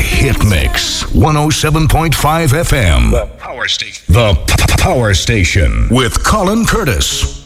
Hitmix 0.00 1.04
107.5 1.12 2.08
FM. 2.48 3.10
The 3.10 3.26
Power 3.38 3.68
Station. 3.68 4.04
The 4.08 4.34
Power 4.78 5.14
Station 5.14 5.88
with 5.90 6.24
Colin 6.24 6.64
Curtis. 6.66 7.39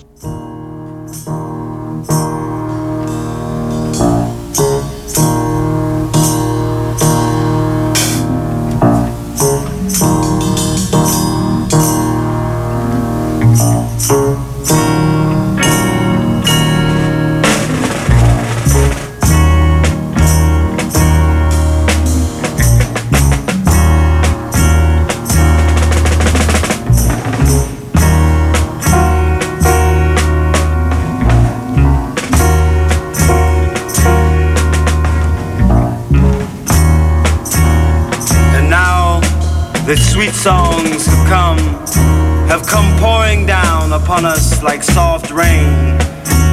Rain. 45.35 45.99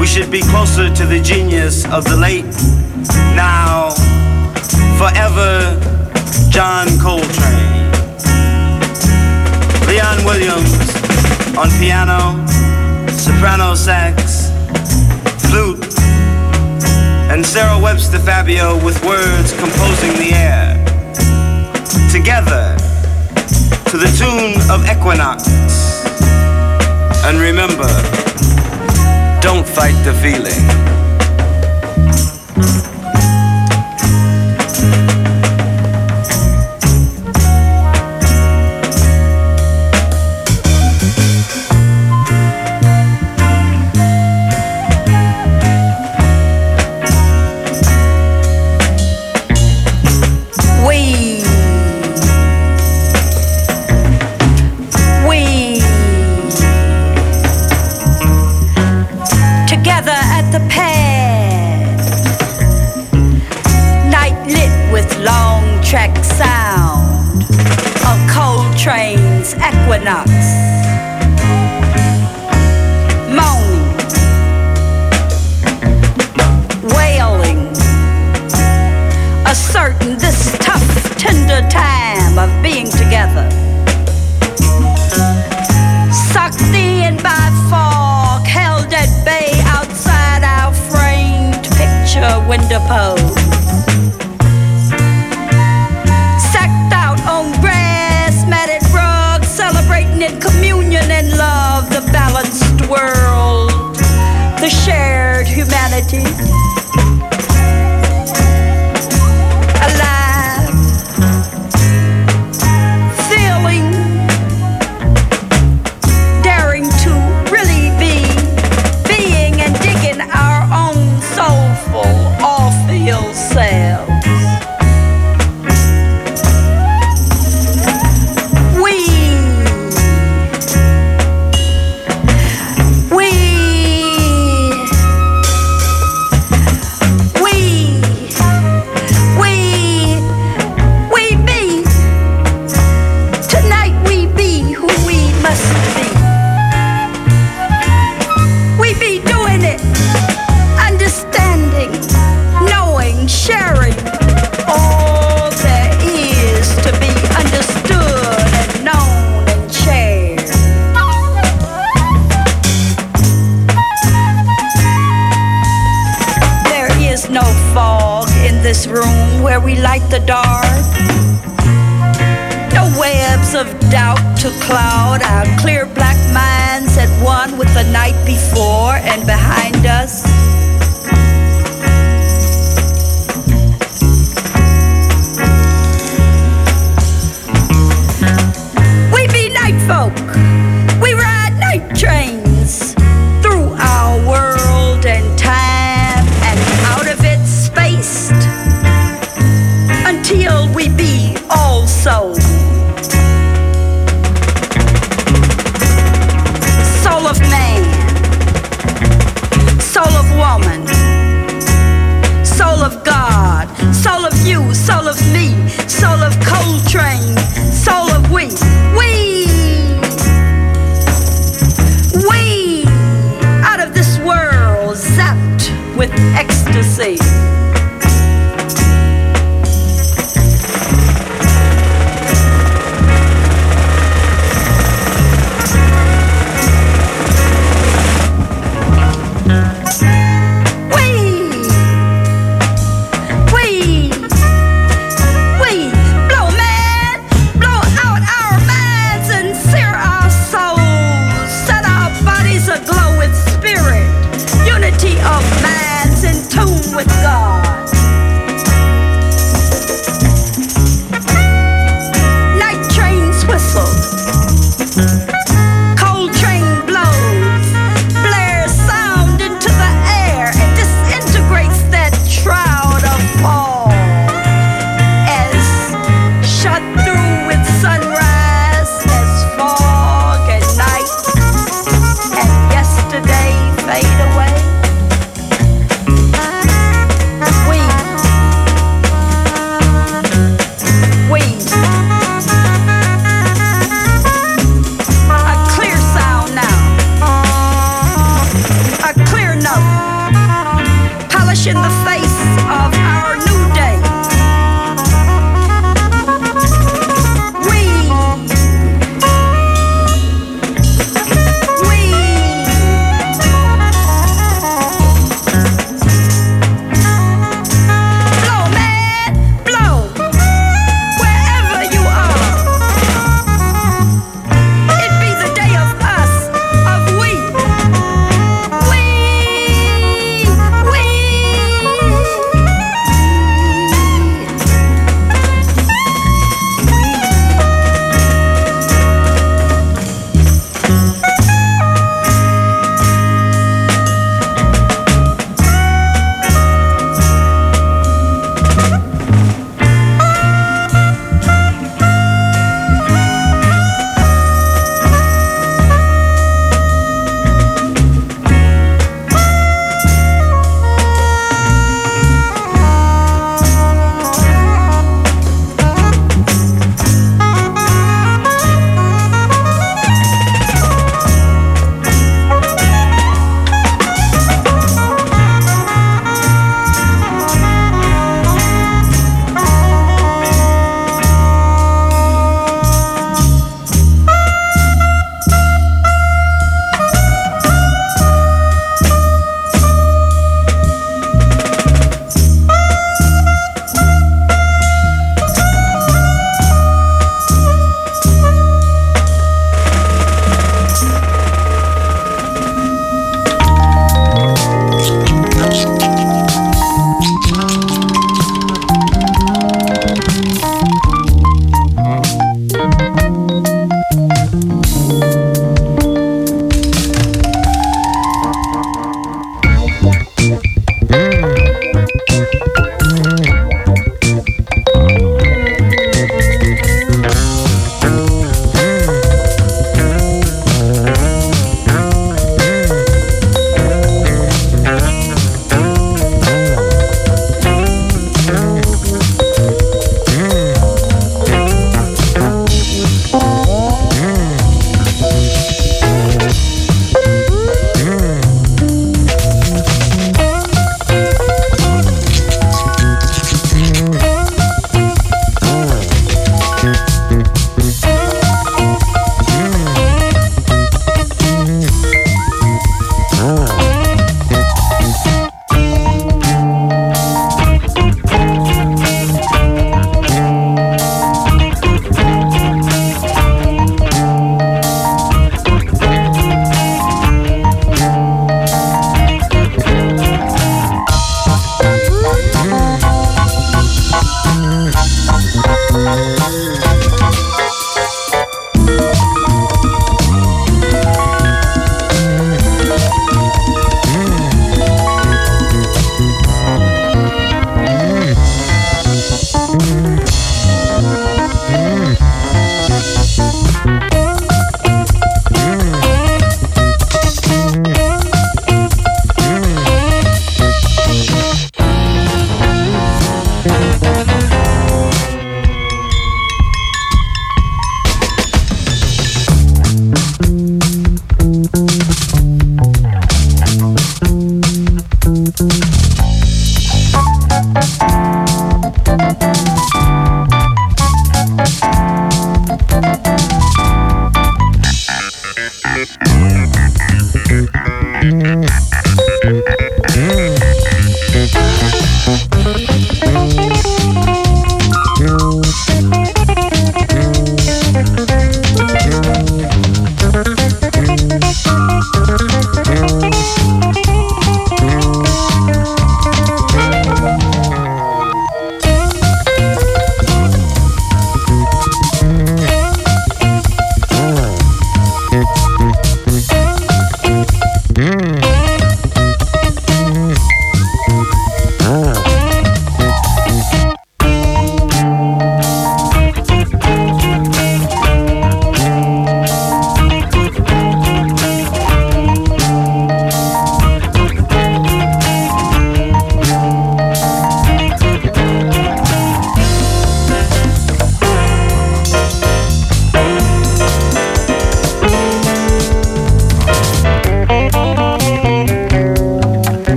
We 0.00 0.06
should 0.06 0.30
be 0.30 0.40
closer 0.40 0.92
to 0.92 1.06
the 1.06 1.20
genius 1.20 1.84
of 1.92 2.04
the 2.04 2.16
late, 2.16 2.44
now, 3.36 3.90
forever, 4.98 5.78
John 6.48 6.88
Coltrane. 6.98 7.92
Leon 9.86 10.24
Williams 10.24 10.72
on 11.56 11.68
piano, 11.78 12.40
soprano 13.12 13.74
sax, 13.74 14.48
flute, 15.50 15.84
and 17.30 17.44
Sarah 17.44 17.78
Webster 17.78 18.18
Fabio 18.18 18.82
with 18.84 18.96
words 19.04 19.52
composing 19.52 20.14
the 20.16 20.32
air. 20.32 20.78
Together, 22.10 22.76
to 23.90 23.98
the 23.98 24.10
tune 24.16 24.56
of 24.70 24.84
Equinox. 24.88 25.44
And 27.24 27.38
remember, 27.38 28.21
don't 29.54 29.68
fight 29.68 30.02
the 30.02 30.14
feeling. 30.14 30.81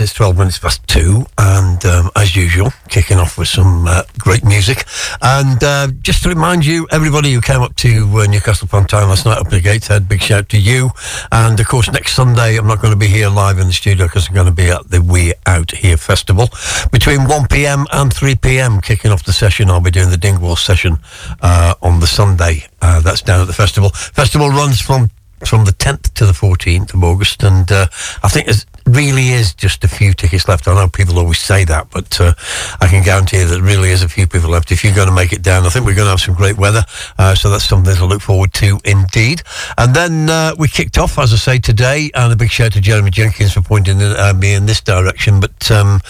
It's 0.00 0.14
12 0.14 0.38
minutes 0.38 0.58
past 0.58 0.86
two. 0.88 1.26
And 1.36 1.84
um, 1.84 2.10
as 2.16 2.34
usual, 2.34 2.72
kicking 2.88 3.18
off 3.18 3.36
with 3.36 3.48
some 3.48 3.86
uh, 3.86 4.04
great 4.18 4.42
music. 4.44 4.84
And 5.20 5.62
uh, 5.62 5.88
just 6.00 6.22
to 6.22 6.30
remind 6.30 6.64
you, 6.64 6.88
everybody 6.90 7.32
who 7.32 7.42
came 7.42 7.60
up 7.60 7.76
to 7.76 8.08
uh, 8.14 8.26
Newcastle 8.26 8.66
upon 8.66 8.86
Tyne 8.86 9.08
last 9.08 9.26
night 9.26 9.36
up 9.36 9.50
the 9.50 9.60
Gateshead, 9.60 10.08
big 10.08 10.22
shout 10.22 10.48
to 10.50 10.58
you. 10.58 10.90
And 11.30 11.60
of 11.60 11.68
course, 11.68 11.92
next 11.92 12.14
Sunday, 12.14 12.56
I'm 12.56 12.66
not 12.66 12.80
going 12.80 12.94
to 12.94 12.98
be 12.98 13.08
here 13.08 13.28
live 13.28 13.58
in 13.58 13.66
the 13.66 13.72
studio 13.74 14.06
because 14.06 14.28
I'm 14.28 14.34
going 14.34 14.46
to 14.46 14.52
be 14.52 14.70
at 14.70 14.88
the 14.88 15.02
We 15.02 15.34
Out 15.46 15.72
Here 15.72 15.98
Festival. 15.98 16.48
Between 16.90 17.28
1 17.28 17.48
pm 17.48 17.86
and 17.92 18.12
3 18.12 18.36
pm, 18.36 18.80
kicking 18.80 19.10
off 19.10 19.24
the 19.24 19.34
session, 19.34 19.68
I'll 19.68 19.80
be 19.80 19.90
doing 19.90 20.10
the 20.10 20.16
Dingwalls 20.16 20.64
session 20.64 20.98
uh, 21.42 21.74
on 21.82 22.00
the 22.00 22.06
Sunday. 22.06 22.64
Uh, 22.80 23.00
that's 23.00 23.20
down 23.20 23.42
at 23.42 23.46
the 23.48 23.52
festival. 23.52 23.90
Festival 23.90 24.48
runs 24.48 24.80
from 24.80 25.10
from 25.44 25.64
the 25.64 25.72
10th 25.72 26.12
to 26.14 26.26
the 26.26 26.32
14th 26.32 26.94
of 26.94 27.02
August, 27.02 27.42
and 27.42 27.70
uh, 27.72 27.86
I 28.22 28.28
think 28.28 28.46
there's 28.46 28.66
really 28.94 29.28
is 29.30 29.54
just 29.54 29.84
a 29.84 29.88
few 29.88 30.12
tickets 30.12 30.48
left. 30.48 30.66
I 30.66 30.74
know 30.74 30.88
people 30.88 31.18
always 31.18 31.38
say 31.38 31.64
that, 31.64 31.90
but 31.90 32.20
uh, 32.20 32.32
I 32.80 32.88
can 32.88 33.02
guarantee 33.02 33.42
that 33.42 33.60
really 33.60 33.90
is 33.90 34.02
a 34.02 34.08
few 34.08 34.26
people 34.26 34.50
left. 34.50 34.72
If 34.72 34.84
you're 34.84 34.94
going 34.94 35.08
to 35.08 35.14
make 35.14 35.32
it 35.32 35.42
down, 35.42 35.66
I 35.66 35.68
think 35.70 35.86
we're 35.86 35.94
going 35.94 36.06
to 36.06 36.10
have 36.10 36.20
some 36.20 36.34
great 36.34 36.56
weather, 36.56 36.84
uh, 37.18 37.34
so 37.34 37.50
that's 37.50 37.64
something 37.64 37.94
to 37.94 38.06
look 38.06 38.22
forward 38.22 38.52
to 38.54 38.78
indeed. 38.84 39.42
And 39.78 39.94
then 39.94 40.28
uh, 40.28 40.54
we 40.58 40.68
kicked 40.68 40.98
off, 40.98 41.18
as 41.18 41.32
I 41.32 41.36
say, 41.36 41.58
today, 41.58 42.10
and 42.14 42.32
a 42.32 42.36
big 42.36 42.50
shout 42.50 42.72
to 42.72 42.80
Jeremy 42.80 43.10
Jenkins 43.10 43.52
for 43.52 43.62
pointing 43.62 44.00
uh, 44.00 44.32
me 44.36 44.54
in 44.54 44.66
this 44.66 44.80
direction. 44.80 45.40
But 45.40 45.70
um, 45.70 46.00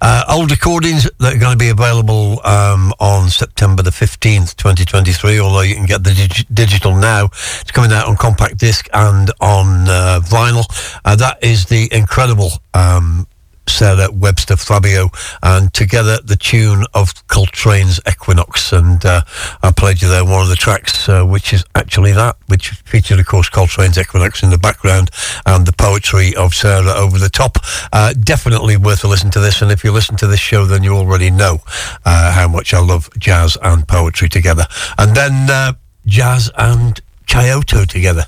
uh, 0.00 0.24
old 0.28 0.50
recordings 0.50 1.10
that 1.18 1.34
are 1.34 1.38
going 1.38 1.52
to 1.52 1.58
be 1.58 1.70
available 1.70 2.40
um, 2.46 2.92
on 3.00 3.30
September 3.30 3.82
the 3.82 3.90
15th, 3.90 4.56
2023, 4.56 5.40
although 5.40 5.60
you 5.62 5.74
can 5.74 5.86
get 5.86 6.04
the 6.04 6.14
dig- 6.14 6.46
digital 6.52 6.94
now. 6.94 7.26
It's 7.26 7.70
coming 7.70 7.92
out 7.92 8.06
on 8.06 8.16
compact 8.16 8.58
disc 8.58 8.88
and 8.92 9.30
on 9.40 9.88
uh, 9.88 10.20
vinyl. 10.24 10.66
that 11.04 11.38
is 11.42 11.66
the 11.66 11.88
incredible 11.92 12.27
incredible 12.28 12.60
um, 12.74 13.26
Sarah 13.66 14.10
Webster 14.10 14.56
Fabio, 14.56 15.10
and 15.42 15.72
together 15.72 16.18
the 16.22 16.36
tune 16.36 16.84
of 16.94 17.14
Coltrane's 17.28 18.00
Equinox. 18.08 18.72
And 18.72 19.04
uh, 19.04 19.22
I 19.62 19.72
played 19.72 20.02
you 20.02 20.08
there 20.08 20.24
one 20.24 20.42
of 20.42 20.48
the 20.48 20.56
tracks, 20.56 21.08
uh, 21.08 21.24
which 21.24 21.52
is 21.52 21.64
actually 21.74 22.12
that, 22.12 22.36
which 22.46 22.70
featured, 22.70 23.20
of 23.20 23.26
course, 23.26 23.48
Coltrane's 23.48 23.98
Equinox 23.98 24.42
in 24.42 24.50
the 24.50 24.58
background 24.58 25.10
and 25.46 25.66
the 25.66 25.72
poetry 25.72 26.34
of 26.34 26.54
Sarah 26.54 26.92
over 26.94 27.18
the 27.18 27.30
top. 27.30 27.58
Uh, 27.92 28.12
definitely 28.12 28.76
worth 28.76 29.04
a 29.04 29.08
listen 29.08 29.30
to 29.30 29.40
this. 29.40 29.62
And 29.62 29.70
if 29.70 29.84
you 29.84 29.92
listen 29.92 30.16
to 30.16 30.26
this 30.26 30.40
show, 30.40 30.66
then 30.66 30.82
you 30.82 30.94
already 30.94 31.30
know 31.30 31.60
uh, 32.04 32.32
how 32.32 32.48
much 32.48 32.74
I 32.74 32.80
love 32.80 33.08
jazz 33.18 33.56
and 33.62 33.86
poetry 33.88 34.28
together. 34.28 34.66
And 34.98 35.14
then 35.14 35.50
uh, 35.50 35.72
jazz 36.06 36.50
and 36.56 37.00
Kyoto 37.26 37.84
together. 37.84 38.24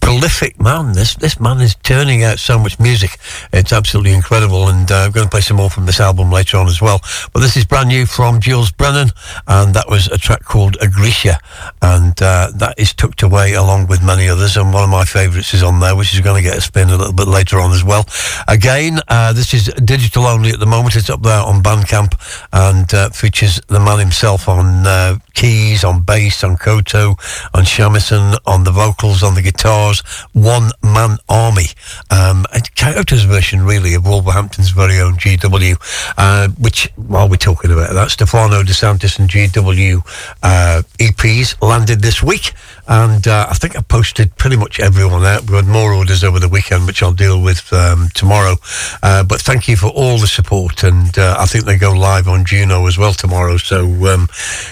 Prolific 0.00 0.60
man. 0.60 0.92
This 0.92 1.14
this 1.14 1.38
man 1.38 1.60
is 1.60 1.74
turning 1.82 2.24
out 2.24 2.38
so 2.38 2.58
much 2.58 2.80
music. 2.80 3.18
It's 3.52 3.72
absolutely 3.72 4.12
incredible. 4.12 4.68
And 4.68 4.90
uh, 4.90 5.04
I'm 5.04 5.12
going 5.12 5.26
to 5.26 5.30
play 5.30 5.40
some 5.40 5.58
more 5.58 5.70
from 5.70 5.86
this 5.86 6.00
album 6.00 6.30
later 6.30 6.56
on 6.56 6.66
as 6.66 6.80
well. 6.82 7.00
But 7.32 7.40
this 7.40 7.56
is 7.56 7.64
brand 7.64 7.88
new 7.88 8.06
from 8.06 8.40
Jules 8.40 8.72
Brennan, 8.72 9.10
and 9.46 9.74
that 9.74 9.88
was 9.88 10.08
a 10.08 10.18
track 10.18 10.44
called 10.44 10.76
Agricia, 10.78 11.38
and 11.80 12.20
uh, 12.22 12.50
that 12.56 12.74
is 12.78 12.92
tucked 12.92 13.22
away 13.22 13.54
along 13.54 13.86
with 13.86 14.02
many 14.02 14.28
others. 14.28 14.56
And 14.56 14.72
one 14.72 14.84
of 14.84 14.90
my 14.90 15.04
favourites 15.04 15.54
is 15.54 15.62
on 15.62 15.80
there, 15.80 15.94
which 15.94 16.12
is 16.12 16.20
going 16.20 16.42
to 16.42 16.48
get 16.48 16.58
a 16.58 16.60
spin 16.60 16.88
a 16.88 16.96
little 16.96 17.12
bit 17.12 17.28
later 17.28 17.60
on 17.60 17.72
as 17.72 17.84
well. 17.84 18.04
Again, 18.48 19.00
uh, 19.08 19.32
this 19.32 19.54
is 19.54 19.66
digital 19.84 20.26
only 20.26 20.50
at 20.50 20.58
the 20.58 20.66
moment. 20.66 20.96
It's 20.96 21.10
up 21.10 21.22
there 21.22 21.40
on 21.40 21.62
Bandcamp 21.62 22.14
and 22.52 22.92
uh, 22.92 23.10
features 23.10 23.60
the 23.68 23.80
man 23.80 23.98
himself 23.98 24.48
on 24.48 24.86
uh, 24.86 25.18
keys, 25.34 25.84
on 25.84 26.02
bass, 26.02 26.42
on 26.44 26.56
koto, 26.56 27.10
on 27.54 27.64
shamisen, 27.64 28.36
on 28.46 28.64
the 28.64 28.70
vocals, 28.72 29.22
on 29.22 29.34
the 29.34 29.42
guitars. 29.42 29.99
One 30.32 30.70
Man 30.82 31.18
Army. 31.28 31.66
Um, 32.10 32.46
Kyoto's 32.74 33.24
version, 33.24 33.62
really, 33.62 33.94
of 33.94 34.06
Wolverhampton's 34.06 34.70
very 34.70 35.00
own 35.00 35.14
GW, 35.14 35.76
uh, 36.16 36.48
which, 36.58 36.90
while 36.96 37.28
we're 37.28 37.36
talking 37.36 37.70
about 37.72 37.92
that, 37.94 38.10
Stefano 38.10 38.62
De 38.62 38.72
Santis 38.72 39.18
and 39.18 39.28
GW 39.28 40.00
uh, 40.42 40.82
EPs 40.98 41.60
landed 41.62 42.00
this 42.00 42.22
week. 42.22 42.52
And 42.90 43.28
uh, 43.28 43.46
I 43.48 43.54
think 43.54 43.76
I 43.76 43.82
posted 43.82 44.36
pretty 44.36 44.56
much 44.56 44.80
everyone 44.80 45.24
out. 45.24 45.48
We 45.48 45.54
had 45.54 45.66
more 45.66 45.92
orders 45.92 46.24
over 46.24 46.40
the 46.40 46.48
weekend, 46.48 46.88
which 46.88 47.04
I'll 47.04 47.12
deal 47.12 47.40
with 47.40 47.72
um, 47.72 48.08
tomorrow. 48.14 48.56
Uh, 49.00 49.22
but 49.22 49.40
thank 49.40 49.68
you 49.68 49.76
for 49.76 49.86
all 49.86 50.18
the 50.18 50.26
support. 50.26 50.82
And 50.82 51.16
uh, 51.16 51.36
I 51.38 51.46
think 51.46 51.66
they 51.66 51.78
go 51.78 51.92
live 51.92 52.26
on 52.26 52.44
Juno 52.44 52.88
as 52.88 52.98
well 52.98 53.12
tomorrow. 53.12 53.58
So 53.58 53.84
um, 54.08 54.28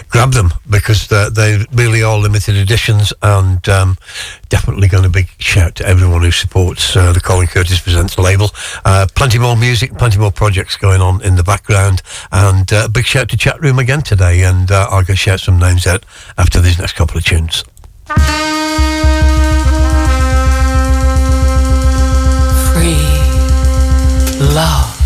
grab 0.08 0.32
them 0.32 0.52
because 0.68 1.06
they 1.06 1.64
really 1.72 2.02
are 2.02 2.18
limited 2.18 2.56
editions 2.56 3.12
and 3.22 3.66
um, 3.68 3.96
definitely 4.48 4.88
going 4.88 5.04
to 5.04 5.10
be 5.10 5.26
shout 5.38 5.76
to 5.76 5.86
everyone 5.86 6.22
who 6.22 6.32
supports 6.32 6.96
uh, 6.96 7.12
the 7.12 7.20
Colin 7.20 7.46
Curtis 7.46 7.78
Presents 7.78 8.18
label. 8.18 8.50
Uh, 8.84 9.06
plenty 9.14 9.38
more 9.38 9.56
music, 9.56 9.96
plenty 9.96 10.18
more 10.18 10.32
projects 10.32 10.76
going 10.76 11.00
on 11.00 11.22
in 11.22 11.36
the 11.36 11.44
background. 11.44 12.02
And 12.32 12.72
uh, 12.72 12.86
a 12.86 12.88
big 12.88 13.06
shout 13.06 13.28
to 13.28 13.36
Chat 13.36 13.60
Room 13.60 13.78
again 13.78 14.02
today. 14.02 14.42
And 14.42 14.72
I'll 14.72 15.04
go 15.04 15.14
shout 15.14 15.38
some 15.38 15.60
names 15.60 15.86
out 15.86 16.04
after 16.36 16.60
these 16.60 16.80
next 16.80 16.94
couple 16.94 17.16
of 17.16 17.24
tunes. 17.24 17.62
Free 18.08 18.14
love. 24.54 24.97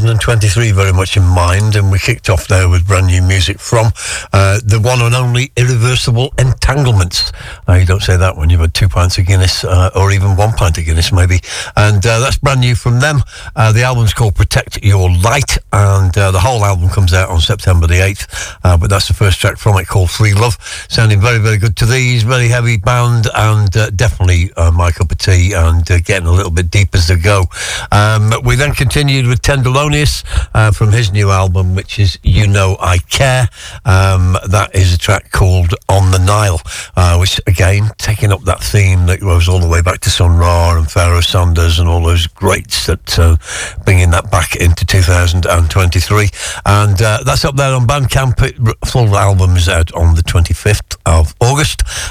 2023 0.00 0.72
very 0.72 0.92
much 0.92 1.16
in 1.16 1.22
mind. 1.22 1.76
And 1.76 1.92
we 1.92 1.98
kicked 1.98 2.30
off 2.30 2.48
there 2.48 2.68
with 2.68 2.86
brand 2.86 3.08
new 3.08 3.20
music 3.22 3.60
from 3.60 3.92
uh, 4.32 4.58
the 4.64 4.80
one 4.80 5.02
and 5.02 5.14
only 5.14 5.52
Irreversible 5.56 6.32
Entanglements. 6.38 7.32
Uh, 7.68 7.74
you 7.74 7.84
don't 7.84 8.02
say 8.02 8.16
that 8.16 8.36
when 8.36 8.48
you've 8.48 8.60
had 8.60 8.72
two 8.72 8.88
pints 8.88 9.18
of 9.18 9.26
Guinness 9.26 9.62
uh, 9.62 9.90
or 9.94 10.10
even 10.10 10.36
one 10.36 10.52
pint 10.52 10.78
of 10.78 10.84
Guinness, 10.86 11.12
maybe. 11.12 11.40
And 11.76 12.04
uh, 12.06 12.20
that's 12.20 12.38
brand 12.38 12.60
new 12.60 12.74
from 12.74 13.00
them. 13.00 13.20
Uh, 13.54 13.72
the 13.72 13.82
album's 13.82 14.14
called 14.14 14.34
Protect 14.34 14.82
Your 14.82 15.10
Light, 15.10 15.58
and 15.72 16.12
the 16.14 16.40
whole 16.40 16.64
album 16.64 16.88
comes 16.88 17.12
out 17.12 17.28
on 17.28 17.40
September 17.40 17.86
the 17.86 18.00
8th. 18.00 18.80
but 18.80 18.88
that's 18.88 19.08
the 19.08 19.14
first 19.14 19.38
track 19.38 19.58
from 19.58 19.76
it 19.78 19.86
called 19.86 20.10
Free 20.10 20.32
Love. 20.32 20.56
Sounding 20.88 21.20
very, 21.20 21.38
very 21.38 21.58
good 21.58 21.76
to 21.76 21.86
these. 21.86 22.22
Very 22.22 22.48
heavy 22.48 22.78
band 22.78 23.26
and 23.34 23.70
definitely 23.96 24.50
of 24.56 25.09
and 25.28 25.84
getting 25.84 26.26
a 26.26 26.32
little 26.32 26.50
bit 26.50 26.70
deep 26.70 26.94
as 26.94 27.08
they 27.08 27.16
go. 27.16 27.44
Um, 27.92 28.32
we 28.44 28.56
then 28.56 28.72
continued 28.72 29.26
with 29.26 29.42
Tenderlonious 29.42 30.24
uh, 30.54 30.70
from 30.70 30.92
his 30.92 31.12
new 31.12 31.30
album, 31.30 31.74
which 31.74 31.98
is 31.98 32.18
You 32.22 32.46
Know 32.46 32.76
I 32.80 32.98
Care. 32.98 33.48
Um, 33.84 34.36
that 34.48 34.70
is 34.74 34.94
a 34.94 34.98
track 34.98 35.30
called 35.30 35.74
On 35.88 36.10
the 36.10 36.18
Nile, 36.18 36.60
uh, 36.96 37.18
which 37.18 37.40
again, 37.46 37.90
taking 37.98 38.32
up 38.32 38.42
that 38.42 38.62
theme 38.62 39.06
that 39.06 39.20
goes 39.20 39.48
all 39.48 39.58
the 39.58 39.68
way 39.68 39.82
back 39.82 40.00
to 40.00 40.10
Sun 40.10 40.36
Ra 40.36 40.76
and 40.76 40.90
Pharoah 40.90 41.22
Sanders 41.22 41.78
and 41.78 41.88
all 41.88 42.02
those 42.02 42.26
greats 42.26 42.86
that 42.86 43.18
uh, 43.18 43.36
bringing 43.84 44.10
that 44.10 44.30
back 44.30 44.56
into 44.56 44.86
2023. 44.86 46.28
And 46.66 47.02
uh, 47.02 47.22
that's 47.24 47.44
up 47.44 47.56
there 47.56 47.74
on 47.74 47.86
Bandcamp. 47.86 48.86
Full 48.86 49.16
album 49.16 49.56
is 49.56 49.68
out 49.68 49.92
on 49.94 50.14
the 50.14 50.22
25th 50.22 50.96
of. 51.06 51.34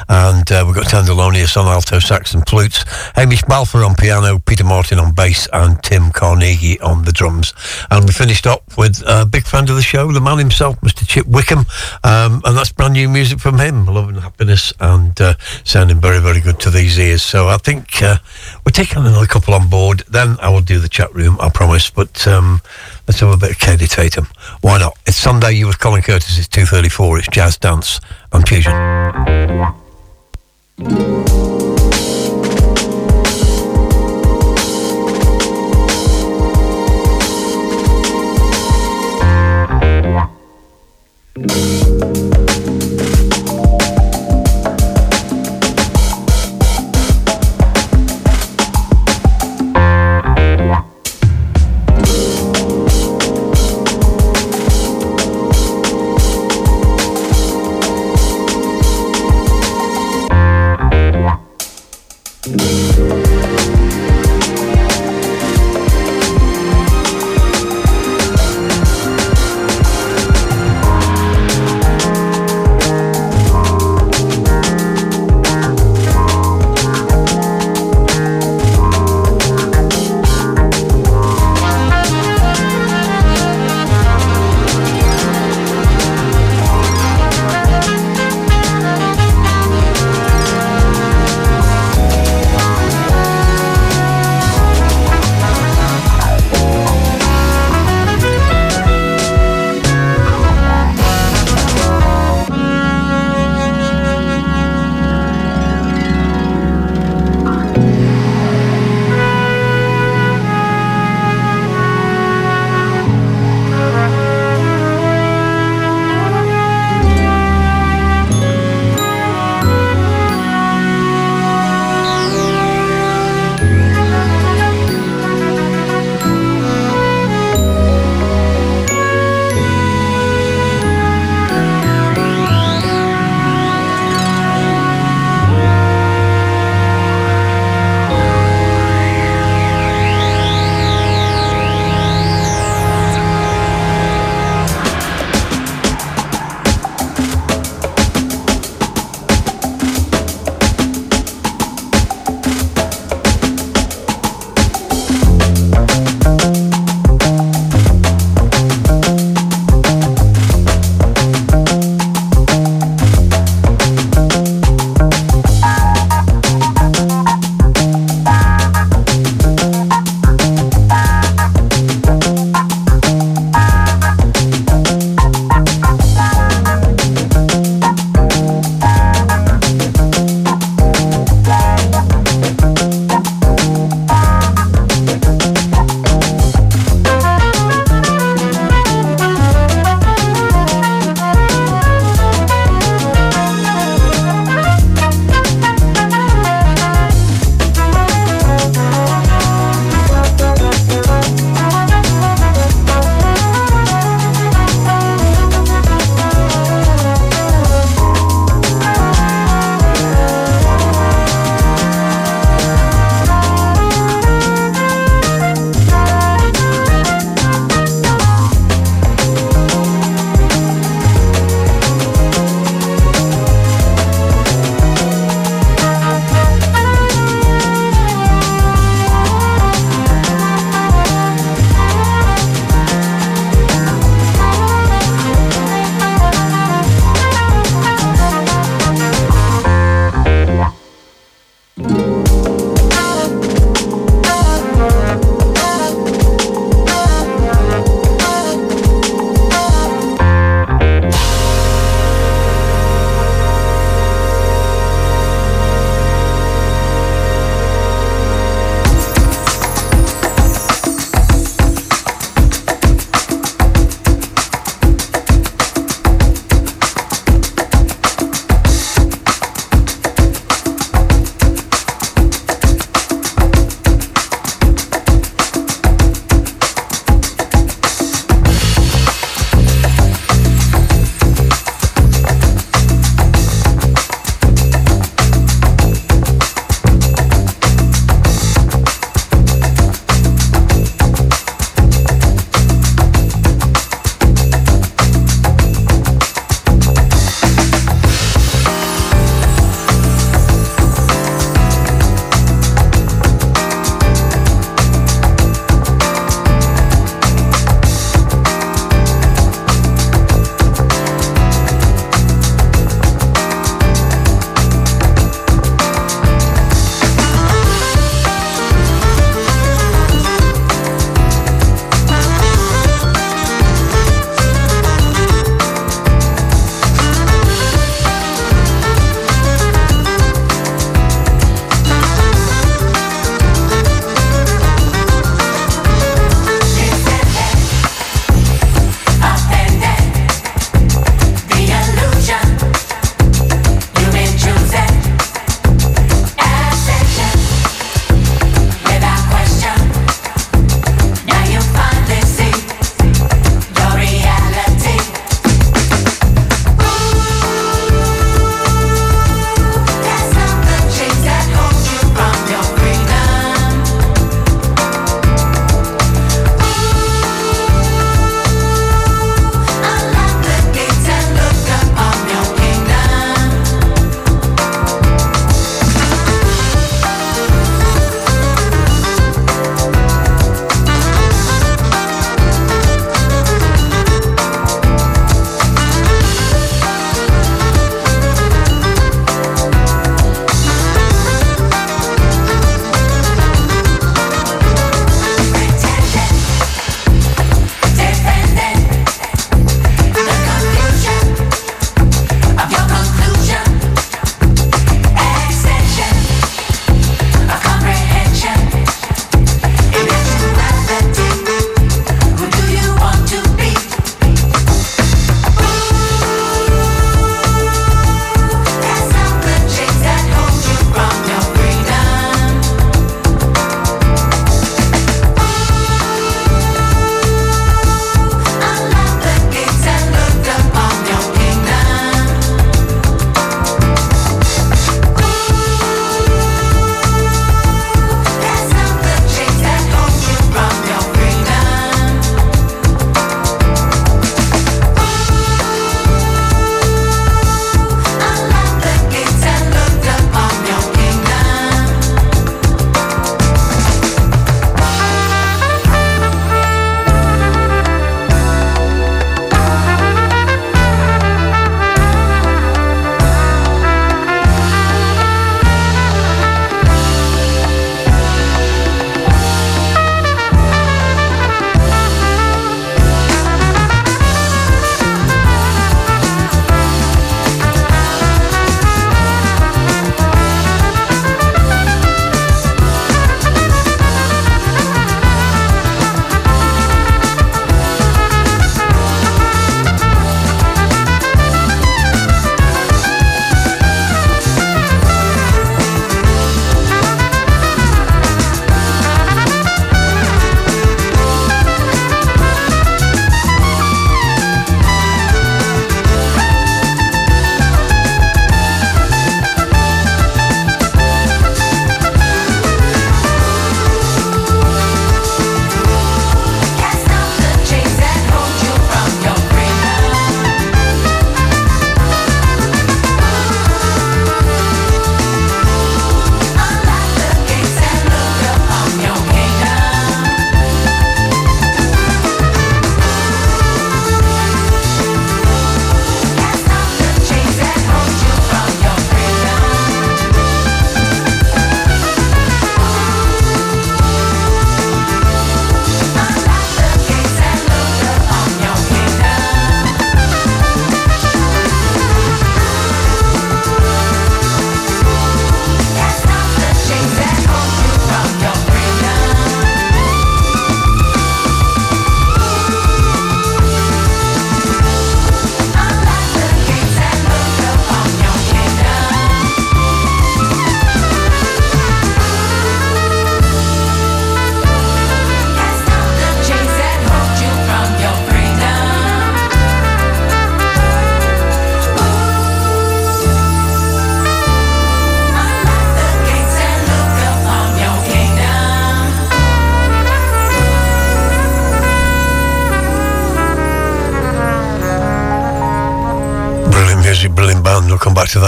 And 0.10 0.52
uh, 0.52 0.64
we've 0.66 0.76
got 0.76 0.88
Tenderlonious 0.88 1.56
on 1.56 1.68
alto 1.68 2.00
sax 2.00 2.34
and 2.34 2.48
flutes, 2.48 2.84
Hamish 3.16 3.44
Balfour 3.44 3.84
on 3.84 3.96
piano, 3.96 4.40
Peter 4.40 4.64
Martin 4.64 4.98
on 4.98 5.14
bass, 5.14 5.48
and 5.54 5.82
Tim 5.84 6.12
Carnegie 6.12 6.80
on 6.80 7.04
the 7.06 7.12
drums. 7.12 7.54
And 7.92 8.06
we 8.06 8.12
finished 8.12 8.48
up 8.48 8.64
with 8.76 9.04
a 9.06 9.26
big 9.26 9.44
fan 9.44 9.70
of 9.70 9.76
the 9.76 9.84
show, 9.84 10.12
the 10.12 10.20
man 10.20 10.40
himself, 10.40 10.82
Mr. 10.82 11.08
Chip 11.08 11.28
Wickham. 11.28 11.60
Um, 12.04 12.42
and 12.44 12.58
that's 12.58 12.72
brand 12.72 12.94
new 12.94 13.08
music 13.08 13.40
from 13.40 13.60
him, 13.60 13.86
Love 13.86 14.10
and 14.10 14.20
Happiness, 14.20 14.74
and 14.80 15.20
uh, 15.22 15.36
sounding 15.64 16.02
very, 16.02 16.20
very 16.20 16.42
good 16.42 16.60
to 16.62 16.72
these 16.72 16.98
ears. 16.98 17.22
So 17.22 17.48
I 17.48 17.58
think 17.58 18.02
uh, 18.02 18.18
we're 18.66 18.72
taking 18.72 19.06
another 19.06 19.28
couple 19.28 19.54
on 19.54 19.70
board. 19.70 20.04
Then 20.10 20.38
I 20.42 20.50
will 20.50 20.62
do 20.62 20.80
the 20.80 20.90
chat 20.90 21.14
room, 21.14 21.38
I 21.40 21.50
promise. 21.50 21.92
But 21.92 22.28
um, 22.28 22.62
let's 23.08 23.20
have 23.20 23.30
a 23.30 23.38
bit 23.38 23.52
of 23.52 23.58
Kaidi 23.58 23.88
Tatum. 23.88 24.28
Why 24.62 24.80
not? 24.80 24.98
It's 25.06 25.18
Sunday, 25.18 25.52
you 25.52 25.68
with 25.68 25.80
Colin 25.80 26.02
Curtis. 26.02 26.40
It's 26.40 26.48
2.34. 26.48 27.20
It's 27.20 27.28
Jazz 27.28 27.58
Dance 27.58 28.00
and 28.32 28.48
Fusion. 28.48 29.89
Thank 30.80 31.20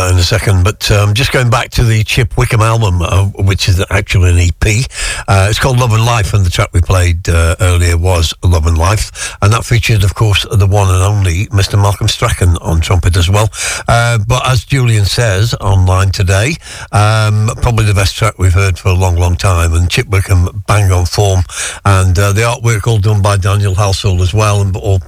That 0.01 0.13
in 0.13 0.17
a 0.17 0.23
second. 0.23 0.63
But 0.63 0.89
um, 0.89 1.13
just 1.13 1.31
going 1.31 1.51
back 1.51 1.69
to 1.71 1.83
the 1.83 2.03
Chip 2.03 2.35
Wickham 2.35 2.61
album, 2.61 3.03
uh, 3.03 3.25
which 3.45 3.69
is 3.69 3.85
actually 3.91 4.31
an 4.31 4.39
EP. 4.39 4.85
Uh, 5.27 5.47
it's 5.47 5.59
called 5.59 5.77
Love 5.77 5.93
and 5.93 6.03
Life, 6.03 6.33
and 6.33 6.43
the 6.43 6.49
track 6.49 6.69
we 6.73 6.81
played 6.81 7.29
uh, 7.29 7.55
earlier 7.59 7.97
was 7.97 8.33
Love 8.43 8.65
and 8.65 8.77
Life. 8.77 9.37
And 9.43 9.53
that 9.53 9.63
featured, 9.63 10.03
of 10.03 10.15
course, 10.15 10.43
the 10.49 10.65
one 10.65 10.89
and 10.89 11.03
only 11.03 11.45
Mr. 11.47 11.79
Malcolm 11.79 12.07
Strachan 12.07 12.57
on 12.57 12.81
trumpet 12.81 13.15
as 13.15 13.29
well. 13.29 13.49
Uh, 13.87 14.17
but 14.27 14.47
as 14.47 14.65
Julian 14.65 15.05
says 15.05 15.53
online 15.61 16.09
today, 16.09 16.55
um, 16.91 17.51
probably 17.61 17.85
the 17.85 17.93
best 17.93 18.15
track 18.15 18.39
we've 18.39 18.53
heard 18.53 18.79
for 18.79 18.89
a 18.89 18.95
long, 18.95 19.17
long 19.17 19.35
time. 19.35 19.73
And 19.73 19.87
Chip 19.87 20.07
Wickham, 20.07 20.63
bang 20.65 20.91
on 20.91 21.05
form. 21.05 21.43
And 21.85 22.17
uh, 22.17 22.33
the 22.33 22.41
artwork 22.41 22.87
all 22.87 22.97
done 22.97 23.21
by 23.21 23.37
Daniel 23.37 23.75
Halsall 23.75 24.19
as 24.21 24.33
well, 24.33 24.61
and 24.61 24.75
all 24.75 24.99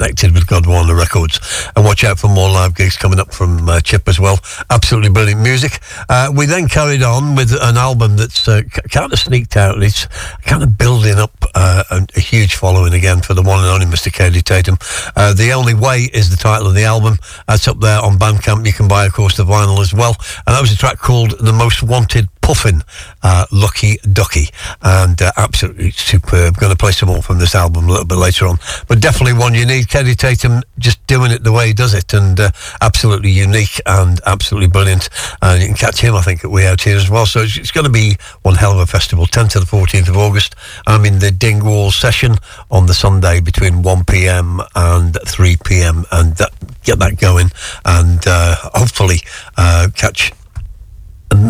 connected 0.00 0.32
with 0.32 0.46
Gondwana 0.46 0.98
Records. 0.98 1.38
And 1.76 1.84
watch 1.84 2.04
out 2.04 2.18
for 2.18 2.28
more 2.28 2.48
live 2.48 2.74
gigs 2.74 2.96
coming 2.96 3.20
up 3.20 3.34
from 3.34 3.68
uh, 3.68 3.80
Chip 3.80 4.08
as 4.08 4.18
well. 4.18 4.38
Absolutely 4.70 5.10
brilliant 5.10 5.42
music. 5.42 5.78
Uh, 6.08 6.32
we 6.34 6.46
then 6.46 6.68
carried 6.68 7.02
on 7.02 7.34
with 7.34 7.52
an 7.52 7.76
album 7.76 8.16
that's 8.16 8.48
uh, 8.48 8.62
kind 8.90 9.12
of 9.12 9.18
sneaked 9.18 9.58
out. 9.58 9.82
It's 9.82 10.06
kind 10.46 10.62
of 10.62 10.78
building 10.78 11.18
up 11.18 11.32
uh, 11.54 11.84
a, 11.90 12.06
a, 12.16 12.20
huge 12.20 12.54
following 12.54 12.94
again 12.94 13.20
for 13.20 13.34
the 13.34 13.42
one 13.42 13.58
and 13.58 13.68
only 13.68 13.84
Mr. 13.84 14.10
Kaidi 14.10 14.42
Tatum. 14.42 14.78
Uh, 15.14 15.34
the 15.34 15.52
Only 15.52 15.74
Way 15.74 16.08
is 16.14 16.30
the 16.30 16.36
title 16.36 16.68
of 16.68 16.74
the 16.74 16.84
album. 16.84 17.18
That's 17.46 17.68
up 17.68 17.78
there 17.80 18.00
on 18.00 18.18
Bandcamp. 18.18 18.64
You 18.64 18.72
can 18.72 18.88
buy, 18.88 19.04
of 19.04 19.12
course, 19.12 19.36
the 19.36 19.44
vinyl 19.44 19.80
as 19.80 19.92
well. 19.92 20.16
And 20.46 20.56
that 20.56 20.62
was 20.62 20.72
a 20.72 20.78
track 20.78 20.98
called 20.98 21.38
The 21.40 21.52
Most 21.52 21.82
Wanted 21.82 22.28
Puffin, 22.50 22.82
uh, 23.22 23.46
Lucky 23.52 23.98
Ducky, 24.12 24.48
and 24.82 25.22
uh, 25.22 25.30
absolutely 25.36 25.92
superb. 25.92 26.56
Going 26.56 26.72
to 26.72 26.76
play 26.76 26.90
some 26.90 27.08
more 27.08 27.22
from 27.22 27.38
this 27.38 27.54
album 27.54 27.84
a 27.84 27.88
little 27.88 28.04
bit 28.04 28.16
later 28.16 28.48
on, 28.48 28.58
but 28.88 28.98
definitely 28.98 29.34
one 29.34 29.54
you 29.54 29.64
need. 29.64 29.86
Kaidi 29.86 30.16
Tatum 30.16 30.60
just 30.76 31.06
doing 31.06 31.30
it 31.30 31.44
the 31.44 31.52
way 31.52 31.68
he 31.68 31.72
does 31.72 31.94
it, 31.94 32.12
and 32.12 32.40
uh, 32.40 32.50
absolutely 32.80 33.30
unique 33.30 33.80
and 33.86 34.20
absolutely 34.26 34.66
brilliant. 34.66 35.08
And 35.40 35.62
you 35.62 35.68
can 35.68 35.76
catch 35.76 36.00
him, 36.00 36.16
I 36.16 36.22
think, 36.22 36.44
at 36.44 36.50
We 36.50 36.66
Out 36.66 36.80
Here 36.80 36.96
as 36.96 37.08
well. 37.08 37.24
So 37.24 37.42
it's, 37.42 37.56
it's 37.56 37.70
going 37.70 37.86
to 37.86 37.92
be 37.92 38.16
one 38.42 38.56
hell 38.56 38.72
of 38.72 38.80
a 38.80 38.86
festival, 38.86 39.26
10th 39.26 39.50
to 39.50 39.60
the 39.60 39.66
14th 39.66 40.08
of 40.08 40.16
August. 40.16 40.56
I'm 40.88 41.04
in 41.04 41.20
the 41.20 41.30
Dingwall 41.30 41.92
session 41.92 42.34
on 42.68 42.86
the 42.86 42.94
Sunday 42.94 43.38
between 43.38 43.82
1 43.82 44.04
p.m. 44.06 44.60
and 44.74 45.16
3 45.24 45.56
p.m. 45.64 46.04
and 46.10 46.34
that, 46.38 46.50
get 46.82 46.98
that 46.98 47.16
going, 47.16 47.52
and 47.84 48.26
uh, 48.26 48.56
hopefully 48.74 49.20
uh, 49.56 49.86
catch 49.94 50.32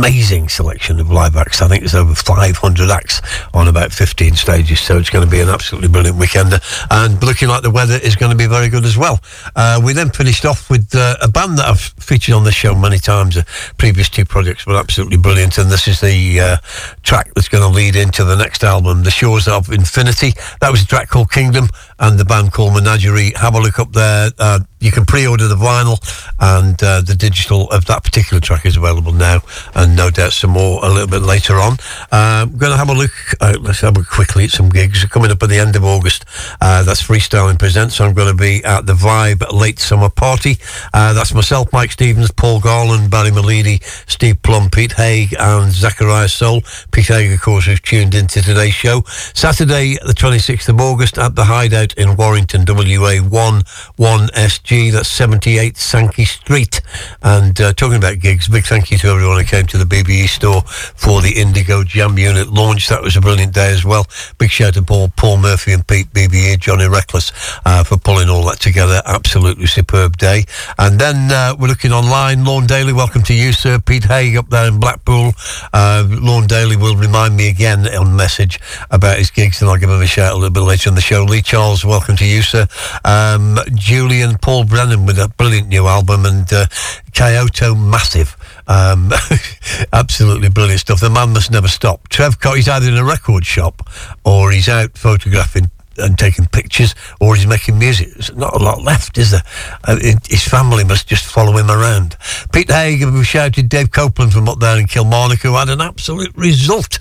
amazing 0.01 0.49
selection 0.49 0.99
of 0.99 1.11
live 1.11 1.37
acts. 1.37 1.61
I 1.61 1.69
think 1.69 1.83
there's 1.83 1.95
over 1.95 2.15
500 2.15 2.91
acts 2.91 3.21
on 3.53 3.69
about 3.69 3.93
15 3.93 4.35
stages, 4.35 4.81
so 4.81 4.97
it's 4.97 5.11
going 5.11 5.27
to 5.27 5.31
be 5.31 5.41
an 5.41 5.51
absolutely 5.51 5.89
brilliant 5.89 6.17
weekend. 6.17 6.59
And 6.91 7.23
looking 7.23 7.49
like 7.49 7.63
the 7.63 7.71
weather 7.71 7.99
is 8.03 8.17
going 8.17 8.31
to 8.33 8.37
be 8.37 8.47
very 8.47 8.71
good 8.71 8.87
as 8.87 8.97
well. 8.97 9.21
Uh, 9.55 9.79
we 9.85 9.93
then 9.93 10.09
finished 10.09 10.47
off 10.47 10.71
with 10.71 10.95
uh, 10.95 11.17
a 11.21 11.29
band 11.29 11.59
that 11.59 11.67
I've 11.69 11.81
featured 11.81 12.35
on 12.35 12.45
this 12.45 12.55
show 12.55 12.75
many 12.75 12.99
times. 12.99 13.35
The 13.35 13.47
previous 13.77 14.09
two 14.09 14.25
projects 14.25 14.65
were 14.65 14.77
absolutely 14.77 15.19
brilliant, 15.19 15.59
and 15.59 15.71
this 15.71 15.87
is 15.87 16.01
the 16.01 16.41
uh, 16.41 16.57
track 17.03 17.31
that's 17.35 17.49
going 17.49 17.63
to 17.63 17.69
lead 17.69 17.95
into 17.95 18.25
the 18.25 18.37
next 18.37 18.65
album, 18.65 19.03
The 19.03 19.11
Shores 19.11 19.49
of 19.49 19.71
Infinity. 19.71 20.33
That 20.63 20.71
was 20.71 20.83
a 20.83 20.87
track 20.87 21.11
called 21.11 21.31
Kingdom, 21.31 21.69
and 22.01 22.19
the 22.19 22.25
band 22.25 22.53
called 22.53 22.75
Menagerie. 22.75 23.33
Have 23.37 23.55
a 23.55 23.61
look 23.61 23.79
up 23.79 23.93
there. 23.93 24.31
Uh, 24.39 24.61
you 24.81 24.91
can 24.91 25.05
pre-order 25.05 25.47
the 25.47 25.57
vinyl, 25.57 26.01
and 26.41 26.83
uh, 26.83 27.03
the 27.03 27.15
digital 27.15 27.71
of 27.71 27.85
that 27.85 28.03
particular 28.03 28.41
track 28.41 28.65
is 28.65 28.77
available 28.77 29.13
now 29.13 29.41
and 29.75 29.95
no 29.95 30.11
doubt 30.11 30.33
some 30.33 30.51
more 30.51 30.85
a 30.85 30.89
little 30.89 31.07
bit 31.07 31.21
later 31.21 31.57
on. 31.57 31.77
I'm 32.11 32.57
going 32.57 32.73
to 32.73 32.79
have 32.79 32.89
a 32.89 32.95
look, 32.95 33.11
uh, 33.41 33.57
let's 33.61 33.81
have 33.81 33.99
a 33.99 34.03
quickly 34.03 34.45
at 34.45 34.51
some 34.51 34.71
gigs 34.71 35.05
coming 35.05 35.31
up 35.31 35.43
at 35.43 35.51
the 35.51 35.59
end 35.59 35.77
of 35.77 35.85
August. 35.85 36.25
Uh, 36.61 36.83
that's 36.83 37.03
Freestyling 37.03 37.59
Presents, 37.59 38.01
I'm 38.01 38.15
going 38.15 38.35
to 38.35 38.43
be 38.43 38.65
at 38.65 38.87
the 38.87 38.95
Vibe 38.95 39.53
Late 39.53 39.79
Summer 39.79 40.09
Party. 40.09 40.57
Uh, 40.95 41.13
that's 41.13 41.35
myself, 41.35 41.73
Mike 41.73 41.93
Stevens, 41.93 42.31
Paul 42.31 42.61
Garland, 42.61 43.11
Barry 43.11 43.31
Malidi, 43.31 43.83
Steve 44.11 44.41
Plum, 44.43 44.71
Pete 44.71 44.93
Haig, 44.93 45.35
and 45.39 45.71
Zachariah 45.71 46.29
Soul. 46.29 46.63
Pete 46.91 47.09
Haig, 47.09 47.33
of 47.33 47.41
course, 47.43 47.67
who's 47.67 47.81
tuned 47.81 48.15
into 48.15 48.41
today's 48.41 48.75
show. 48.75 49.03
Saturday, 49.35 49.99
the 50.07 50.15
26th 50.15 50.69
of 50.71 50.81
August, 50.81 51.19
at 51.19 51.35
the 51.35 51.45
Hideout 51.45 51.90
in 51.97 52.17
Warrington, 52.17 52.65
WA 52.67 53.17
1 53.17 53.63
1SG. 53.99 54.93
That's 54.93 55.09
78 55.09 55.77
Sankey 55.77 56.25
Street. 56.25 56.81
And 57.23 57.61
uh, 57.61 57.73
talking 57.73 57.97
about 57.97 58.19
gigs, 58.21 58.49
big 58.49 58.65
thank 58.65 58.91
you 58.91 58.99
to 58.99 59.09
everyone 59.09 59.39
who 59.39 59.45
came 59.45 59.67
to 59.67 59.79
the 59.79 59.85
BBE 59.85 60.29
store 60.29 60.63
for 60.63 61.21
the 61.21 61.33
Indigo 61.37 61.85
Jam 61.85 62.19
Unit 62.19 62.49
launch. 62.49 62.89
That 62.89 63.03
was 63.03 63.17
a 63.17 63.21
brilliant 63.21 63.55
day 63.55 63.73
as 63.73 63.85
well. 63.85 64.07
Big 64.39 64.51
shout 64.51 64.75
to 64.75 64.83
Paul, 64.83 65.13
Paul 65.17 65.39
Murphy 65.39 65.73
and 65.73 65.87
Pete 65.87 66.13
BBE, 66.13 66.59
Johnny 66.59 66.89
Reckless 66.89 67.33
uh, 67.65 67.85
for 67.85 67.97
pulling 67.97 68.29
all 68.29 68.45
that 68.47 68.61
together. 68.61 69.03
Absolutely 69.05 69.67
superb 69.67 70.17
day. 70.17 70.45
And 70.79 70.99
then 70.99 71.33
uh, 71.33 71.57
we're 71.59 71.69
looking 71.69 71.93
online. 71.93 72.45
Lorne 72.45 72.67
Daly, 72.67 72.93
welcome 72.93 73.23
to 73.25 73.35
you, 73.35 73.53
sir. 73.53 73.79
Pete 73.79 74.05
Haig 74.05 74.37
up 74.37 74.49
there 74.51 74.69
in 74.69 74.81
Blackpool. 74.81 75.33
Uh, 75.73 76.07
Lorne 76.09 76.47
Daly 76.47 76.77
will 76.77 76.97
remind 76.97 77.37
me 77.37 77.49
again 77.49 77.87
on 77.89 78.17
message 78.17 78.61
about 78.91 79.19
his 79.19 79.31
gigs, 79.31 79.61
and 79.61 79.71
I'll 79.71 79.77
give 79.77 79.91
him 79.91 80.01
a 80.01 80.07
shout 80.07 80.33
a 80.33 80.35
little 80.35 80.51
bit 80.51 80.61
later 80.61 80.89
in 80.89 80.95
the 80.95 81.01
show. 81.01 81.25
Lee 81.25 81.43
Charles, 81.43 81.80
welcome 81.85 82.17
to 82.17 82.27
you, 82.27 82.43
sir. 82.43 82.67
Um, 83.05 83.59
Julian 83.75 84.39
Paul 84.39 84.65
Brennan 84.65 85.07
with 85.07 85.19
a 85.19 85.29
brilliant 85.29 85.69
new 85.69 85.87
album, 85.87 86.25
and 86.27 86.51
uh, 86.53 86.67
Kyoto 87.13 87.75
Massive. 87.75 88.37
Um, 88.67 89.13
absolutely 89.93 90.49
brilliant 90.49 90.81
stuff. 90.81 91.01
The 91.01 91.11
man 91.11 91.33
must 91.33 91.51
never 91.51 91.69
stop. 91.69 92.09
Trev 92.09 92.37
he's 92.55 92.69
either 92.69 92.89
in 92.89 92.97
a 92.97 93.05
record 93.05 93.45
shop 93.45 93.89
or 94.25 94.51
he's 94.51 94.69
out 94.69 94.97
photographing 94.97 95.71
and 96.01 96.19
taking 96.19 96.47
pictures 96.47 96.95
or 97.21 97.35
he's 97.35 97.47
making 97.47 97.79
music. 97.79 98.09
There's 98.15 98.35
not 98.35 98.55
a 98.55 98.63
lot 98.63 98.83
left, 98.83 99.19
is 99.19 99.31
there? 99.31 99.43
Uh, 99.87 99.97
it, 100.01 100.27
his 100.27 100.47
family 100.47 100.85
must 100.85 101.07
just 101.07 101.27
follow 101.27 101.57
him 101.57 101.71
around. 101.71 102.17
Pete 102.53 102.71
Hagen, 102.71 103.15
we 103.15 103.25
shouted 103.25 103.69
Dave 103.69 103.91
Copeland 103.91 104.33
from 104.33 104.49
up 104.49 104.61
there 104.61 104.79
in 104.79 104.87
Kilmarnock, 104.87 105.41
who 105.41 105.55
had 105.55 105.69
an 105.69 105.81
absolute 105.81 106.35
result 106.37 106.99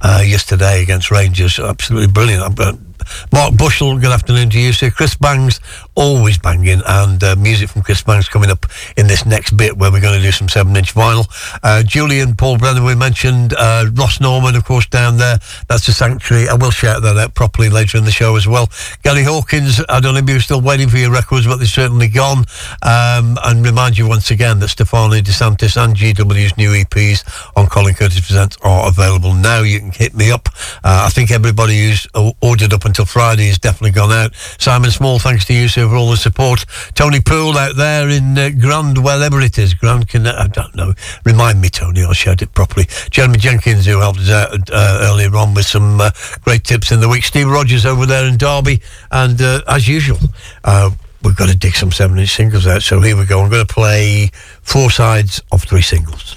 uh, 0.00 0.22
yesterday 0.24 0.82
against 0.82 1.10
Rangers. 1.10 1.58
Absolutely 1.58 2.08
brilliant. 2.08 2.58
Mark 3.32 3.56
Bushell, 3.56 3.98
good 3.98 4.12
afternoon 4.12 4.50
to 4.50 4.58
you, 4.58 4.72
sir. 4.72 4.90
Chris 4.90 5.14
Bangs, 5.14 5.60
always 5.94 6.38
banging, 6.38 6.82
and 6.86 7.22
uh, 7.22 7.36
music 7.36 7.70
from 7.70 7.82
Chris 7.82 8.02
Bangs 8.02 8.28
coming 8.28 8.50
up 8.50 8.66
in 8.96 9.06
this 9.06 9.26
next 9.26 9.56
bit 9.56 9.76
where 9.76 9.90
we're 9.90 10.00
going 10.00 10.18
to 10.18 10.24
do 10.24 10.32
some 10.32 10.48
seven 10.48 10.76
inch 10.76 10.94
vinyl. 10.94 11.26
Uh, 11.62 11.82
Julian 11.82 12.34
Paul 12.36 12.58
Brennan, 12.58 12.84
we 12.84 12.94
mentioned 12.94 13.54
uh, 13.54 13.86
Ross 13.94 14.20
Norman, 14.20 14.56
of 14.56 14.64
course, 14.64 14.86
down 14.86 15.18
there. 15.18 15.38
That's 15.68 15.86
the 15.86 15.92
sanctuary. 15.92 16.48
I 16.48 16.54
will 16.54 16.70
shout 16.70 17.02
that 17.02 17.16
out 17.16 17.34
properly 17.34 17.68
later 17.68 17.98
in 17.98 18.04
the 18.04 18.10
show 18.10 18.36
as 18.36 18.46
well. 18.46 18.68
Gary 19.02 19.24
Hawkins, 19.24 19.80
I 19.88 20.00
don't 20.00 20.14
know 20.14 20.20
if 20.20 20.28
you're 20.28 20.40
still 20.40 20.60
waiting 20.60 20.88
for 20.88 20.98
your 20.98 21.12
records, 21.12 21.46
but 21.46 21.56
they're 21.56 21.66
certainly 21.66 22.08
gone. 22.08 22.44
Um, 22.82 23.38
and 23.44 23.64
remind 23.64 23.98
you 23.98 24.08
once 24.08 24.30
again 24.30 24.58
that 24.60 24.68
Stefani 24.68 25.22
DeSantis 25.22 25.82
and 25.82 25.96
GW's 25.96 26.56
new 26.56 26.70
EPs 26.70 27.50
on 27.56 27.66
Colin 27.66 27.94
Curtis 27.94 28.20
Presents 28.20 28.56
are 28.62 28.88
available 28.88 29.34
now. 29.34 29.62
You 29.62 29.80
can 29.80 29.92
hit 29.92 30.14
me 30.14 30.30
up. 30.30 30.48
Uh, 30.84 31.04
I 31.06 31.10
think 31.10 31.30
everybody 31.30 31.88
who's 31.88 32.06
ordered 32.40 32.72
up 32.72 32.84
until 32.92 33.06
Friday 33.06 33.46
has 33.46 33.58
definitely 33.58 33.90
gone 33.90 34.12
out. 34.12 34.34
Simon 34.58 34.90
Small, 34.90 35.18
thanks 35.18 35.46
to 35.46 35.54
you, 35.54 35.66
sir 35.66 35.88
for 35.88 35.96
all 35.96 36.10
the 36.10 36.16
support. 36.18 36.66
Tony 36.94 37.22
Poole 37.22 37.56
out 37.56 37.74
there 37.74 38.10
in 38.10 38.36
uh, 38.36 38.50
Grand, 38.60 39.02
wherever 39.02 39.40
it 39.40 39.56
is, 39.56 39.72
Grand 39.72 40.08
Connect, 40.08 40.36
I 40.36 40.46
don't 40.48 40.74
know. 40.74 40.92
Remind 41.24 41.62
me, 41.62 41.70
Tony, 41.70 42.02
I'll 42.02 42.12
shout 42.12 42.42
it 42.42 42.52
properly. 42.52 42.84
Jeremy 43.10 43.38
Jenkins, 43.38 43.86
who 43.86 43.98
helped 43.98 44.18
us 44.18 44.28
out 44.28 44.70
uh, 44.70 44.98
earlier 45.04 45.34
on 45.34 45.54
with 45.54 45.64
some 45.64 46.02
uh, 46.02 46.10
great 46.44 46.64
tips 46.64 46.92
in 46.92 47.00
the 47.00 47.08
week. 47.08 47.24
Steve 47.24 47.48
Rogers 47.48 47.86
over 47.86 48.04
there 48.04 48.26
in 48.28 48.36
Derby. 48.36 48.82
And 49.10 49.40
uh, 49.40 49.62
as 49.66 49.88
usual, 49.88 50.18
uh, 50.64 50.90
we've 51.22 51.36
got 51.36 51.48
to 51.48 51.56
dig 51.56 51.74
some 51.74 51.92
seven 51.92 52.18
inch 52.18 52.36
singles 52.36 52.66
out. 52.66 52.82
So 52.82 53.00
here 53.00 53.16
we 53.16 53.24
go. 53.24 53.40
I'm 53.40 53.48
going 53.48 53.66
to 53.66 53.72
play 53.72 54.30
four 54.60 54.90
sides 54.90 55.40
of 55.50 55.62
three 55.62 55.80
singles. 55.80 56.36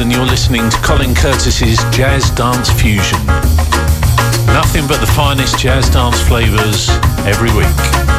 And 0.00 0.10
you're 0.10 0.24
listening 0.24 0.70
to 0.70 0.76
Colin 0.78 1.14
Curtis's 1.14 1.78
Jazz 1.90 2.30
Dance 2.30 2.70
Fusion. 2.70 3.18
Nothing 4.46 4.86
but 4.86 4.98
the 5.00 5.12
finest 5.14 5.58
jazz 5.58 5.90
dance 5.90 6.20
flavours 6.22 6.88
every 7.26 7.50
week. 7.54 8.09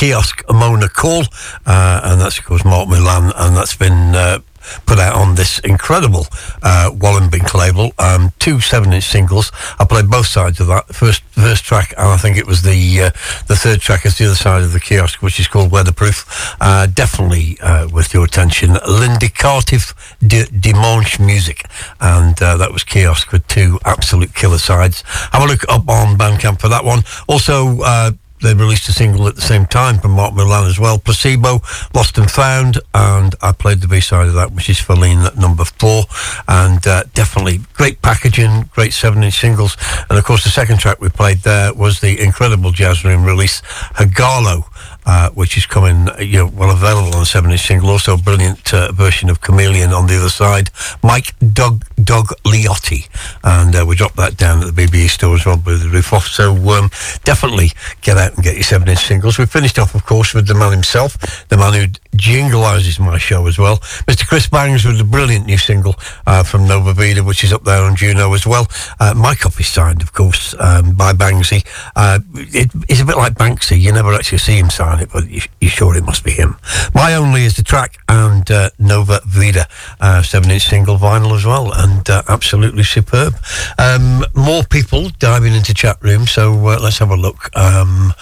Kiosk 0.00 0.42
Mona 0.48 0.88
Call, 0.88 1.24
uh, 1.66 2.00
and 2.04 2.18
that's, 2.22 2.38
of 2.38 2.46
course, 2.46 2.64
Marc 2.64 2.88
Moulin, 2.88 3.32
and 3.36 3.54
that's 3.54 3.76
been 3.76 4.14
uh, 4.14 4.38
put 4.86 4.98
out 4.98 5.14
on 5.14 5.34
this 5.34 5.58
incredible 5.58 6.26
uh, 6.62 6.90
Wallenbink 6.90 7.52
label. 7.52 7.92
Um, 7.98 8.32
two 8.38 8.60
seven-inch 8.60 9.04
singles. 9.04 9.52
I 9.78 9.84
played 9.84 10.08
both 10.08 10.26
sides 10.26 10.58
of 10.58 10.68
that. 10.68 10.86
First, 10.94 11.22
first 11.32 11.64
track, 11.64 11.92
and 11.98 12.08
I 12.08 12.16
think 12.16 12.38
it 12.38 12.46
was 12.46 12.62
the 12.62 13.02
uh, 13.02 13.10
the 13.46 13.56
third 13.56 13.82
track 13.82 14.06
is 14.06 14.16
the 14.16 14.24
other 14.24 14.36
side 14.36 14.62
of 14.62 14.72
the 14.72 14.80
kiosk, 14.80 15.20
which 15.20 15.38
is 15.38 15.48
called 15.48 15.70
Weatherproof. 15.70 16.56
Uh, 16.62 16.86
definitely 16.86 17.58
uh, 17.60 17.86
with 17.88 18.14
your 18.14 18.24
attention, 18.24 18.78
L'Indicatif 18.88 19.92
de 20.26 20.46
Dimanche 20.46 21.20
music, 21.20 21.66
and 22.00 22.40
uh, 22.42 22.56
that 22.56 22.72
was 22.72 22.84
kiosk 22.84 23.32
with 23.32 23.46
two 23.48 23.78
absolute 23.84 24.32
killer 24.34 24.56
sides. 24.56 25.02
Have 25.32 25.42
a 25.42 25.46
look 25.46 25.64
up 25.68 25.86
on 25.90 26.16
Bandcamp 26.16 26.58
for 26.58 26.68
that 26.68 26.86
one. 26.86 27.02
Also 27.28 27.82
uh, 27.82 28.12
they 28.42 28.54
released 28.54 28.88
a 28.88 28.92
single 28.92 29.28
at 29.28 29.36
the 29.36 29.40
same 29.40 29.66
time 29.66 29.98
from 29.98 30.12
Marc 30.12 30.34
Moulin 30.34 30.66
as 30.66 30.78
well, 30.78 30.98
Placebo, 30.98 31.60
Lost 31.94 32.18
and 32.18 32.30
Found, 32.30 32.78
and 32.94 33.34
I 33.42 33.52
played 33.52 33.80
the 33.80 33.88
B-side 33.88 34.28
of 34.28 34.34
that, 34.34 34.52
which 34.52 34.68
is 34.68 34.80
Feline 34.80 35.18
at 35.20 35.36
number 35.36 35.64
four, 35.64 36.04
and 36.48 36.84
uh, 36.86 37.04
definitely 37.14 37.60
great 37.74 38.02
packaging, 38.02 38.70
great 38.72 38.92
seven-inch 38.92 39.38
singles, 39.38 39.76
and 40.08 40.18
of 40.18 40.24
course 40.24 40.44
the 40.44 40.50
second 40.50 40.78
track 40.78 41.00
we 41.00 41.08
played 41.08 41.38
there 41.38 41.74
was 41.74 42.00
the 42.00 42.20
incredible 42.22 42.70
Jazz 42.70 43.04
Room 43.04 43.24
release, 43.24 43.60
Hagalo, 43.96 44.64
uh, 45.06 45.30
which 45.30 45.56
is 45.56 45.66
coming, 45.66 46.08
you 46.18 46.38
know, 46.38 46.46
well 46.46 46.70
available 46.70 47.14
on 47.14 47.22
a 47.22 47.26
seven-inch 47.26 47.66
single. 47.66 47.90
Also, 47.90 48.14
a 48.14 48.18
brilliant 48.18 48.72
uh, 48.72 48.92
version 48.92 49.28
of 49.28 49.40
Chameleon 49.40 49.92
on 49.92 50.06
the 50.06 50.16
other 50.16 50.28
side. 50.28 50.70
Mike 51.02 51.34
Doug 51.52 51.84
Dog 52.02 52.28
Liotti. 52.44 53.08
And 53.42 53.74
uh, 53.74 53.84
we 53.86 53.96
dropped 53.96 54.16
that 54.16 54.36
down 54.36 54.60
at 54.60 54.74
the 54.74 54.86
BBE 54.86 55.08
store 55.08 55.34
as 55.34 55.46
well 55.46 55.60
with 55.64 55.82
the 55.82 55.88
roof 55.88 56.12
off. 56.12 56.26
So 56.26 56.54
um, 56.70 56.90
definitely 57.24 57.72
get 58.02 58.16
out 58.16 58.34
and 58.34 58.44
get 58.44 58.54
your 58.54 58.64
7 58.64 58.88
inch 58.88 59.06
singles. 59.06 59.38
We 59.38 59.46
finished 59.46 59.78
off, 59.78 59.94
of 59.94 60.04
course, 60.04 60.34
with 60.34 60.46
the 60.46 60.54
man 60.54 60.72
himself, 60.72 61.46
the 61.48 61.56
man 61.56 61.72
who 61.72 61.86
jingleises 62.16 63.00
my 63.00 63.18
show 63.18 63.46
as 63.46 63.58
well. 63.58 63.78
Mr. 64.06 64.26
Chris 64.26 64.46
Bangs 64.46 64.84
with 64.84 64.98
the 64.98 65.04
brilliant 65.04 65.46
new 65.46 65.58
single 65.58 65.96
uh, 66.26 66.42
from 66.42 66.66
Nova 66.66 66.92
Vida, 66.92 67.24
which 67.24 67.44
is 67.44 67.52
up 67.52 67.64
there 67.64 67.82
on 67.82 67.96
Juno 67.96 68.34
as 68.34 68.46
well. 68.46 68.66
Uh, 68.98 69.14
my 69.14 69.34
copy 69.34 69.62
signed, 69.62 70.02
of 70.02 70.12
course, 70.12 70.54
um, 70.58 70.94
by 70.94 71.12
Banksy. 71.12 71.66
Uh, 71.96 72.20
it, 72.34 72.70
it's 72.88 73.00
a 73.00 73.04
bit 73.04 73.16
like 73.16 73.34
Banksy. 73.34 73.80
You 73.80 73.92
never 73.92 74.12
actually 74.14 74.38
see 74.38 74.58
him 74.58 74.70
sign 74.70 75.00
it, 75.00 75.10
but 75.12 75.28
you, 75.28 75.42
you're 75.60 75.70
sure 75.70 75.96
it 75.96 76.04
must 76.04 76.24
be 76.24 76.32
him. 76.32 76.56
My 76.94 77.14
Only 77.14 77.44
is 77.44 77.56
the 77.56 77.62
track 77.62 77.98
and 78.08 78.50
uh, 78.50 78.70
Nova 78.78 79.20
Vida, 79.26 79.66
uh, 80.00 80.22
7 80.22 80.50
inch 80.50 80.68
single 80.68 80.96
vinyl 80.96 81.36
as 81.36 81.44
well, 81.44 81.72
and 81.72 82.08
uh, 82.08 82.22
absolutely 82.28 82.84
superb. 82.84 83.34
Um, 83.78 84.24
more 84.34 84.62
people 84.64 85.10
diving 85.18 85.54
into 85.54 85.74
chat 85.74 85.98
room, 86.02 86.26
so 86.26 86.52
let's 86.52 86.98
have 86.98 87.10
a 87.10 87.16
look. 87.16 87.54
Um, 87.56 88.12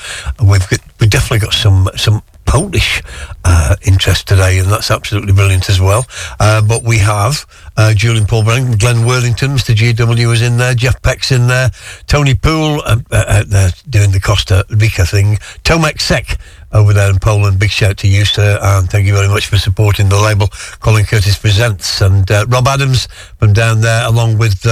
we've, 0.45 0.69
got, 0.69 0.81
we've 1.01 1.11
definitely 1.11 1.41
got 1.41 1.55
some, 1.55 1.89
some 1.97 2.23
Polish 2.49 3.03
uh, 3.45 3.77
interest 3.83 4.27
today, 4.27 4.59
and 4.59 4.71
that's 4.71 4.91
absolutely 4.91 5.35
brilliant 5.35 5.69
as 5.69 5.81
well. 5.83 6.07
Uh, 6.41 6.63
but 6.63 6.83
we 6.83 6.97
have 6.97 7.45
uh, 7.79 7.95
Julian 7.95 8.26
Paul 8.26 8.43
Brown, 8.43 8.72
Glenn 8.72 9.07
Worthington, 9.07 9.53
Mr. 9.53 9.74
GW 9.74 10.35
is 10.35 10.43
in 10.43 10.57
there, 10.57 10.74
Jeff 10.74 11.01
Peck's 11.01 11.31
in 11.31 11.47
there, 11.47 11.70
Tony 12.09 12.35
Poole 12.35 12.83
uh, 12.85 12.99
uh, 13.11 13.24
out 13.29 13.47
there 13.47 13.70
doing 13.89 14.11
the 14.11 14.20
Costa 14.20 14.66
Rica 14.68 15.07
thing, 15.07 15.37
Tomek 15.62 16.01
Sek 16.01 16.39
over 16.72 16.93
there 16.93 17.09
in 17.09 17.20
Poland. 17.20 17.61
Big 17.61 17.70
shout 17.70 17.97
to 17.99 18.09
you, 18.09 18.24
sir, 18.24 18.59
and 18.61 18.91
thank 18.91 19.07
you 19.07 19.14
very 19.14 19.29
much 19.29 19.47
for 19.47 19.57
supporting 19.59 20.09
the 20.09 20.20
label 20.20 20.49
Colin 20.81 21.05
Curtis 21.05 21.39
Presents. 21.39 22.01
And 22.01 22.29
uh, 22.31 22.45
Rob 22.49 22.66
Adams 22.66 23.07
from 23.39 23.53
down 23.53 23.81
there, 23.81 24.07
along 24.07 24.39
with 24.39 24.66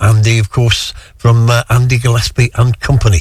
Andy, 0.00 0.38
of 0.38 0.50
course, 0.50 0.94
from 1.18 1.50
Andy 1.68 1.98
Gillespie 1.98 2.50
and 2.54 2.80
Company 2.80 3.20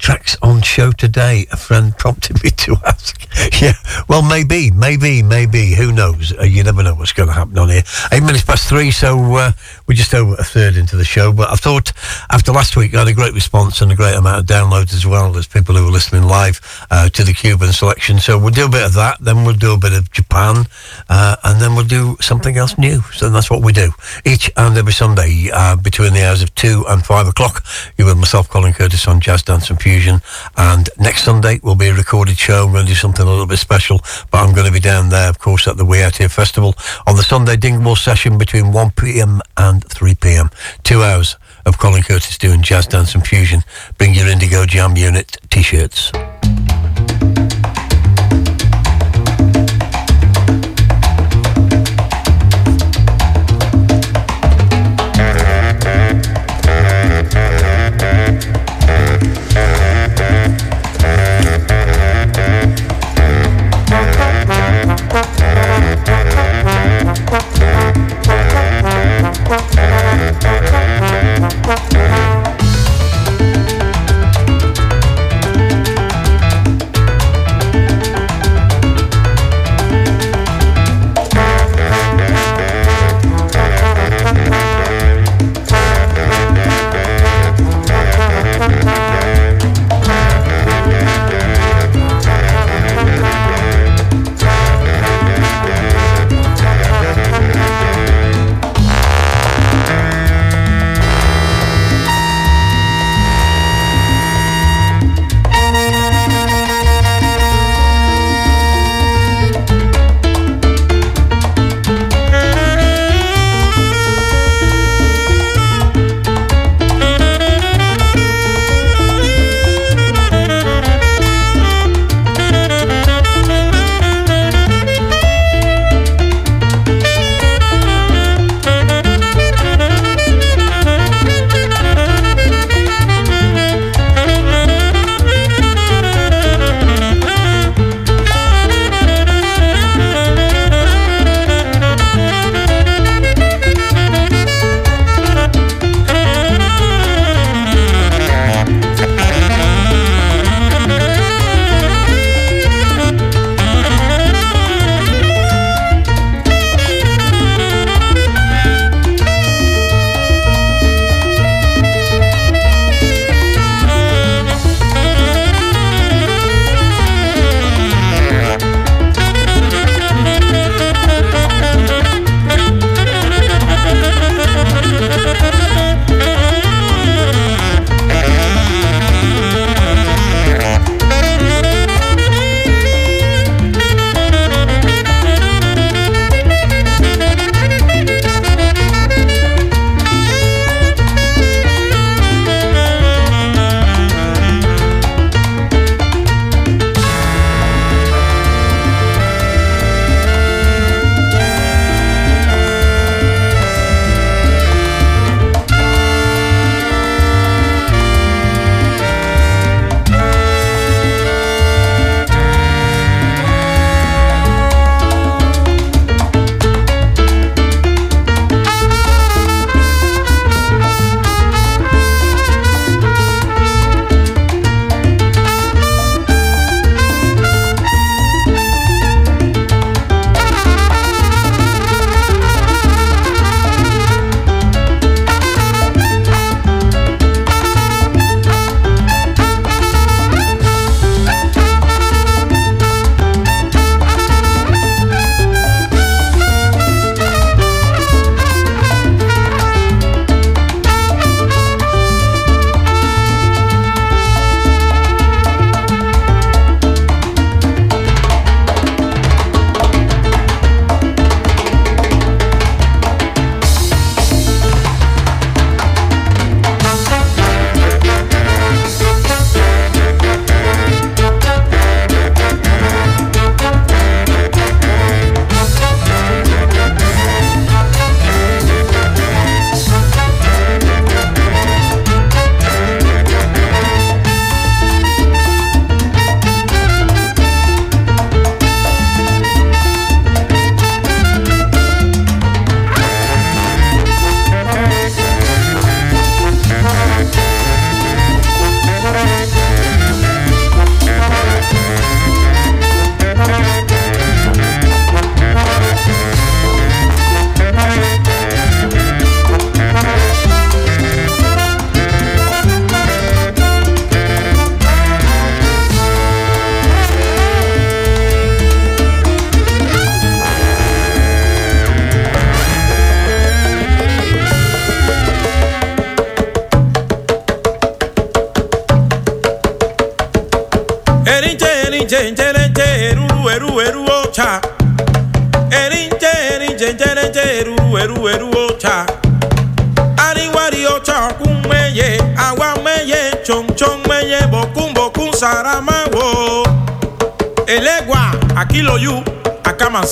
tracks 0.00 0.36
on 0.42 0.62
show 0.62 0.90
today. 0.92 1.46
A 1.52 1.56
friend 1.56 1.96
prompted 1.96 2.42
me 2.42 2.50
to 2.50 2.76
ask. 2.86 3.20
yeah, 3.62 3.74
well, 4.08 4.22
maybe, 4.22 4.70
maybe, 4.70 5.22
maybe. 5.22 5.74
Who 5.74 5.92
knows? 5.92 6.32
Uh, 6.36 6.42
you 6.42 6.64
never 6.64 6.82
know 6.82 6.94
what's 6.94 7.12
going 7.12 7.28
to 7.28 7.34
happen 7.34 7.58
on 7.58 7.68
here. 7.68 7.82
Eight 8.12 8.22
minutes 8.22 8.42
past 8.42 8.68
three, 8.68 8.90
so 8.90 9.18
uh, 9.36 9.52
we're 9.86 9.94
just 9.94 10.14
over 10.14 10.34
a 10.34 10.44
third 10.44 10.76
into 10.76 10.96
the 10.96 11.04
show. 11.04 11.32
But 11.32 11.50
I 11.50 11.54
thought 11.56 11.92
after 12.30 12.52
last 12.52 12.76
week, 12.76 12.94
I 12.94 13.00
had 13.00 13.08
a 13.08 13.14
great 13.14 13.34
response 13.34 13.80
and 13.80 13.92
a 13.92 13.96
great 13.96 14.14
amount 14.14 14.40
of 14.40 14.46
downloads 14.46 14.94
as 14.94 15.06
well. 15.06 15.32
There's 15.32 15.46
people 15.46 15.74
who 15.74 15.86
are 15.86 15.92
listening 15.92 16.24
live 16.24 16.60
uh, 16.90 17.08
to 17.10 17.22
the 17.22 17.34
Cuban 17.34 17.72
selection. 17.72 18.18
So 18.18 18.38
we'll 18.38 18.50
do 18.50 18.66
a 18.66 18.70
bit 18.70 18.82
of 18.82 18.94
that, 18.94 19.18
then 19.20 19.44
we'll 19.44 19.54
do 19.54 19.74
a 19.74 19.78
bit 19.78 19.92
of 19.92 20.10
Japan, 20.10 20.66
uh, 21.08 21.36
and 21.44 21.60
then 21.60 21.74
we'll 21.74 21.84
do 21.84 22.16
something 22.20 22.56
else 22.56 22.78
new. 22.78 23.02
So 23.12 23.28
that's 23.30 23.50
what 23.50 23.62
we 23.62 23.72
do 23.72 23.92
each 24.24 24.50
and 24.56 24.76
every 24.76 24.92
Sunday 24.92 25.50
uh, 25.52 25.76
between 25.76 26.14
the 26.14 26.24
hours 26.26 26.42
of 26.42 26.54
two 26.54 26.84
and 26.88 27.04
five 27.04 27.26
o'clock. 27.28 27.64
You 27.96 28.06
with 28.06 28.18
myself, 28.18 28.48
Colin 28.48 28.72
Curtis, 28.72 29.06
on 29.06 29.20
Jazz 29.20 29.42
Dance 29.42 29.70
and 29.70 29.78
Fusion. 29.90 30.22
And 30.56 30.88
next 30.98 31.24
Sunday 31.24 31.58
will 31.64 31.74
be 31.74 31.88
a 31.88 31.94
recorded 31.94 32.38
show. 32.38 32.64
I'm 32.64 32.72
going 32.72 32.86
to 32.86 32.92
do 32.92 32.94
something 32.94 33.26
a 33.26 33.28
little 33.28 33.44
bit 33.44 33.58
special, 33.58 33.98
but 34.30 34.38
I'm 34.38 34.54
going 34.54 34.66
to 34.66 34.72
be 34.72 34.78
down 34.78 35.08
there, 35.08 35.28
of 35.28 35.40
course, 35.40 35.66
at 35.66 35.78
the 35.78 35.84
We 35.84 36.00
Out 36.00 36.18
Here 36.18 36.28
Festival 36.28 36.76
on 37.08 37.16
the 37.16 37.24
Sunday 37.24 37.56
Dingwalls 37.56 37.98
session 37.98 38.38
between 38.38 38.70
1 38.70 38.92
p.m. 38.92 39.40
and 39.56 39.84
3 39.84 40.14
p.m. 40.14 40.50
Two 40.84 41.02
hours 41.02 41.36
of 41.66 41.78
Colin 41.78 42.04
Curtis 42.04 42.38
doing 42.38 42.62
jazz, 42.62 42.86
dance, 42.86 43.16
and 43.16 43.26
fusion. 43.26 43.64
Bring 43.98 44.14
your 44.14 44.28
Indigo 44.28 44.64
Jam 44.64 44.96
Unit 44.96 45.38
t-shirts. 45.50 46.12
erinche 46.12 46.29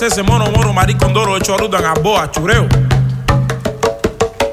ese 0.09 0.23
mono, 0.23 0.51
mono, 0.51 0.73
maricón, 0.73 1.13
doro, 1.13 1.37
hecho 1.37 1.55
arudan, 1.55 1.85
a 1.85 1.93
boa, 1.93 2.31
chureo. 2.31 2.67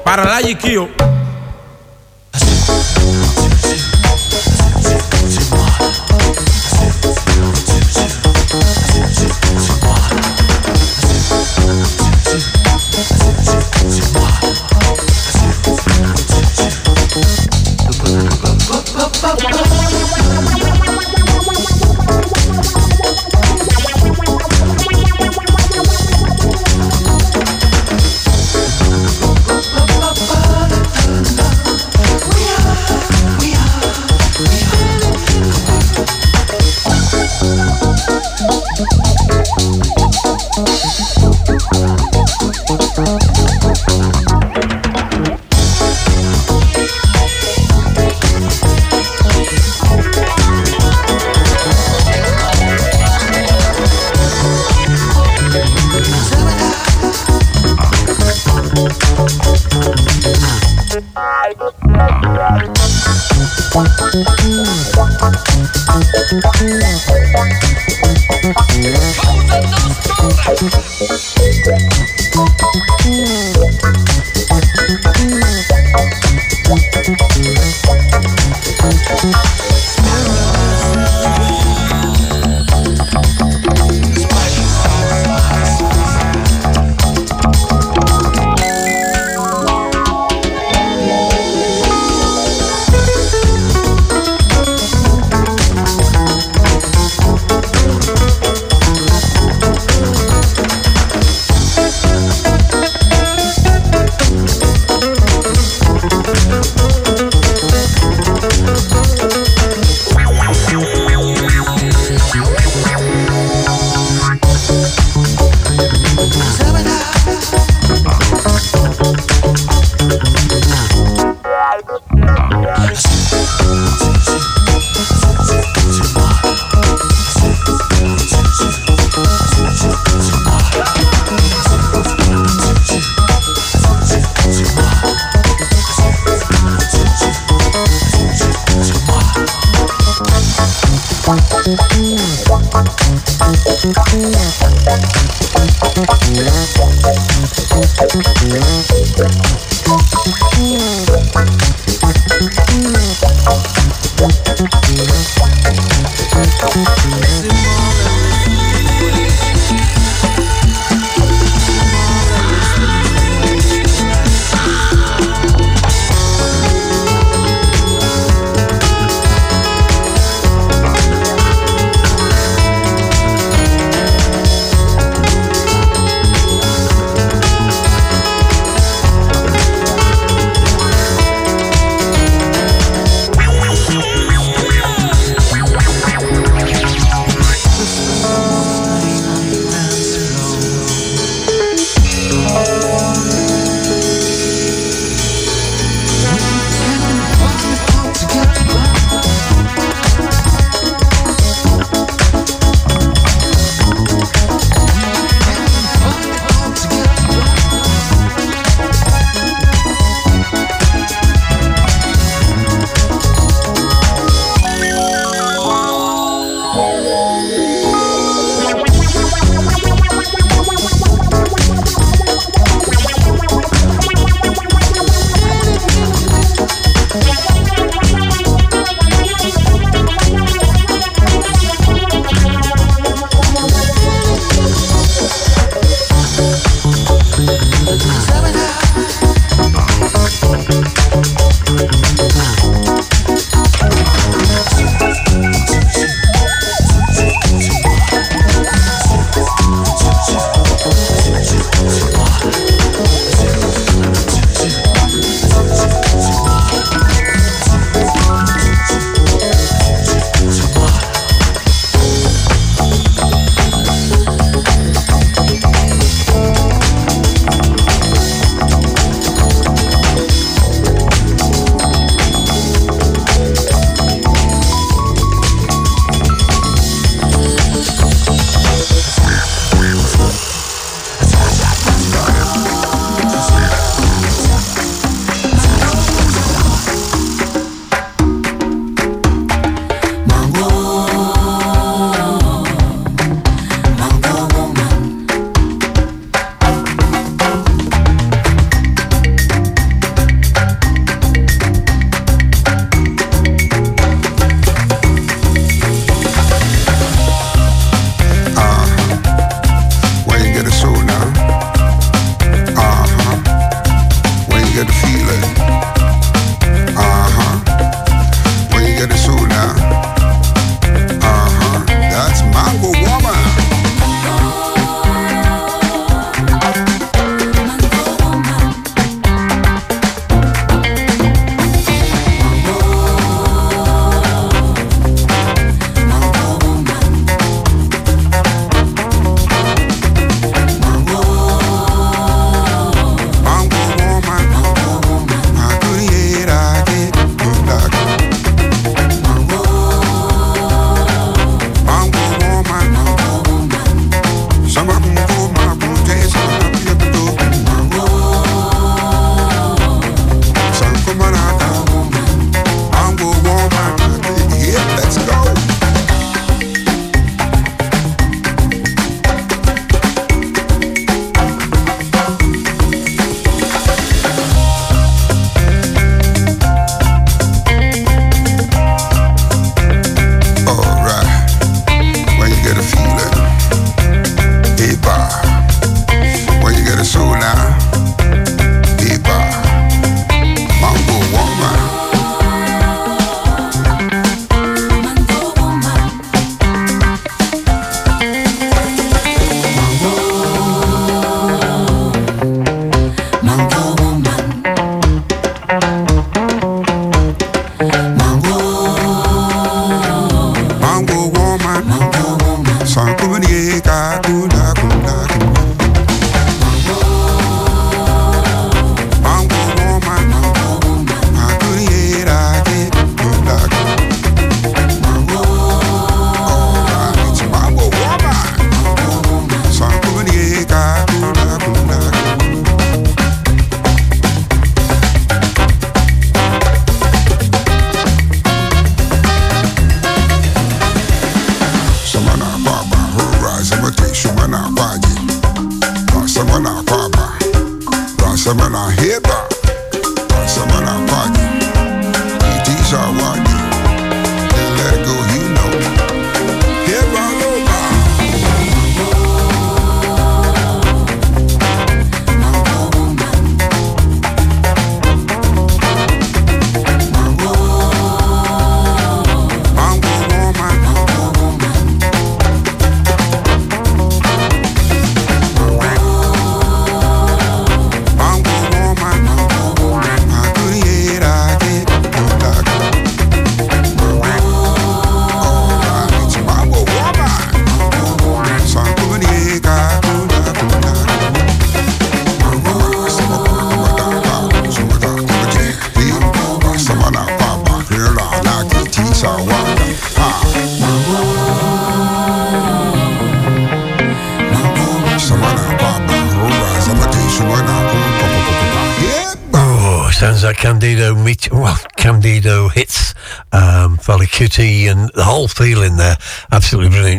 Para 0.04 0.24
la 0.24 0.40
yiquío. 0.42 1.05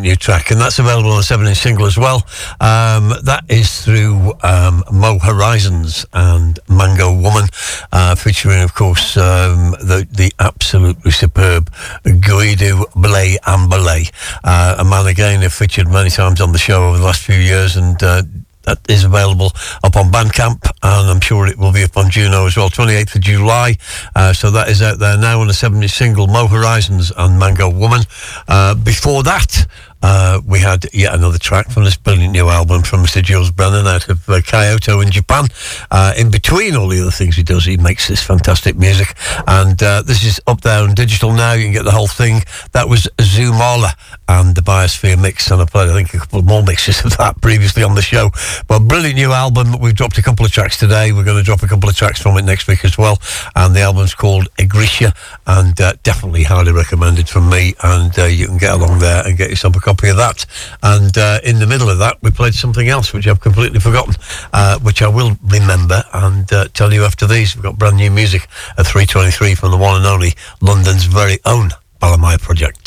New 0.07 0.15
track. 0.15 0.51
And 0.51 0.59
that's 0.59 0.79
available 0.79 1.11
on 1.11 1.19
a 1.19 1.23
seven 1.23 1.47
inch 1.47 1.57
single 1.57 1.85
as 1.85 1.97
well. 1.97 2.23
Um 2.61 3.13
that 3.23 3.43
is 3.49 3.83
through 3.83 4.33
um 4.43 4.83
Mo 4.91 5.19
Horizons 5.19 6.05
and 6.13 6.59
Mango 6.69 7.13
Woman, 7.13 7.47
uh 7.91 8.15
featuring 8.15 8.61
of 8.61 8.73
course 8.73 9.17
um 9.17 9.71
the 9.71 10.07
the 10.11 10.31
absolutely 10.39 11.11
superb 11.11 11.69
Guido 12.03 12.85
Blay 12.95 13.37
Amberlay. 13.45 14.09
Uh 14.43 14.75
a 14.79 14.85
man 14.85 15.07
again 15.07 15.41
who 15.41 15.49
featured 15.49 15.87
many 15.89 16.09
times 16.09 16.39
on 16.39 16.51
the 16.53 16.57
show 16.57 16.87
over 16.87 16.97
the 16.97 17.03
last 17.03 17.21
few 17.21 17.35
years 17.39 17.75
and 17.75 18.01
uh 18.01 18.23
that 18.67 18.79
is 18.89 19.05
available 19.05 19.51
up 19.81 19.95
on 19.95 20.11
Bandcamp, 20.11 20.69
and 20.83 21.09
I'm 21.09 21.21
sure 21.21 21.47
it 21.47 21.57
will 21.57 21.71
be 21.71 21.85
up 21.85 21.95
on 21.95 22.11
Juno 22.11 22.47
as 22.47 22.57
well. 22.57 22.69
28th 22.69 23.15
of 23.15 23.21
July, 23.21 23.77
uh, 24.13 24.33
so 24.33 24.51
that 24.51 24.67
is 24.67 24.81
out 24.81 24.99
there 24.99 25.17
now 25.17 25.39
on 25.39 25.49
a 25.49 25.53
70 25.53 25.87
single. 25.87 26.27
Mo 26.27 26.47
Horizons 26.47 27.13
and 27.15 27.39
Mango 27.39 27.69
Woman. 27.69 28.01
Uh, 28.45 28.75
before 28.75 29.23
that. 29.23 29.66
Uh, 30.09 30.39
we 30.45 30.57
had 30.57 30.85
yet 30.93 31.13
another 31.13 31.37
track 31.37 31.69
from 31.69 31.83
this 31.83 31.97
brilliant 31.97 32.31
new 32.31 32.47
album 32.47 32.81
from 32.81 33.03
Mr. 33.03 33.21
Jules 33.21 33.51
Brennan 33.51 33.87
out 33.87 34.07
of 34.07 34.29
uh, 34.29 34.39
Kyoto 34.39 35.01
in 35.01 35.11
Japan. 35.11 35.47
Uh, 35.91 36.13
in 36.17 36.31
between 36.31 36.77
all 36.77 36.87
the 36.87 37.01
other 37.01 37.11
things 37.11 37.35
he 37.35 37.43
does, 37.43 37.65
he 37.65 37.75
makes 37.75 38.07
this 38.07 38.23
fantastic 38.23 38.77
music. 38.77 39.17
And 39.47 39.83
uh, 39.83 40.03
this 40.03 40.23
is 40.23 40.39
up 40.47 40.61
there 40.61 40.81
on 40.81 40.93
digital 40.93 41.33
now. 41.33 41.51
You 41.51 41.65
can 41.65 41.73
get 41.73 41.83
the 41.83 41.91
whole 41.91 42.07
thing. 42.07 42.43
That 42.71 42.87
was 42.87 43.09
Zumala 43.17 43.91
and 44.29 44.55
the 44.55 44.61
Biosphere 44.61 45.21
mix. 45.21 45.51
And 45.51 45.61
I 45.61 45.65
played, 45.65 45.89
I 45.89 45.93
think, 45.93 46.13
a 46.13 46.19
couple 46.19 46.41
more 46.41 46.63
mixes 46.63 47.03
of 47.03 47.17
that 47.17 47.41
previously 47.41 47.83
on 47.83 47.95
the 47.95 48.01
show. 48.01 48.31
But 48.69 48.87
brilliant 48.87 49.15
new 49.15 49.33
album. 49.33 49.77
We've 49.77 49.93
dropped 49.93 50.17
a 50.17 50.21
couple 50.21 50.45
of 50.45 50.53
tracks 50.53 50.77
today. 50.77 51.11
We're 51.11 51.25
going 51.25 51.37
to 51.37 51.43
drop 51.43 51.63
a 51.63 51.67
couple 51.67 51.89
of 51.89 51.97
tracks 51.97 52.21
from 52.21 52.37
it 52.37 52.45
next 52.45 52.69
week 52.69 52.85
as 52.85 52.97
well. 52.97 53.19
And 53.57 53.75
the 53.75 53.81
album's 53.81 54.15
called 54.15 54.47
Egricia 54.67 55.15
and 55.45 55.79
uh, 55.79 55.93
definitely 56.03 56.43
highly 56.43 56.71
recommended 56.71 57.29
from 57.29 57.49
me. 57.49 57.73
And 57.83 58.17
uh, 58.17 58.25
you 58.25 58.47
can 58.47 58.57
get 58.57 58.73
along 58.73 58.99
there 58.99 59.25
and 59.25 59.37
get 59.37 59.49
yourself 59.49 59.75
a 59.75 59.79
copy 59.79 60.09
of 60.09 60.17
that. 60.17 60.45
And 60.83 61.17
uh, 61.17 61.39
in 61.43 61.59
the 61.59 61.67
middle 61.67 61.89
of 61.89 61.99
that, 61.99 62.17
we 62.21 62.31
played 62.31 62.53
something 62.53 62.87
else 62.87 63.13
which 63.13 63.27
I've 63.27 63.41
completely 63.41 63.79
forgotten, 63.79 64.15
uh, 64.53 64.79
which 64.79 65.01
I 65.01 65.07
will 65.07 65.37
remember 65.43 66.03
and 66.13 66.51
uh, 66.51 66.67
tell 66.73 66.93
you 66.93 67.03
after 67.03 67.27
these. 67.27 67.55
We've 67.55 67.63
got 67.63 67.77
brand 67.77 67.97
new 67.97 68.11
music 68.11 68.47
at 68.77 68.85
323 68.85 69.55
from 69.55 69.71
the 69.71 69.77
one 69.77 69.97
and 69.97 70.05
only 70.05 70.33
London's 70.61 71.05
very 71.05 71.39
own 71.45 71.71
Balimaya 72.01 72.39
Project. 72.39 72.86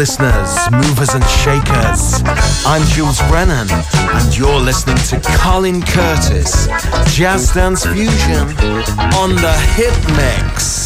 Listeners, 0.00 0.56
movers 0.72 1.10
and 1.10 1.22
shakers. 1.24 2.22
I'm 2.64 2.82
Jules 2.86 3.20
Brennan, 3.28 3.68
and 3.70 4.34
you're 4.34 4.58
listening 4.58 4.96
to 4.96 5.20
Colin 5.36 5.82
Curtis, 5.82 6.68
Jazz 7.14 7.52
Dance 7.52 7.84
Fusion 7.84 8.48
on 9.20 9.34
the 9.34 9.52
Hit 9.76 9.94
Mix. 10.16 10.79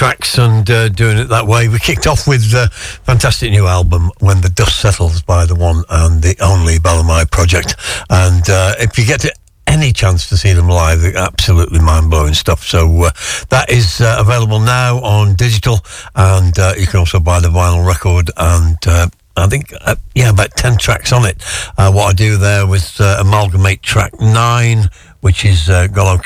Tracks 0.00 0.38
and 0.38 0.70
uh, 0.70 0.88
doing 0.88 1.18
it 1.18 1.26
that 1.26 1.46
way. 1.46 1.68
We 1.68 1.78
kicked 1.78 2.06
off 2.06 2.26
with 2.26 2.52
the 2.52 2.60
uh, 2.60 2.68
fantastic 3.04 3.50
new 3.50 3.66
album, 3.66 4.10
When 4.20 4.40
the 4.40 4.48
Dust 4.48 4.80
Settles, 4.80 5.20
by 5.20 5.44
the 5.44 5.54
one 5.54 5.84
and 5.90 6.22
the 6.22 6.34
only 6.40 6.78
Balimaya 6.78 7.30
Project. 7.30 7.76
And 8.08 8.48
uh, 8.48 8.76
if 8.78 8.98
you 8.98 9.04
get 9.04 9.26
any 9.66 9.92
chance 9.92 10.26
to 10.30 10.38
see 10.38 10.54
them 10.54 10.68
live, 10.68 11.02
they're 11.02 11.18
absolutely 11.18 11.80
mind 11.80 12.08
blowing 12.08 12.32
stuff. 12.32 12.64
So 12.64 13.02
uh, 13.02 13.10
that 13.50 13.70
is 13.70 14.00
uh, 14.00 14.16
available 14.18 14.60
now 14.60 15.00
on 15.00 15.34
digital, 15.34 15.80
and 16.16 16.58
uh, 16.58 16.72
you 16.78 16.86
can 16.86 17.00
also 17.00 17.20
buy 17.20 17.40
the 17.40 17.48
vinyl 17.48 17.86
record 17.86 18.30
and. 18.38 18.78
I 19.36 19.46
think, 19.46 19.72
yeah, 20.14 20.30
about 20.30 20.50
10 20.56 20.76
tracks 20.76 21.12
on 21.12 21.24
it. 21.24 21.42
what 21.76 22.10
I 22.10 22.12
do 22.12 22.36
there 22.36 22.66
was 22.66 23.00
amalgamate 23.00 23.80
track 23.80 24.12
nine 24.20 24.90
which 25.20 25.44
is 25.44 25.68
uh, 25.68 25.86
Golo 25.88 26.18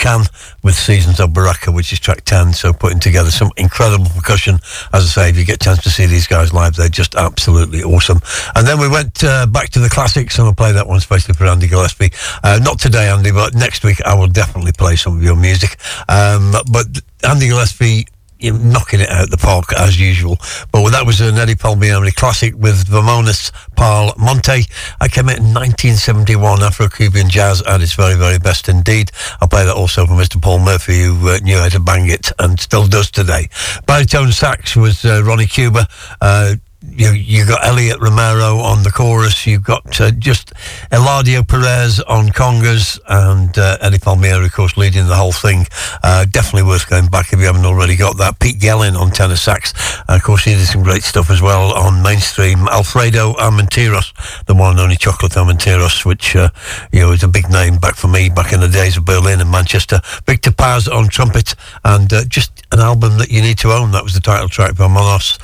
with 0.63 0.75
Seasons 0.75 1.21
of 1.21 1.33
Baraka, 1.33 1.73
which 1.73 1.93
is 1.93 2.01
track 2.01 2.25
10. 2.25 2.53
So 2.53 2.73
putting 2.73 3.01
together 3.01 3.31
some 3.31 3.51
incredible 3.57 4.07
percussion. 4.07 4.57
As 4.93 5.05
I 5.05 5.07
say, 5.07 5.31
if 5.31 5.37
you 5.37 5.45
get 5.45 5.57
a 5.57 5.65
chance 5.65 5.83
to 5.83 5.91
see 5.91 6.07
these 6.07 6.27
guys 6.27 6.53
live, 6.53 6.75
they're 6.75 6.89
just 6.89 7.15
absolutely 7.15 7.83
awesome. 7.83 8.21
And 8.55 8.67
then 8.67 8.79
we 8.79 8.89
went 8.89 9.23
uh, 9.25 9.47
back 9.47 9.71
to 9.71 9.81
the 9.81 9.91
classics, 9.91 10.39
and 10.39 10.47
I'll 10.47 10.55
play 10.55 10.73
that 10.73 10.87
one 10.87 10.99
especially 10.99 11.35
for 11.35 11.47
Andy 11.47 11.69
Gillespie. 11.69 12.11
Uh, 12.43 12.61
not 12.63 12.79
today, 12.79 13.09
Andy, 13.09 13.33
but 13.33 13.55
next 13.55 13.85
week 13.85 14.01
I 14.03 14.15
will 14.15 14.29
definitely 14.29 14.73
play 14.73 14.97
some 14.97 15.17
of 15.17 15.23
your 15.23 15.37
music. 15.37 15.77
Um, 16.09 16.55
but 16.71 16.87
Andy 17.23 17.49
Gillespie 17.49 18.07
you're 18.39 18.59
knocking 18.59 19.01
it 19.01 19.09
out 19.11 19.31
the 19.31 19.37
park 19.37 19.73
as 19.79 19.99
usual. 19.99 20.37
But 20.73 20.91
that 20.91 21.07
was 21.07 21.21
an 21.21 21.37
Eddie 21.37 21.55
Palmieri 21.55 22.13
classic 22.13 22.55
with 22.57 22.87
Vamonos 22.87 23.51
Pa'l 23.77 24.17
Monte. 24.19 24.67
I 25.01 25.09
came 25.09 25.29
out 25.29 25.39
in 25.39 25.55
1971, 25.55 26.63
Afro-Cuban 26.63 27.29
jazz 27.29 27.63
at 27.63 27.81
its 27.81 27.95
very, 27.95 28.15
very 28.15 28.39
best 28.39 28.69
indeed. 28.69 29.11
I'll 29.41 29.49
play 29.49 29.65
that 29.65 29.75
also 29.75 30.07
for 30.07 30.15
Mr. 30.15 30.41
Paul 30.41 30.59
Murphy, 30.61 31.03
who 31.03 31.29
uh, 31.29 31.39
knew 31.39 31.59
how 31.59 31.69
to 31.69 31.81
bang 31.81 32.09
it 32.09 32.33
and 32.39 32.59
still 32.59 32.87
does 32.87 33.11
today. 33.11 33.49
Baritone 33.87 34.33
sax 34.33 34.77
was 34.77 35.05
uh, 35.05 35.23
Ronnie 35.25 35.47
Cuber. 35.47 35.87
Uh, 36.21 36.57
you 36.91 37.11
you 37.11 37.47
got 37.47 37.65
Elliot 37.65 38.01
Romero 38.01 38.59
on 38.59 38.83
the 38.83 38.91
chorus. 38.91 39.47
You've 39.47 39.65
got 39.65 40.01
uh, 40.01 40.11
just 40.13 40.53
Eladio 40.91 41.47
Perez 41.47 42.01
on 42.01 42.29
congas 42.29 43.01
and 43.09 43.57
uh, 43.59 43.79
Eddie 43.81 43.99
Palmieri, 43.99 44.47
of 44.47 44.53
course, 44.53 44.77
leading 44.77 45.07
the 45.07 45.17
whole 45.17 45.33
thing. 45.33 45.67
Uh, 46.03 46.25
definitely 46.27 46.69
worth 46.69 46.89
going 46.89 47.09
back 47.09 47.33
if 47.33 47.39
you 47.39 47.47
haven't 47.47 47.65
already 47.65 47.97
got 47.97 48.17
that. 48.19 48.39
Pete 48.39 48.59
Yellin 48.59 48.95
on 48.95 49.11
tenor 49.11 49.37
sax. 49.37 49.73
of 50.09 50.23
course, 50.23 50.45
he 50.45 50.55
did 50.55 50.67
some 50.67 50.83
great 50.83 51.03
stuff 51.03 51.31
as 51.31 51.43
well 51.43 51.73
on 51.75 52.03
mainstream. 52.03 52.69
Alfredo 52.69 53.35
Armenteros, 53.35 54.45
the 54.47 54.55
one 54.55 54.73
and 54.73 54.81
only 54.81 54.97
Chocolate 54.97 55.33
Armenteros, 55.33 56.05
which 56.05 56.37
uh, 56.37 56.49
you 56.93 57.01
know 57.01 57.13
is 57.13 57.23
a 57.23 57.29
big 57.29 57.49
name 57.51 57.77
back 57.77 57.97
for 57.97 58.09
me 58.09 58.29
back 58.29 58.53
in 58.53 58.61
the 58.61 58.69
days 58.69 58.97
of 58.97 59.05
Berlin 59.05 59.41
and 59.41 59.51
Manchester. 59.51 60.01
Victor 60.27 60.53
Paz 60.53 60.89
on 60.89 61.09
trumpet 61.09 61.55
and 61.85 62.13
uh, 62.13 62.25
just 62.25 62.63
an 62.73 62.81
album 62.81 63.19
that 63.19 63.31
you 63.31 63.41
need 63.41 63.59
to 63.59 63.73
own. 63.73 63.93
That 63.93 64.05
was 64.05 64.15
the 64.15 64.21
title 64.21 64.49
track 64.49 64.77
by 64.77 64.89
Monos 64.89 65.39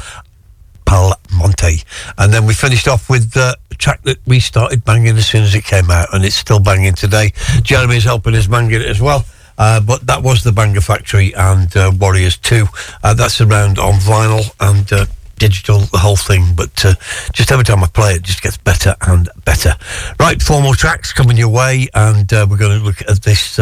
Pal 0.91 1.15
Monte. 1.33 1.85
And 2.19 2.33
then 2.33 2.47
we 2.47 2.53
finished 2.53 2.89
off 2.89 3.09
with 3.09 3.31
the 3.31 3.57
track 3.79 4.03
that 4.03 4.19
we 4.27 4.41
started 4.41 4.85
banging 4.85 5.17
as 5.17 5.25
soon 5.25 5.45
as 5.45 5.55
it 5.55 5.63
came 5.63 5.89
out, 5.89 6.09
and 6.13 6.25
it's 6.25 6.35
still 6.35 6.59
banging 6.59 6.95
today. 6.95 7.31
Jeremy's 7.63 8.03
helping 8.03 8.35
us 8.35 8.49
bang 8.49 8.73
it 8.73 8.83
as 8.83 9.01
well. 9.01 9.25
Uh, 9.57 9.81
but 9.81 10.05
that 10.09 10.25
was 10.25 10.43
the 10.43 10.51
Banger 10.51 10.81
Factory 10.81 11.33
and 11.35 11.77
uh, 11.77 11.93
Warriors 11.97 12.39
2. 12.39 12.67
Uh, 13.05 13.15
that's 13.15 13.41
around 13.41 13.79
on 13.79 14.01
vinyl 14.01 14.53
and 14.59 14.93
uh, 14.93 15.07
digital, 15.39 15.79
the 15.79 15.99
whole 15.99 16.17
thing. 16.17 16.55
But 16.57 16.85
uh, 16.85 16.95
just 17.33 17.53
every 17.53 17.65
time 17.65 17.85
I 17.85 17.87
play 17.87 18.15
it, 18.15 18.23
just 18.23 18.43
gets 18.43 18.57
better 18.57 18.97
and 19.03 19.29
better. 19.45 19.75
Right, 20.19 20.43
four 20.43 20.61
more 20.61 20.75
tracks 20.75 21.13
coming 21.13 21.37
your 21.37 21.51
way, 21.51 21.87
and 21.95 22.33
uh, 22.33 22.49
we're 22.51 22.59
going 22.59 22.81
to 22.81 22.85
look 22.85 23.01
at 23.03 23.23
this 23.23 23.61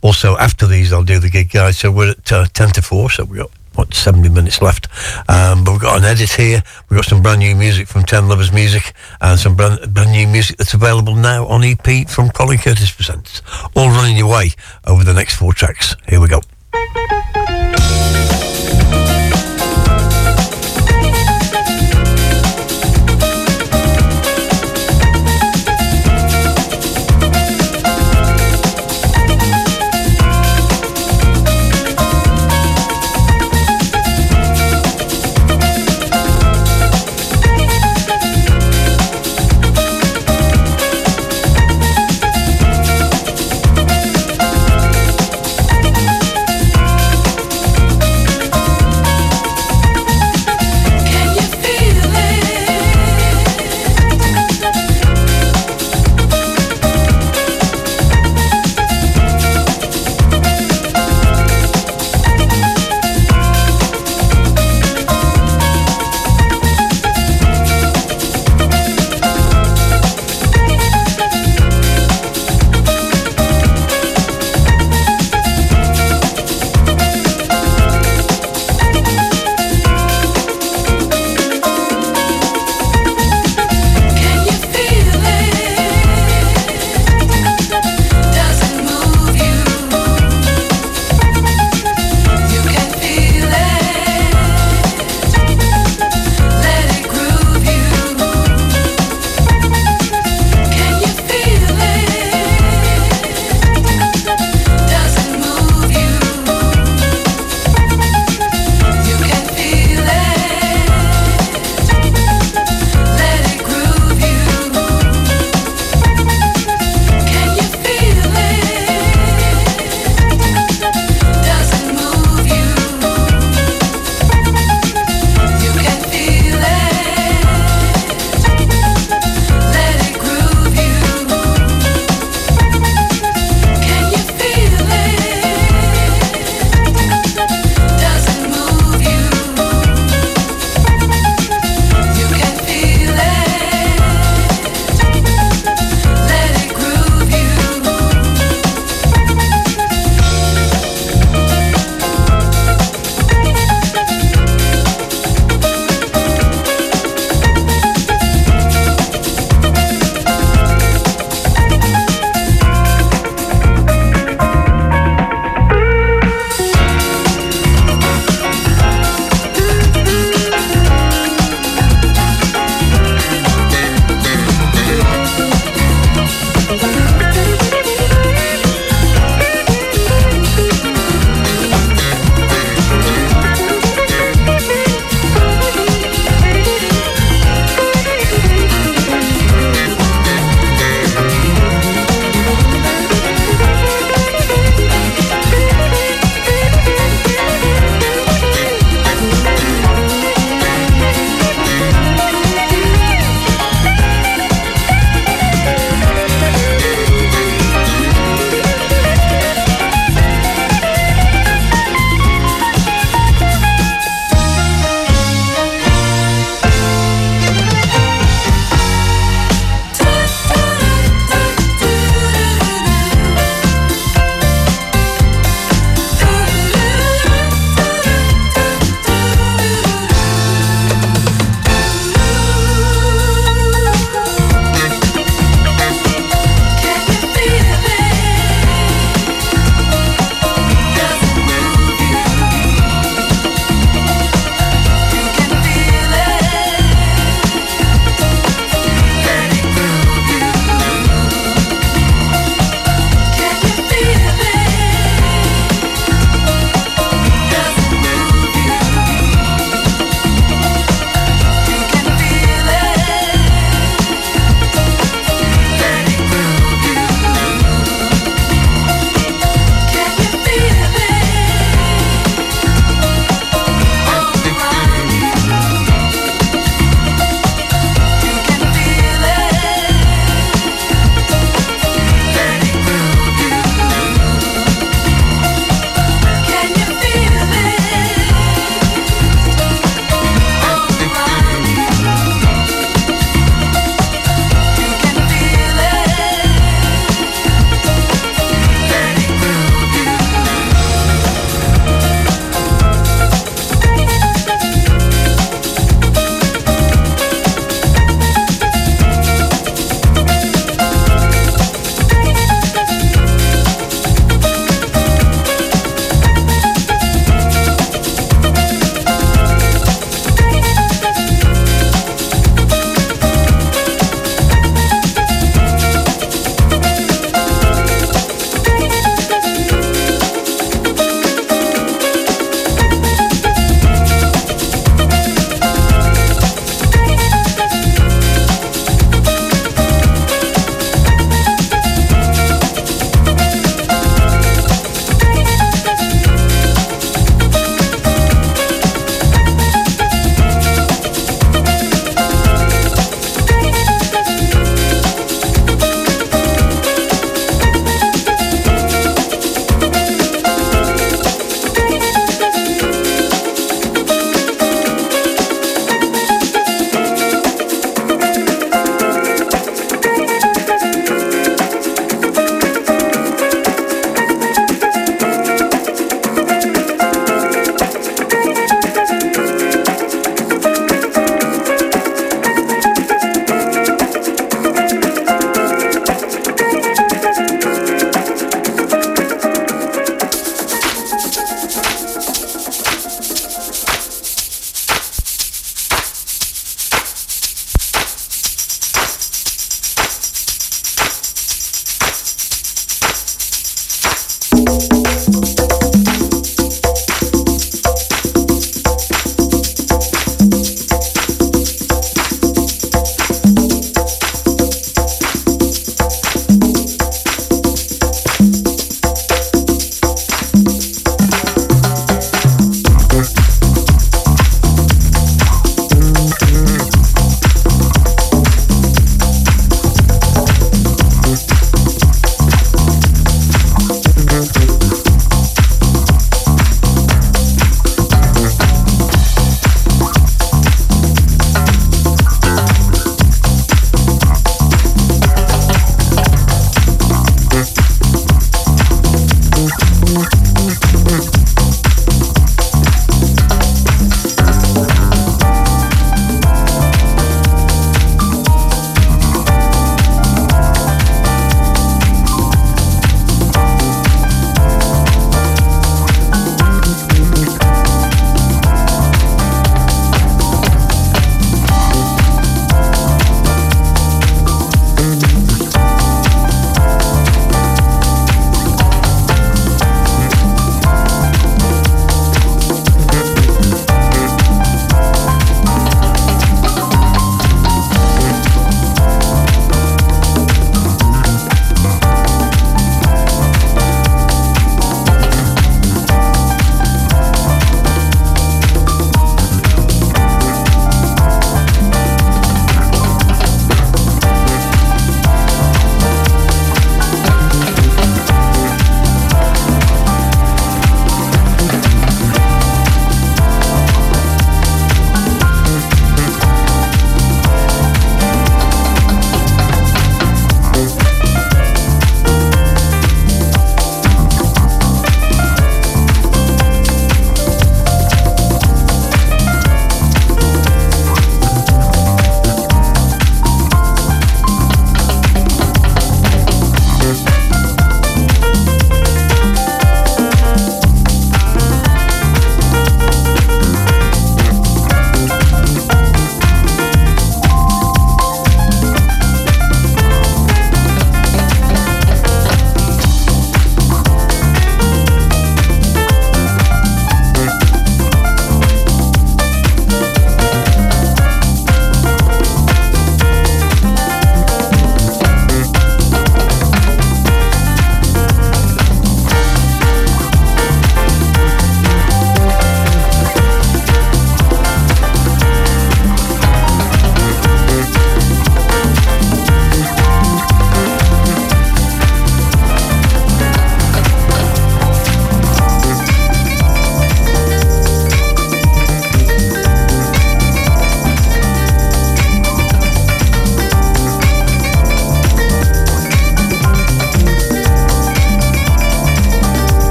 also 0.00 0.38
after 0.38 0.66
these. 0.66 0.94
I'll 0.94 1.04
do 1.04 1.18
the 1.18 1.28
gig, 1.28 1.50
guys. 1.50 1.76
So 1.76 1.90
we're 1.90 2.12
at 2.12 2.24
10 2.24 2.48
to 2.70 2.80
4, 2.80 3.10
so 3.10 3.24
we've 3.24 3.40
got 3.40 3.50
what 3.74 3.94
70 3.94 4.28
minutes 4.28 4.60
left. 4.62 4.88
Um, 5.28 5.64
but 5.64 5.72
we've 5.72 5.80
got 5.80 5.98
an 5.98 6.04
edit 6.04 6.30
here. 6.30 6.62
We've 6.88 6.98
got 6.98 7.06
some 7.06 7.22
brand 7.22 7.40
new 7.40 7.54
music 7.54 7.88
from 7.88 8.04
10 8.04 8.28
lovers 8.28 8.52
music 8.52 8.92
and 9.20 9.38
some 9.38 9.56
brand, 9.56 9.92
brand 9.92 10.12
new 10.12 10.26
music 10.26 10.56
that's 10.56 10.74
available 10.74 11.14
now 11.14 11.46
on 11.46 11.64
ep 11.64 12.08
from 12.08 12.30
colin 12.30 12.58
curtis 12.58 12.90
presents. 12.90 13.42
All 13.74 13.88
running 13.88 14.16
your 14.16 14.30
way 14.30 14.50
over 14.86 15.04
the 15.04 15.14
next 15.14 15.36
four 15.36 15.52
tracks. 15.52 15.96
Here 16.08 16.20
we 16.20 16.28
go 16.28 16.40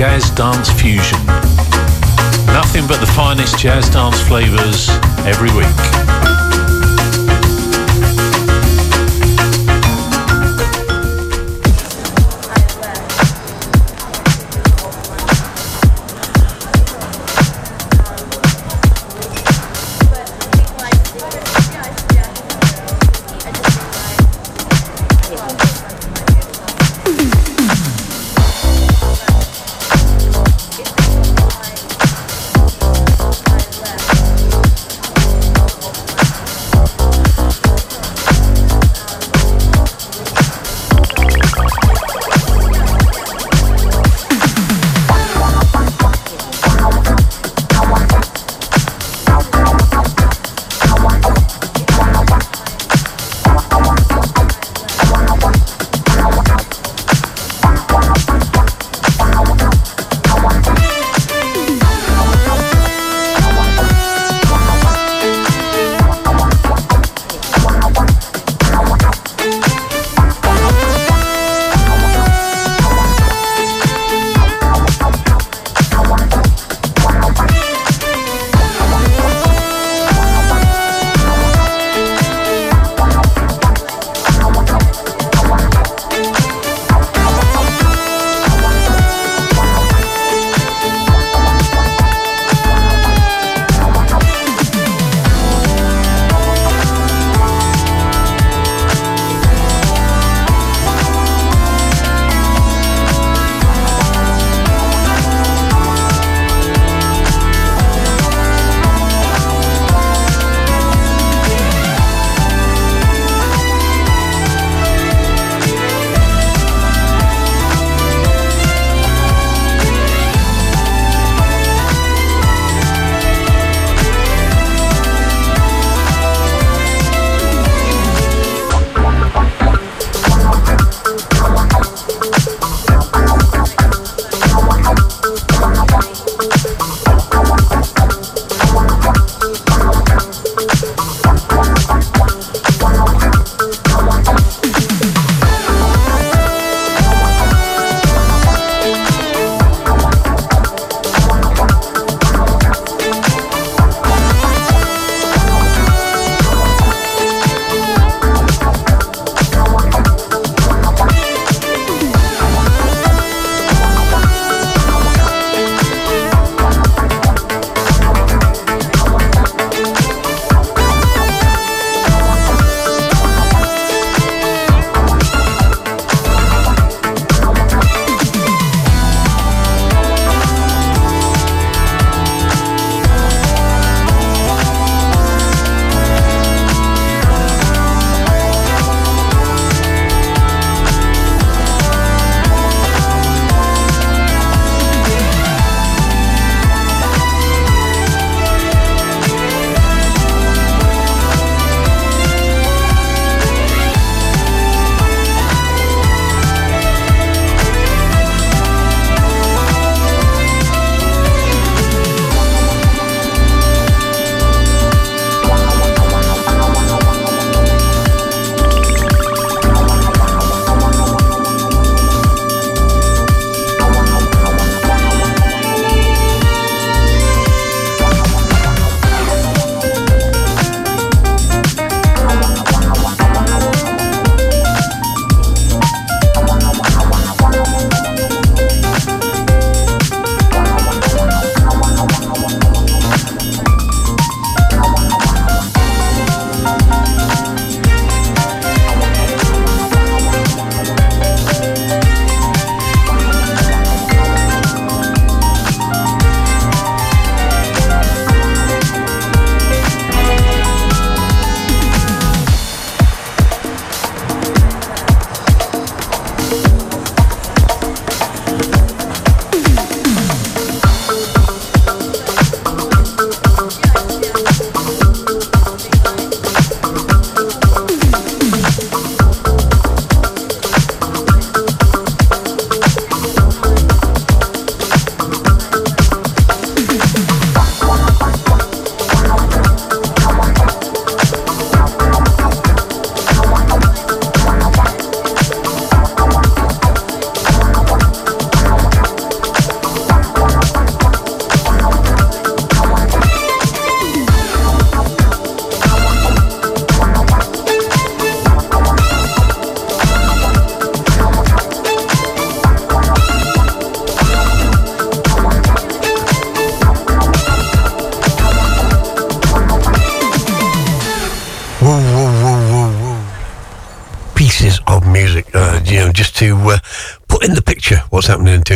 Jazz 0.00 0.30
Dance 0.30 0.70
Fusion. 0.80 1.18
Nothing 2.46 2.86
but 2.86 3.00
the 3.00 3.12
finest 3.14 3.58
jazz 3.58 3.90
dance 3.90 4.18
flavours 4.18 4.88
every 5.28 5.49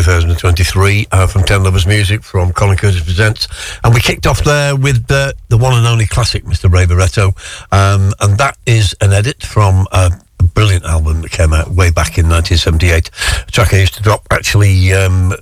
2023 0.05 1.06
uh, 1.12 1.26
from 1.26 1.44
Ten 1.44 1.64
Lovers 1.64 1.86
Music 1.86 2.22
from 2.22 2.52
Colin 2.52 2.76
Curtis 2.76 3.02
Presents. 3.02 3.48
And 3.82 3.94
we 3.94 4.01
kicked 4.01 4.26
off 4.26 4.44
there 4.44 4.76
with 4.76 5.10
uh, 5.10 5.32
the 5.48 5.56
one 5.56 5.72
and 5.72 5.86
only 5.86 6.06
classic, 6.06 6.44
Mr. 6.44 6.70
Ray 6.70 6.85
Barretto. 6.85 7.28
Um, 7.72 8.12
and 8.20 8.36
that 8.36 8.59
is 8.66 8.94
an 9.01 9.14
edit 9.14 9.43
from 9.43 9.86
a 9.93 10.10
brilliant 10.52 10.85
album 10.85 11.22
that 11.22 11.31
came 11.31 11.55
out 11.55 11.68
way 11.68 11.90
back 11.90 12.18
in 12.18 12.28
1978. 12.28 13.10
A 13.48 13.51
track 13.51 13.72
I 13.72 13.78
used 13.78 13.94
to 13.94 14.02
drop 14.02 14.26
actually. 14.31 14.93
Um, 14.93 15.32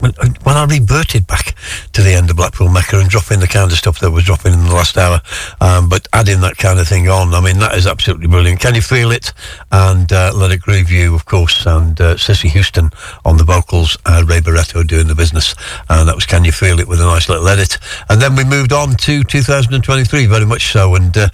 when, 0.00 0.12
when 0.42 0.56
I 0.56 0.64
reverted 0.64 1.28
back 1.28 1.51
to 1.92 2.02
the 2.02 2.12
end 2.12 2.30
of 2.30 2.36
Blackpool 2.36 2.68
Mecca 2.68 2.98
and 2.98 3.08
dropping 3.08 3.40
the 3.40 3.46
kind 3.46 3.70
of 3.70 3.78
stuff 3.78 4.00
that 4.00 4.10
was 4.10 4.24
dropping 4.24 4.52
in 4.52 4.64
the 4.64 4.74
last 4.74 4.96
hour, 4.96 5.20
um, 5.60 5.88
but 5.88 6.08
adding 6.12 6.40
that 6.40 6.56
kind 6.56 6.78
of 6.78 6.88
thing 6.88 7.08
on, 7.08 7.34
I 7.34 7.40
mean, 7.40 7.58
that 7.58 7.76
is 7.76 7.86
absolutely 7.86 8.28
brilliant. 8.28 8.60
Can 8.60 8.74
you 8.74 8.82
feel 8.82 9.10
it? 9.10 9.32
And 9.70 10.10
uh, 10.12 10.32
Let 10.34 10.52
It 10.52 10.60
Grieve 10.60 10.90
You, 10.90 11.14
of 11.14 11.24
course, 11.24 11.66
and 11.66 12.00
uh, 12.00 12.16
Cissy 12.16 12.48
Houston 12.48 12.90
on 13.24 13.36
the 13.36 13.44
vocals, 13.44 13.96
uh, 14.06 14.24
Ray 14.26 14.40
Barretto 14.40 14.86
doing 14.86 15.08
the 15.08 15.14
business. 15.14 15.54
And 15.88 16.08
that 16.08 16.14
was 16.14 16.26
Can 16.26 16.44
You 16.44 16.52
Feel 16.52 16.80
It 16.80 16.88
with 16.88 17.00
a 17.00 17.04
nice 17.04 17.28
little 17.28 17.46
edit. 17.48 17.78
And 18.08 18.20
then 18.20 18.36
we 18.36 18.44
moved 18.44 18.72
on 18.72 18.94
to 18.96 19.22
2023, 19.22 20.26
very 20.26 20.46
much 20.46 20.72
so. 20.72 20.94
And 20.94 21.16
uh, 21.16 21.28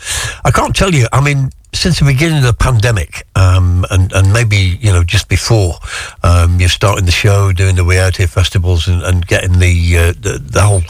I 0.44 0.50
can't 0.50 0.74
tell 0.74 0.92
you, 0.92 1.06
I 1.12 1.20
mean, 1.20 1.50
since 1.72 1.98
the 1.98 2.04
beginning 2.06 2.38
of 2.38 2.44
the 2.44 2.54
pandemic, 2.54 3.26
maybe 4.32 4.78
you 4.80 4.92
know 4.92 5.04
just 5.04 5.28
before, 5.28 5.74
um, 6.22 6.60
you're 6.60 6.68
starting 6.68 7.06
the 7.06 7.12
show, 7.12 7.52
doing 7.52 7.76
the 7.76 7.84
We 7.84 7.98
Out 7.98 8.16
Here 8.16 8.26
festivals, 8.26 8.88
and, 8.88 9.02
and 9.02 9.26
getting 9.26 9.58
the, 9.58 9.98
uh, 9.98 10.12
the 10.12 10.38
the 10.38 10.62
whole 10.62 10.82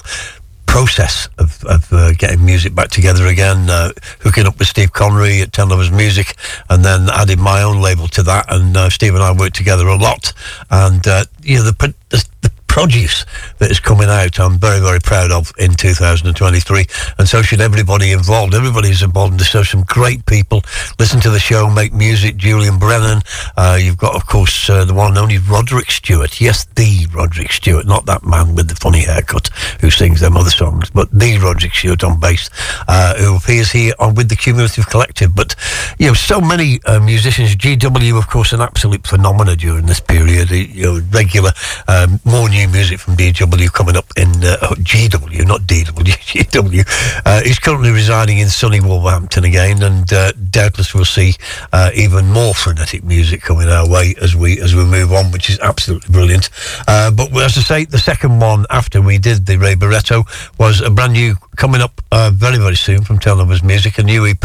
process 0.67 1.29
of, 1.39 1.65
of 1.65 1.91
uh, 1.93 2.13
getting 2.13 2.45
music 2.45 2.75
back 2.75 2.89
together 2.89 3.27
again, 3.27 3.71
uh, 3.71 3.91
hooking 4.21 4.47
up 4.47 4.59
with 4.59 4.69
Steve 4.69 4.93
Connery 4.93 5.41
at 5.41 5.53
Ten 5.53 5.71
Lovers 5.71 5.91
Music, 5.91 6.37
and 6.69 6.85
then 6.85 7.09
adding 7.11 7.41
my 7.41 7.63
own 7.63 7.81
label 7.81 8.07
to 8.09 8.23
that. 8.23 8.45
And 8.49 8.77
uh, 8.77 8.91
Steve 8.91 9.15
and 9.15 9.23
I 9.23 9.33
worked 9.33 9.57
together 9.57 9.89
a 9.89 9.97
lot, 9.97 10.33
and 10.71 11.05
uh, 11.07 11.25
you 11.43 11.57
know 11.57 11.65
the, 11.65 11.95
the 12.11 12.25
produce 12.79 13.27
that 13.59 13.73
is 13.73 13.81
coming 13.81 14.09
out, 14.09 14.39
I'm 14.39 14.57
very, 14.57 14.79
very 14.79 15.01
proud 15.01 15.33
of 15.33 15.51
in 15.59 15.75
2023. 15.75 16.87
And 17.19 17.29
so 17.29 17.43
should 17.43 17.61
everybody 17.61 18.13
involved. 18.13 18.55
Everybody's 18.55 19.03
involved. 19.03 19.41
There's 19.41 19.69
some 19.69 19.83
great 19.83 20.25
people. 20.27 20.63
Listen 20.97 21.21
to 21.23 21.31
the 21.31 21.41
show, 21.41 21.69
make 21.69 21.93
music. 21.93 22.37
Julian 22.37 22.79
Brennan. 22.79 23.23
Uh, 23.57 23.79
you've 23.81 23.97
got, 23.97 24.15
of 24.15 24.27
course, 24.27 24.71
uh, 24.71 24.85
the 24.85 24.95
one 24.95 25.09
and 25.09 25.19
only 25.19 25.39
Roderick 25.39 25.91
Stewart. 25.91 26.41
Yes, 26.41 26.67
the 26.77 27.09
Roderick 27.13 27.51
Stewart, 27.51 27.85
not 27.85 28.07
that 28.07 28.25
man 28.25 28.55
with 28.55 28.69
the 28.69 28.77
funny 28.77 29.01
haircut 29.01 29.49
who 29.81 29.91
sings 29.91 30.21
them 30.21 30.37
other 30.37 30.51
songs, 30.51 30.89
but 30.89 31.11
the 31.11 31.37
Roderick 31.39 31.75
Stewart 31.75 32.05
on 32.05 32.21
bass, 32.21 32.49
uh, 32.87 33.17
who 33.17 33.37
appears 33.37 33.73
here 33.73 33.93
on 33.99 34.15
with 34.15 34.29
the 34.29 34.37
Cumulative 34.37 34.89
Collective. 34.89 35.35
But, 35.35 35.57
you 35.99 36.07
know, 36.07 36.15
so 36.15 36.41
many 36.41 36.79
uh, 36.87 37.01
musicians. 37.01 37.57
GW, 37.57 38.17
of 38.17 38.29
course, 38.29 38.53
an 38.53 38.61
absolute 38.61 39.05
phenomena 39.05 39.57
during 39.57 39.87
this 39.87 39.99
period. 39.99 40.51
You 40.51 40.83
know, 40.85 41.03
regular, 41.11 41.51
um, 41.89 42.21
more 42.25 42.49
new 42.49 42.68
music 42.73 43.01
from 43.01 43.17
DW 43.17 43.73
coming 43.73 43.97
up 43.97 44.07
in 44.17 44.29
uh, 44.45 44.57
oh, 44.63 44.75
GW, 44.75 45.47
not 45.47 45.63
DW, 45.63 46.13
GW. 46.13 46.85
Uh, 47.25 47.43
he's 47.43 47.59
currently 47.59 47.91
residing 47.91 48.39
in 48.39 48.49
sunny 48.49 48.81
Wolverhampton 48.81 49.45
again, 49.45 49.83
and 49.83 50.11
uh, 50.13 50.33
doubtless 50.51 50.95
we'll 50.95 51.05
see 51.05 51.35
uh, 51.73 51.91
even 51.95 52.27
more 52.27 52.55
frenetic 52.55 53.05
music 53.05 53.43
coming 53.43 53.69
our 53.69 53.89
way 53.89 54.15
as 54.21 54.35
we 54.35 54.61
as 54.61 54.75
we 54.75 54.85
move 54.85 55.13
on, 55.13 55.31
which 55.31 55.51
is 55.51 55.59
absolutely 55.61 56.11
brilliant. 56.11 56.49
Uh, 56.87 57.11
but 57.11 57.31
as 57.37 57.59
I 57.59 57.61
say, 57.61 57.85
the 57.85 57.99
second 57.99 58.41
one 58.41 58.67
after 58.71 59.03
we 59.03 59.19
did 59.19 59.47
the 59.47 59.59
Ray 59.59 59.75
Barretto 59.75 60.25
was 60.59 60.81
a 60.81 60.91
brand 60.91 61.13
new 61.15 61.35
coming 61.59 61.81
up 61.81 62.01
uh, 62.13 62.31
very, 62.33 62.57
very 62.57 62.77
soon 62.77 63.03
from 63.03 63.19
Ten 63.19 63.37
Lovers 63.37 63.65
Music, 63.65 63.99
a 63.99 64.03
new 64.03 64.25
EP, 64.25 64.45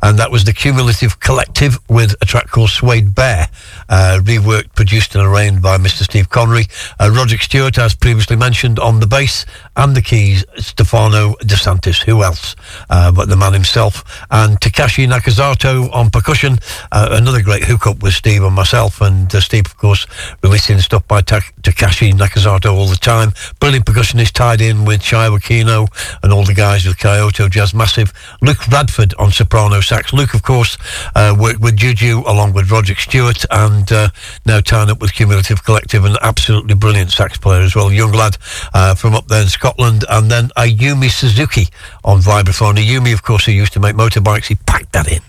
and 0.00 0.18
that 0.18 0.30
was 0.30 0.44
the 0.44 0.52
Cumulative 0.52 1.18
Collective 1.18 1.76
with 1.90 2.14
a 2.22 2.24
track 2.24 2.48
called 2.50 2.70
Suede 2.70 3.14
Bear, 3.14 3.48
uh, 3.88 4.20
reworked, 4.22 4.72
produced, 4.74 5.14
and 5.16 5.26
arranged 5.26 5.60
by 5.60 5.76
Mr. 5.76 6.04
Steve 6.04 6.30
Connery. 6.30 6.66
Uh, 7.00 7.10
Stewart, 7.40 7.78
as 7.78 7.94
previously 7.94 8.36
mentioned, 8.36 8.78
on 8.78 9.00
the 9.00 9.06
bass 9.06 9.44
and 9.76 9.96
the 9.96 10.02
keys, 10.02 10.44
Stefano 10.56 11.34
De 11.40 11.56
Santis, 11.56 12.02
who 12.02 12.22
else 12.22 12.54
uh, 12.88 13.10
but 13.10 13.28
the 13.28 13.36
man 13.36 13.52
himself, 13.52 14.24
and 14.30 14.60
Takashi 14.60 15.06
Nakazato 15.08 15.92
on 15.92 16.10
percussion, 16.10 16.58
uh, 16.92 17.08
another 17.10 17.42
great 17.42 17.64
hookup 17.64 18.02
with 18.02 18.14
Steve 18.14 18.44
and 18.44 18.54
myself, 18.54 19.00
and 19.00 19.34
uh, 19.34 19.40
Steve, 19.40 19.66
of 19.66 19.76
course, 19.76 20.06
releasing 20.42 20.78
stuff 20.78 21.06
by 21.08 21.20
Ta- 21.22 21.40
Takashi 21.62 22.12
Nakazato 22.12 22.72
all 22.72 22.86
the 22.86 22.96
time. 22.96 23.32
Brilliant 23.58 23.84
percussionist 23.84 24.32
tied 24.32 24.60
in 24.60 24.84
with 24.84 25.00
Shuya 25.00 25.36
Okino 25.36 25.88
and 26.22 26.32
all 26.32 26.44
the 26.44 26.51
guys 26.52 26.86
with 26.86 26.98
Kyoto 26.98 27.48
Jazz 27.48 27.74
Massive. 27.74 28.12
Luke 28.40 28.66
Radford 28.68 29.14
on 29.18 29.30
soprano 29.30 29.80
sax. 29.80 30.12
Luke, 30.12 30.34
of 30.34 30.42
course, 30.42 30.76
uh, 31.14 31.34
worked 31.38 31.60
with 31.60 31.76
Juju 31.76 32.22
along 32.26 32.52
with 32.52 32.70
Roderick 32.70 33.00
Stewart 33.00 33.44
and 33.50 33.90
uh, 33.90 34.08
now 34.46 34.60
tying 34.60 34.90
up 34.90 35.00
with 35.00 35.12
Cumulative 35.12 35.64
Collective, 35.64 36.04
an 36.04 36.16
absolutely 36.22 36.74
brilliant 36.74 37.10
sax 37.10 37.38
player 37.38 37.62
as 37.62 37.74
well. 37.74 37.92
Young 37.92 38.12
lad 38.12 38.36
uh, 38.74 38.94
from 38.94 39.14
up 39.14 39.26
there 39.28 39.42
in 39.42 39.48
Scotland. 39.48 40.04
And 40.08 40.30
then 40.30 40.48
Ayumi 40.56 41.10
Suzuki 41.10 41.68
on 42.04 42.20
vibraphone. 42.20 42.74
Ayumi, 42.74 43.12
of 43.12 43.22
course, 43.22 43.46
who 43.46 43.52
used 43.52 43.72
to 43.72 43.80
make 43.80 43.96
motorbikes, 43.96 44.46
he 44.46 44.54
packed 44.54 44.92
that 44.92 45.10
in. 45.10 45.22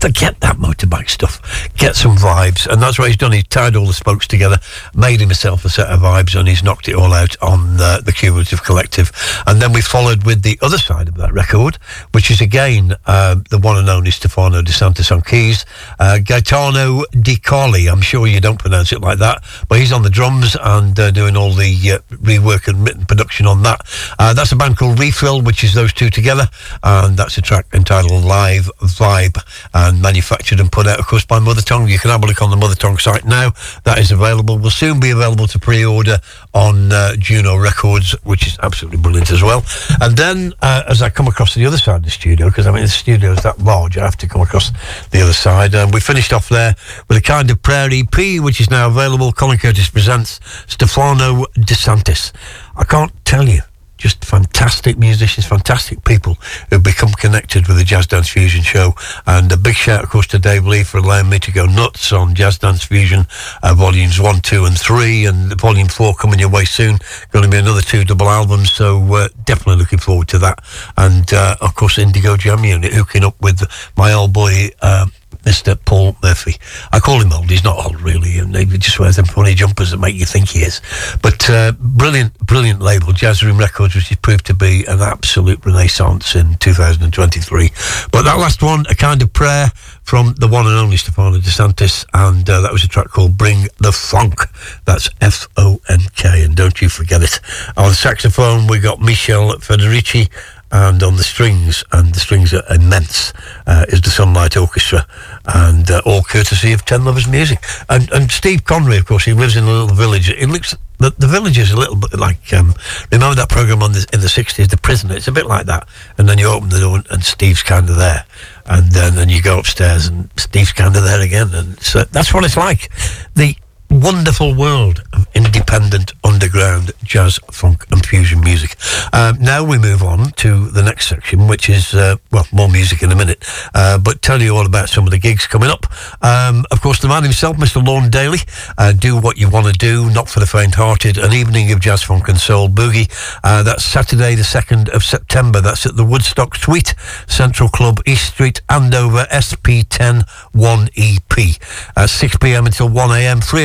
Forget 0.00 0.40
that 0.40 0.56
motorbike 0.56 1.10
stuff. 1.10 1.40
Get 1.76 1.96
some 1.96 2.16
vibes. 2.16 2.66
And 2.66 2.80
that's 2.80 2.98
what 2.98 3.08
he's 3.08 3.16
done. 3.16 3.32
He's 3.32 3.46
tied 3.48 3.76
all 3.76 3.86
the 3.86 3.92
spokes 3.92 4.26
together, 4.26 4.58
made 4.94 5.20
himself 5.20 5.64
a 5.64 5.68
set 5.68 5.88
of 5.88 6.00
vibes, 6.00 6.38
and 6.38 6.48
he's 6.48 6.62
knocked 6.62 6.88
it 6.88 6.94
all 6.94 7.12
out 7.12 7.36
on 7.42 7.80
uh, 7.80 8.00
the 8.00 8.12
Cumulative 8.12 8.62
Collective. 8.62 9.10
And 9.46 9.60
then 9.60 9.72
we 9.72 9.80
followed 9.80 10.24
with 10.24 10.42
the 10.42 10.58
other 10.62 10.78
side 10.78 11.08
of 11.08 11.16
that 11.16 11.32
record, 11.32 11.76
which 12.12 12.30
is 12.30 12.40
again 12.40 12.94
uh, 13.06 13.36
the 13.50 13.58
one 13.58 13.76
and 13.76 13.88
only 13.88 14.10
Stefano 14.10 14.62
De 14.62 14.72
Santis 14.72 15.12
on 15.12 15.22
keys. 15.22 15.64
Uh, 15.98 16.18
Gaetano 16.18 17.04
Di 17.12 17.36
Carli, 17.36 17.90
I'm 17.90 18.00
sure 18.00 18.26
you 18.26 18.40
don't 18.40 18.58
pronounce 18.58 18.92
it 18.92 19.00
like 19.00 19.18
that, 19.18 19.42
but 19.68 19.78
he's 19.78 19.92
on 19.92 20.02
the 20.02 20.10
drums 20.10 20.56
and 20.60 20.98
uh, 20.98 21.10
doing 21.10 21.36
all 21.36 21.52
the 21.52 21.92
uh, 21.92 21.98
rework 22.16 22.68
and 22.68 22.84
written 22.84 23.04
production 23.04 23.46
on 23.46 23.62
that. 23.62 23.80
Uh, 24.18 24.32
that's 24.32 24.52
a 24.52 24.56
band 24.56 24.76
called 24.76 24.98
Refill, 24.98 25.42
which 25.42 25.64
is 25.64 25.74
those 25.74 25.92
two 25.92 26.10
together, 26.10 26.48
and 26.82 27.16
that's 27.16 27.36
a 27.38 27.42
track 27.42 27.66
entitled 27.74 28.24
Live 28.24 28.70
Vibe 28.80 29.38
and 29.74 30.00
manufactured 30.00 30.60
and 30.60 30.70
put 30.70 30.86
out, 30.86 30.98
of 30.98 31.06
course, 31.06 31.24
by 31.24 31.38
Mother 31.38 31.62
Tongue. 31.62 31.88
You 31.88 31.98
can 31.98 32.10
have 32.10 32.22
a 32.22 32.26
look 32.26 32.42
on 32.42 32.50
the 32.50 32.56
Mother 32.56 32.74
Tongue 32.74 32.98
site 32.98 33.24
now. 33.24 33.52
That 33.84 33.98
is 33.98 34.10
available. 34.10 34.58
Will 34.58 34.70
soon 34.70 35.00
be 35.00 35.10
available 35.10 35.46
to 35.48 35.58
pre-order 35.58 36.18
on 36.54 36.92
uh, 36.92 37.16
Juno 37.16 37.56
Records, 37.56 38.12
which 38.24 38.46
is 38.46 38.58
absolutely 38.62 38.98
brilliant 38.98 39.30
as 39.30 39.42
well. 39.42 39.64
And 40.00 40.16
then, 40.16 40.52
uh, 40.62 40.84
as 40.88 41.02
I 41.02 41.10
come 41.10 41.28
across 41.28 41.54
the 41.54 41.66
other 41.66 41.78
side 41.78 41.96
of 41.96 42.04
the 42.04 42.10
studio, 42.10 42.48
because 42.48 42.66
I 42.66 42.72
mean 42.72 42.82
the 42.82 42.88
studio 42.88 43.32
is 43.32 43.42
that 43.42 43.58
large, 43.58 43.96
I 43.98 44.04
have 44.04 44.16
to 44.18 44.28
come 44.28 44.40
across 44.40 44.72
the 45.10 45.22
other 45.22 45.32
side. 45.32 45.74
And 45.74 45.92
we 45.92 46.00
finished 46.00 46.32
off 46.32 46.48
there 46.48 46.74
with 47.08 47.18
a 47.18 47.22
kind 47.22 47.50
of 47.50 47.62
prayer 47.62 47.88
EP, 47.90 48.42
which 48.42 48.60
is 48.60 48.70
now 48.70 48.88
available. 48.88 49.32
Colin 49.32 49.58
Curtis 49.58 49.88
presents 49.88 50.40
Stefano 50.66 51.46
De 51.54 51.74
Santis. 51.74 52.32
I 52.76 52.84
can't 52.84 53.12
tell 53.24 53.48
you 53.48 53.62
just 53.98 54.24
fantastic 54.24 54.96
musicians, 54.96 55.44
fantastic 55.46 56.04
people 56.04 56.38
who've 56.70 56.82
become 56.82 57.10
connected 57.10 57.66
with 57.66 57.76
the 57.76 57.84
Jazz 57.84 58.06
Dance 58.06 58.28
Fusion 58.28 58.62
show. 58.62 58.94
And 59.26 59.50
a 59.52 59.56
big 59.56 59.74
shout, 59.74 60.04
of 60.04 60.10
course, 60.10 60.28
to 60.28 60.38
Dave 60.38 60.66
Lee 60.66 60.84
for 60.84 60.98
allowing 60.98 61.28
me 61.28 61.38
to 61.40 61.52
go 61.52 61.66
nuts 61.66 62.12
on 62.12 62.34
Jazz 62.34 62.58
Dance 62.58 62.84
Fusion 62.84 63.26
uh, 63.62 63.74
volumes 63.74 64.20
one, 64.20 64.40
two, 64.40 64.64
and 64.64 64.78
three, 64.78 65.26
and 65.26 65.60
volume 65.60 65.88
four 65.88 66.14
coming 66.14 66.38
your 66.38 66.48
way 66.48 66.64
soon. 66.64 66.98
Going 67.32 67.44
to 67.44 67.50
be 67.50 67.58
another 67.58 67.82
two 67.82 68.04
double 68.04 68.28
albums, 68.28 68.72
so 68.72 69.02
uh, 69.14 69.28
definitely 69.44 69.80
looking 69.80 69.98
forward 69.98 70.28
to 70.28 70.38
that. 70.38 70.60
And 70.96 71.30
uh, 71.34 71.56
of 71.60 71.74
course, 71.74 71.98
Indigo 71.98 72.36
Jam 72.36 72.64
Unit 72.64 72.92
hooking 72.92 73.24
up 73.24 73.34
with 73.42 73.62
my 73.96 74.12
old 74.12 74.32
boy. 74.32 74.70
Um, 74.80 75.12
Mr. 75.48 75.82
Paul 75.86 76.14
Murphy. 76.22 76.56
I 76.92 77.00
call 77.00 77.22
him 77.22 77.32
old. 77.32 77.48
He's 77.48 77.64
not 77.64 77.82
old, 77.82 78.02
really, 78.02 78.36
and 78.38 78.54
he 78.54 78.66
just 78.76 79.00
wears 79.00 79.16
them 79.16 79.24
funny 79.24 79.54
jumpers 79.54 79.90
that 79.92 79.96
make 79.96 80.14
you 80.14 80.26
think 80.26 80.50
he 80.50 80.58
is. 80.58 80.82
But 81.22 81.48
uh, 81.48 81.72
brilliant, 81.72 82.38
brilliant 82.40 82.82
label, 82.82 83.14
Jazz 83.14 83.42
Room 83.42 83.56
Records, 83.56 83.94
which 83.94 84.08
has 84.08 84.18
proved 84.18 84.44
to 84.44 84.54
be 84.54 84.84
an 84.84 85.00
absolute 85.00 85.64
renaissance 85.64 86.36
in 86.36 86.56
2023. 86.58 87.70
But 88.12 88.24
that 88.24 88.36
last 88.36 88.62
one, 88.62 88.84
a 88.90 88.94
kind 88.94 89.22
of 89.22 89.32
prayer 89.32 89.70
from 90.02 90.34
the 90.38 90.48
one 90.48 90.66
and 90.66 90.76
only 90.76 90.98
Stefano 90.98 91.38
De 91.38 91.48
Santis, 91.48 92.04
and 92.12 92.48
uh, 92.50 92.60
that 92.60 92.70
was 92.70 92.84
a 92.84 92.88
track 92.88 93.08
called 93.08 93.38
Bring 93.38 93.68
the 93.78 93.90
Funk. 93.92 94.40
That's 94.84 95.08
F 95.22 95.48
O 95.56 95.80
N 95.88 96.00
K, 96.14 96.44
and 96.44 96.54
don't 96.54 96.82
you 96.82 96.90
forget 96.90 97.22
it. 97.22 97.40
On 97.78 97.94
saxophone, 97.94 98.66
we 98.66 98.80
got 98.80 99.00
Michel 99.00 99.54
Federici 99.60 100.28
and 100.70 101.02
on 101.02 101.16
the 101.16 101.24
strings, 101.24 101.84
and 101.92 102.14
the 102.14 102.20
strings 102.20 102.52
are 102.52 102.62
immense, 102.70 103.32
uh, 103.66 103.86
is 103.88 104.00
the 104.00 104.10
Sunlight 104.10 104.56
Orchestra, 104.56 105.06
and 105.46 105.90
uh, 105.90 106.02
all 106.04 106.22
courtesy 106.22 106.72
of 106.72 106.84
Ten 106.84 107.04
Lovers 107.04 107.26
Music. 107.28 107.62
And, 107.88 108.10
and 108.12 108.30
Steve 108.30 108.64
Connery, 108.64 108.98
of 108.98 109.06
course, 109.06 109.24
he 109.24 109.32
lives 109.32 109.56
in 109.56 109.64
a 109.64 109.70
little 109.70 109.96
village. 109.96 110.30
It 110.30 110.48
looks 110.48 110.76
the, 110.98 111.14
the 111.16 111.28
village 111.28 111.58
is 111.58 111.70
a 111.70 111.76
little 111.76 111.94
bit 111.94 112.18
like 112.18 112.52
um, 112.52 112.74
remember 113.12 113.36
that 113.36 113.48
program 113.48 113.82
on 113.82 113.92
the, 113.92 114.04
in 114.12 114.20
the 114.20 114.28
sixties, 114.28 114.68
The 114.68 114.76
Prisoner. 114.76 115.14
It's 115.14 115.28
a 115.28 115.32
bit 115.32 115.46
like 115.46 115.66
that. 115.66 115.88
And 116.18 116.28
then 116.28 116.38
you 116.38 116.48
open 116.48 116.70
the 116.70 116.80
door 116.80 117.02
and, 117.10 117.24
Steve's 117.24 117.62
kind 117.62 117.88
of 117.88 117.96
there, 117.96 118.24
and 118.66 118.90
then 118.90 119.14
then 119.14 119.28
you 119.28 119.40
go 119.40 119.58
upstairs 119.58 120.06
and 120.06 120.28
Steve's 120.36 120.72
kind 120.72 120.96
of 120.96 121.04
there 121.04 121.20
again, 121.20 121.50
and 121.54 121.80
so 121.80 122.02
that's 122.04 122.34
what 122.34 122.44
it's 122.44 122.56
like. 122.56 122.90
The 123.34 123.56
wonderful 123.90 124.54
world 124.54 125.02
of 125.12 125.26
independent 125.34 126.12
underground 126.22 126.92
jazz, 127.02 127.38
funk, 127.50 127.86
and 127.90 128.04
fusion 128.04 128.40
music. 128.40 128.76
Um, 129.12 129.38
now 129.40 129.64
we 129.64 129.78
move 129.78 130.02
on 130.02 130.30
to 130.32 130.68
the 130.70 130.82
next 130.82 131.08
section, 131.08 131.46
which 131.46 131.68
is, 131.70 131.94
uh, 131.94 132.16
well, 132.30 132.46
more 132.52 132.68
music 132.68 133.02
in 133.02 133.10
a 133.10 133.16
minute, 133.16 133.44
uh, 133.74 133.98
but 133.98 134.20
tell 134.20 134.42
you 134.42 134.54
all 134.54 134.66
about 134.66 134.88
some 134.88 135.04
of 135.04 135.10
the 135.10 135.18
gigs 135.18 135.46
coming 135.46 135.70
up. 135.70 135.86
Um, 136.22 136.66
of 136.70 136.80
course, 136.80 137.00
the 137.00 137.08
man 137.08 137.22
himself, 137.22 137.56
Mr. 137.56 137.84
Lorne 137.84 138.10
Daley, 138.10 138.40
uh, 138.76 138.92
Do 138.92 139.16
What 139.16 139.38
You 139.38 139.48
Want 139.48 139.66
to 139.66 139.72
Do, 139.72 140.10
Not 140.10 140.28
for 140.28 140.40
the 140.40 140.46
Faint 140.46 140.74
Hearted, 140.74 141.16
an 141.16 141.32
evening 141.32 141.72
of 141.72 141.80
jazz, 141.80 142.02
funk, 142.02 142.28
and 142.28 142.38
soul 142.38 142.68
boogie. 142.68 143.10
Uh, 143.42 143.62
that's 143.62 143.84
Saturday, 143.84 144.34
the 144.34 144.42
2nd 144.42 144.88
of 144.90 145.02
September. 145.02 145.60
That's 145.60 145.86
at 145.86 145.96
the 145.96 146.04
Woodstock 146.04 146.56
Suite, 146.56 146.94
Central 147.26 147.68
Club, 147.68 148.00
East 148.06 148.34
Street, 148.34 148.60
Andover, 148.68 149.26
SP10 149.30 150.24
1EP. 150.52 151.58
Uh, 151.96 152.06
6 152.06 152.36
pm 152.36 152.66
until 152.66 152.88
1 152.88 153.10
am, 153.12 153.40
free 153.40 153.64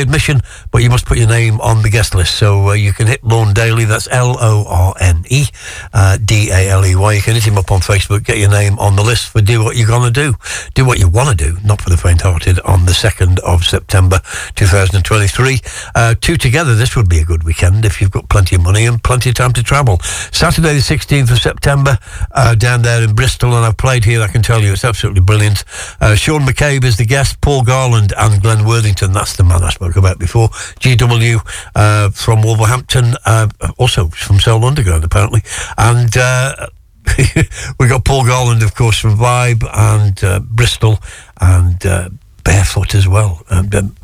but 0.72 0.84
you 0.84 0.90
must 0.90 1.06
put 1.06 1.18
your 1.18 1.28
name 1.28 1.60
on 1.62 1.82
the 1.82 1.90
guest 1.90 2.16
list. 2.16 2.36
So 2.36 2.70
uh, 2.70 2.74
you 2.74 2.94
can 2.94 3.08
hit 3.08 3.24
Lorne 3.24 3.54
Daley, 3.54 3.86
that's 3.86 4.08
L 4.12 4.38
O 4.40 4.66
R 4.68 4.94
N 5.00 5.24
E 5.30 5.46
uh, 5.94 6.18
D 6.24 6.50
A 6.52 6.70
L 6.70 6.86
E 6.86 6.96
Y. 6.96 7.14
You 7.14 7.22
can 7.22 7.34
hit 7.34 7.48
him 7.48 7.58
up 7.58 7.72
on 7.72 7.80
Facebook, 7.80 8.24
get 8.24 8.38
your 8.38 8.50
name 8.50 8.78
on 8.80 8.96
the 8.96 9.04
list 9.04 9.30
for 9.30 9.42
Do 9.42 9.64
What 9.64 9.76
You're 9.76 9.88
Gonna 9.88 10.12
Do. 10.12 10.36
Do 10.74 10.86
what 10.86 11.00
you 11.00 11.08
want 11.08 11.38
to 11.38 11.52
do, 11.52 11.58
not 11.64 11.82
for 11.82 11.90
the 11.90 11.98
faint 11.98 12.22
hearted, 12.22 12.60
on 12.62 12.86
the 12.86 12.92
2nd 12.92 13.40
of 13.40 13.64
September 13.64 14.20
2023. 14.56 15.60
Uh, 15.96 16.16
two 16.20 16.38
together, 16.38 16.76
this 16.76 16.96
would 16.96 17.10
be 17.10 17.20
a 17.20 17.26
good 17.26 17.44
weekend 17.44 17.86
if 17.86 18.00
you've 18.02 18.12
got 18.12 18.30
plenty 18.30 18.56
of 18.56 18.62
money 18.62 18.86
and 18.86 19.04
plenty 19.04 19.30
of 19.30 19.36
time 19.36 19.54
to 19.54 19.64
travel. 19.64 20.00
Saturday, 20.32 20.74
the 20.74 20.80
16th 20.80 21.32
of 21.32 21.40
September, 21.40 21.98
uh, 22.32 22.56
down 22.56 22.82
there 22.82 23.04
in 23.04 23.16
Bristol, 23.16 23.56
and 23.56 23.66
I've 23.66 23.78
played 23.78 24.06
here, 24.06 24.22
I 24.22 24.28
can 24.28 24.42
tell 24.42 24.62
you, 24.62 24.74
it's 24.74 24.86
absolutely 24.86 25.22
brilliant. 25.22 25.64
Uh, 26.00 26.16
Sean 26.16 26.42
McCabe 26.42 26.84
is 26.84 26.98
the 26.98 27.06
guest, 27.06 27.42
Paul 27.42 27.64
Garland 27.64 28.14
and 28.18 28.42
Glenn 28.42 28.66
Worthington, 28.66 29.14
that's 29.14 29.36
the 29.36 29.44
man 29.44 29.64
I 29.64 29.70
spoke 29.70 29.96
about 29.96 30.03
before. 30.20 30.50
GW 30.50 31.40
uh, 31.76 32.10
from 32.12 32.42
Wolverhampton, 32.42 33.16
uh, 33.26 33.48
also 33.78 34.08
from 34.10 34.40
Soul 34.40 34.66
Underground, 34.66 35.04
apparently. 35.04 35.42
And 35.78 36.16
uh, 36.18 36.68
we 37.80 37.88
got 37.88 38.06
Paul 38.06 38.26
Garland, 38.26 38.64
of 38.64 38.76
course, 38.76 39.00
from 39.00 39.18
Vibe 39.18 39.68
and 39.74 40.24
uh, 40.24 40.40
Bristol 40.40 41.00
and 41.42 41.84
uh, 41.86 42.10
Barefoot 42.44 42.94
as 42.94 43.08
well. 43.08 43.42
Um, 43.50 43.70
um, 43.76 43.96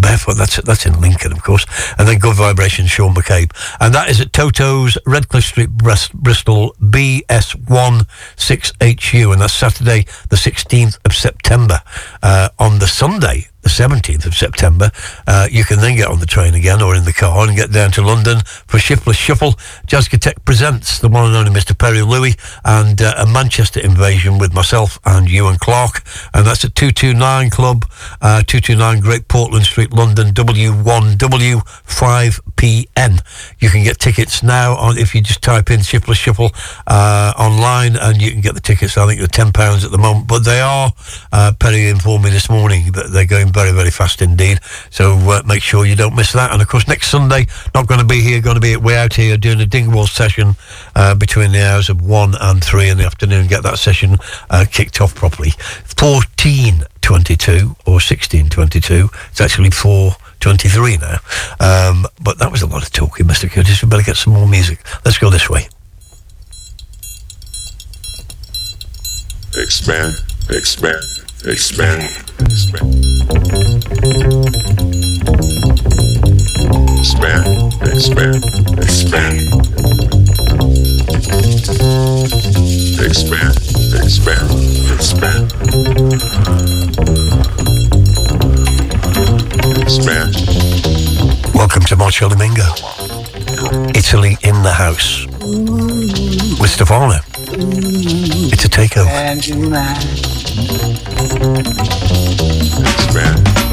Barefoot, 0.00 0.36
that's 0.36 0.56
that's 0.62 0.84
in 0.86 1.00
Lincoln, 1.00 1.32
of 1.32 1.42
course. 1.42 1.66
And 1.98 2.06
then 2.08 2.18
Good 2.18 2.36
Vibration, 2.36 2.86
Sean 2.86 3.14
McCabe. 3.14 3.50
And 3.80 3.94
that 3.94 4.10
is 4.10 4.20
at 4.20 4.32
Toto's, 4.32 4.98
Redcliffe 5.06 5.44
Street, 5.44 5.70
Bristol, 5.70 6.74
BS16HU. 6.80 9.32
And 9.32 9.40
that's 9.40 9.54
Saturday, 9.54 10.06
the 10.28 10.36
16th 10.36 10.98
of 11.04 11.14
September. 11.14 11.80
Uh, 12.22 12.48
on 12.58 12.80
the 12.80 12.88
Sunday, 12.88 13.46
the 13.64 13.70
17th 13.70 14.26
of 14.26 14.34
September, 14.34 14.90
uh, 15.26 15.48
you 15.50 15.64
can 15.64 15.80
then 15.80 15.96
get 15.96 16.08
on 16.08 16.20
the 16.20 16.26
train 16.26 16.52
again 16.54 16.82
or 16.82 16.94
in 16.94 17.04
the 17.04 17.12
car 17.12 17.48
and 17.48 17.56
get 17.56 17.72
down 17.72 17.90
to 17.92 18.02
London 18.02 18.40
for 18.66 18.78
Shiftless 18.78 19.16
Shuffle. 19.16 19.52
Jazzgatech 19.86 20.44
presents 20.44 20.98
the 20.98 21.08
one 21.08 21.24
and 21.26 21.34
only 21.34 21.50
Mr. 21.50 21.76
Perry 21.76 22.02
Louis 22.02 22.36
and 22.64 23.00
uh, 23.00 23.14
a 23.16 23.26
Manchester 23.26 23.80
invasion 23.80 24.36
with 24.38 24.52
myself 24.52 24.98
and 25.06 25.30
Ewan 25.30 25.56
Clark. 25.56 26.02
And 26.34 26.46
that's 26.46 26.62
at 26.64 26.74
229 26.74 27.48
Club, 27.50 27.86
uh, 28.20 28.42
229 28.42 29.00
Great 29.00 29.28
Portland 29.28 29.64
Street, 29.64 29.92
London, 29.92 30.34
W1W5PN. 30.34 33.20
You 33.58 33.70
can 33.70 33.82
get 33.82 33.98
tickets 33.98 34.42
now 34.42 34.76
on 34.76 34.98
if 34.98 35.14
you 35.14 35.22
just 35.22 35.40
type 35.42 35.70
in 35.70 35.80
Shiftless 35.80 36.18
Shuffle 36.18 36.50
uh, 36.86 37.32
online 37.38 37.96
and 37.96 38.20
you 38.20 38.30
can 38.30 38.42
get 38.42 38.54
the 38.54 38.60
tickets. 38.60 38.98
I 38.98 39.06
think 39.06 39.20
they're 39.20 39.28
£10 39.28 39.84
at 39.84 39.90
the 39.90 39.98
moment, 39.98 40.28
but 40.28 40.44
they 40.44 40.60
are, 40.60 40.92
uh, 41.32 41.52
Perry 41.58 41.88
informed 41.88 42.24
me 42.24 42.30
this 42.30 42.50
morning 42.50 42.92
that 42.92 43.10
they're 43.10 43.24
going 43.24 43.53
very, 43.54 43.72
very 43.72 43.90
fast 43.90 44.20
indeed. 44.20 44.58
So 44.90 45.16
uh, 45.30 45.42
make 45.46 45.62
sure 45.62 45.86
you 45.86 45.96
don't 45.96 46.14
miss 46.14 46.32
that. 46.32 46.52
And 46.52 46.60
of 46.60 46.68
course, 46.68 46.88
next 46.88 47.08
Sunday, 47.08 47.46
not 47.74 47.86
going 47.86 48.00
to 48.00 48.06
be 48.06 48.20
here, 48.20 48.40
going 48.40 48.56
to 48.56 48.60
be 48.60 48.76
We 48.76 48.94
Out 48.94 49.14
Here 49.14 49.36
doing 49.36 49.60
a 49.60 49.66
Dingwall 49.66 50.06
session 50.06 50.56
uh, 50.96 51.14
between 51.14 51.52
the 51.52 51.62
hours 51.64 51.88
of 51.88 52.02
1 52.02 52.34
and 52.40 52.62
3 52.62 52.88
in 52.88 52.98
the 52.98 53.06
afternoon. 53.06 53.46
Get 53.46 53.62
that 53.62 53.78
session 53.78 54.18
uh, 54.50 54.66
kicked 54.70 55.00
off 55.00 55.14
properly. 55.14 55.52
1422 55.96 57.76
or 57.86 58.02
1622. 58.02 59.08
It's 59.30 59.40
actually 59.40 59.70
423 59.70 60.96
now. 60.98 61.18
Um, 61.60 62.06
but 62.20 62.38
that 62.40 62.50
was 62.50 62.62
a 62.62 62.66
lot 62.66 62.82
of 62.82 62.90
talking, 62.90 63.26
Mr. 63.26 63.48
Curtis. 63.50 63.82
We 63.82 63.88
better 63.88 64.02
get 64.02 64.16
some 64.16 64.32
more 64.32 64.48
music. 64.48 64.80
Let's 65.04 65.18
go 65.18 65.30
this 65.30 65.48
way. 65.48 65.68
Expand, 69.56 70.16
expand, 70.50 71.04
expand, 71.44 72.23
house. 94.74 95.26
With 96.60 96.70
Stefano. 96.70 97.20
It's 98.52 98.64
a 98.64 98.68
takeover. 98.68 100.33
Expand. 102.86 103.63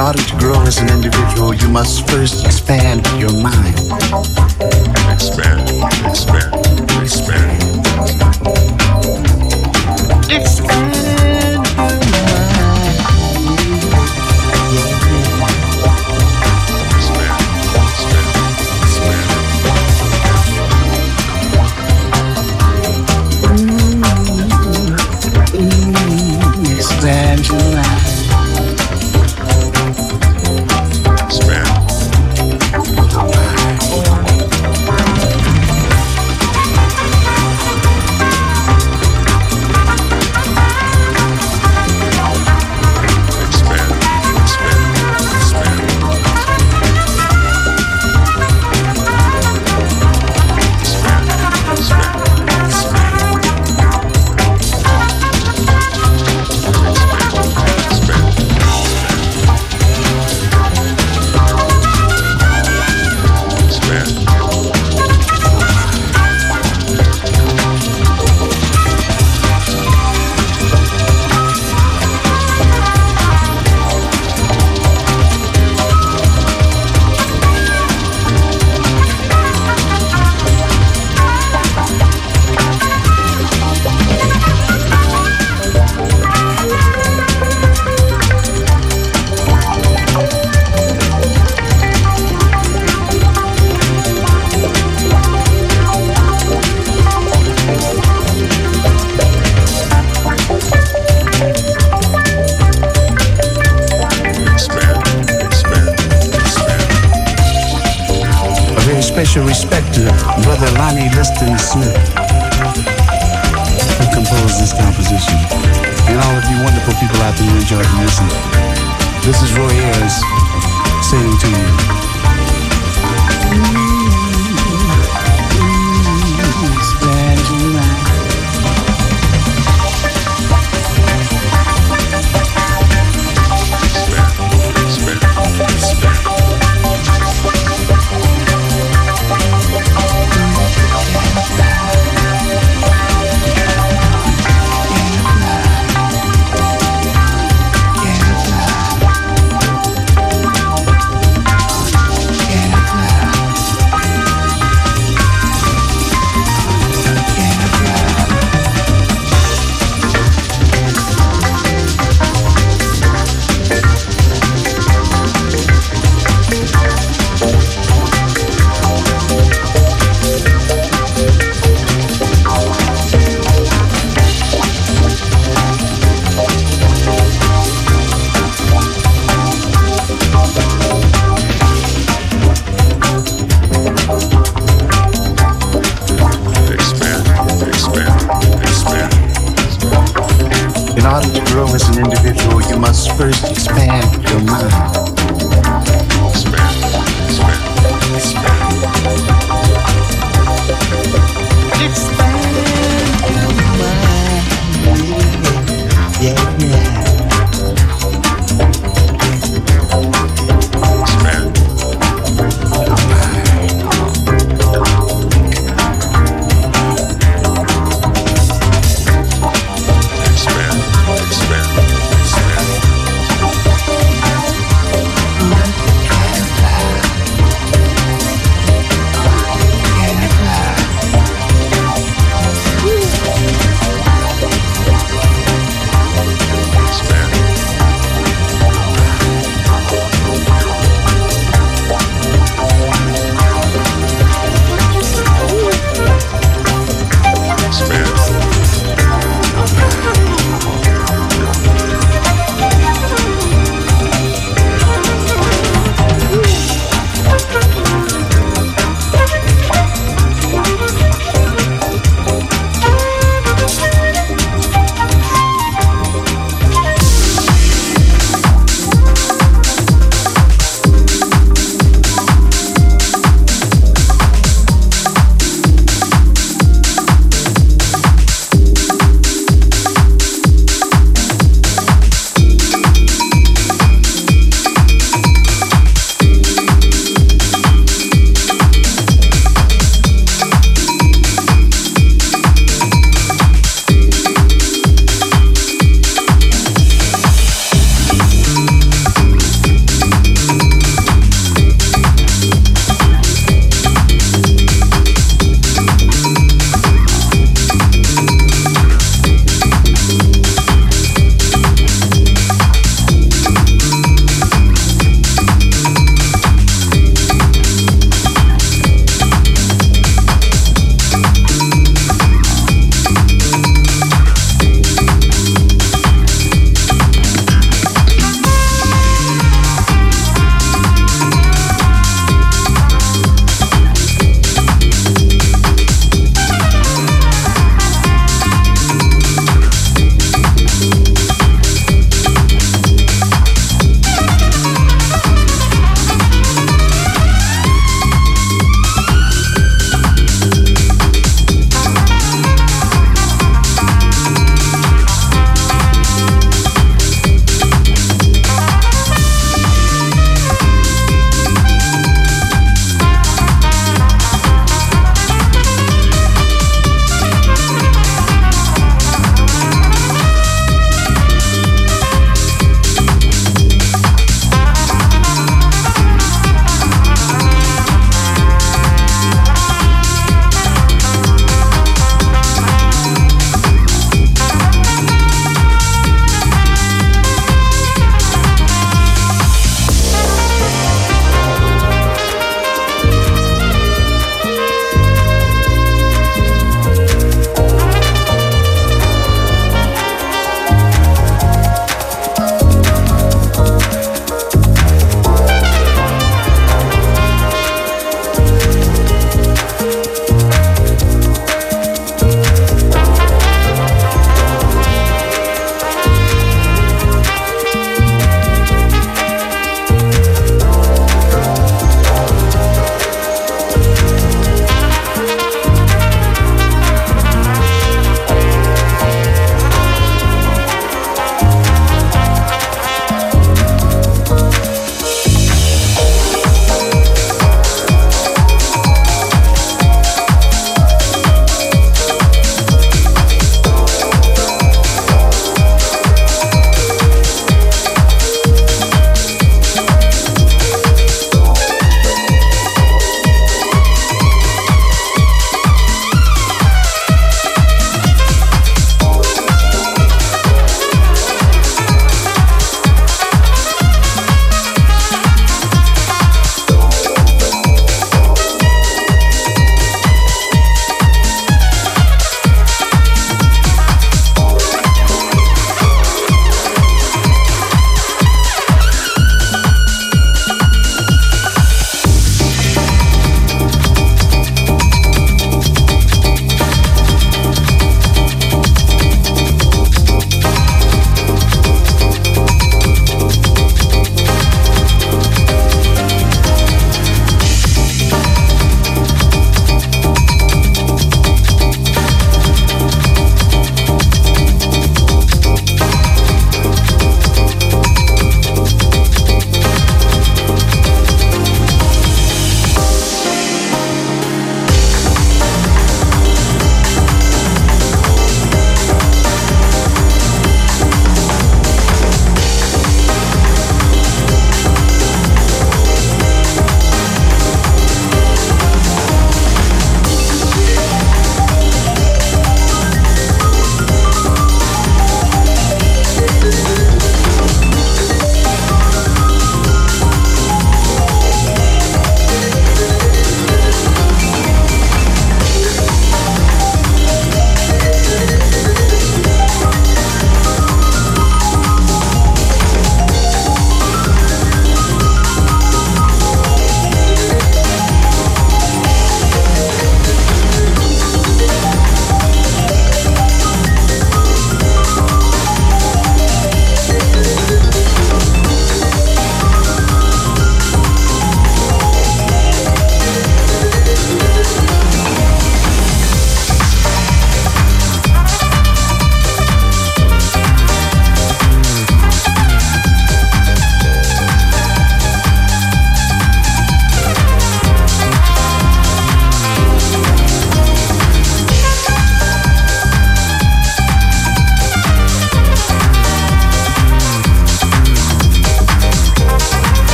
Order 0.00 0.22
to 0.22 0.36
grow 0.38 0.60
as 0.62 0.78
an 0.78 0.88
individual, 0.88 1.52
you 1.54 1.68
must 1.68 2.08
first 2.08 2.44
expand 2.46 3.06
your 3.18 3.32
mind. 3.32 3.74
Expand, 5.12 5.60
expand, 6.06 6.54
expand. 7.02 7.60
Expand 10.30 10.59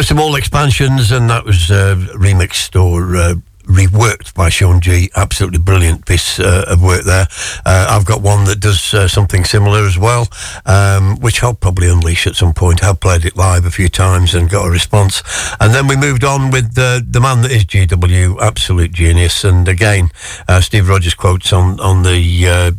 First 0.00 0.12
of 0.12 0.18
all, 0.18 0.34
expansions, 0.34 1.12
and 1.12 1.28
that 1.28 1.44
was 1.44 1.70
uh, 1.70 1.94
remixed 2.14 2.74
or 2.74 3.16
uh, 3.16 3.34
reworked 3.64 4.32
by 4.32 4.48
Sean 4.48 4.80
G. 4.80 5.10
Absolutely 5.14 5.58
brilliant 5.58 6.06
piece 6.06 6.40
uh, 6.40 6.64
of 6.68 6.82
work 6.82 7.04
there. 7.04 7.28
Uh, 7.66 7.86
I've 7.90 8.06
got 8.06 8.22
one 8.22 8.46
that 8.46 8.60
does 8.60 8.94
uh, 8.94 9.08
something 9.08 9.44
similar 9.44 9.84
as 9.84 9.98
well, 9.98 10.26
um, 10.64 11.20
which 11.20 11.42
I'll 11.42 11.52
probably 11.52 11.90
unleash 11.90 12.26
at 12.26 12.34
some 12.34 12.54
point. 12.54 12.82
I've 12.82 12.98
played 12.98 13.26
it 13.26 13.36
live 13.36 13.66
a 13.66 13.70
few 13.70 13.90
times 13.90 14.34
and 14.34 14.48
got 14.48 14.66
a 14.66 14.70
response. 14.70 15.22
And 15.60 15.74
then 15.74 15.86
we 15.86 15.96
moved 15.96 16.24
on 16.24 16.50
with 16.50 16.78
uh, 16.78 17.02
the 17.06 17.20
man 17.20 17.42
that 17.42 17.50
is 17.50 17.66
GW, 17.66 18.40
absolute 18.40 18.92
genius. 18.92 19.44
And 19.44 19.68
again, 19.68 20.12
Steve 20.60 20.88
Rogers 20.88 21.12
quotes 21.12 21.52
on 21.52 21.78
on 21.78 22.04
the. 22.04 22.74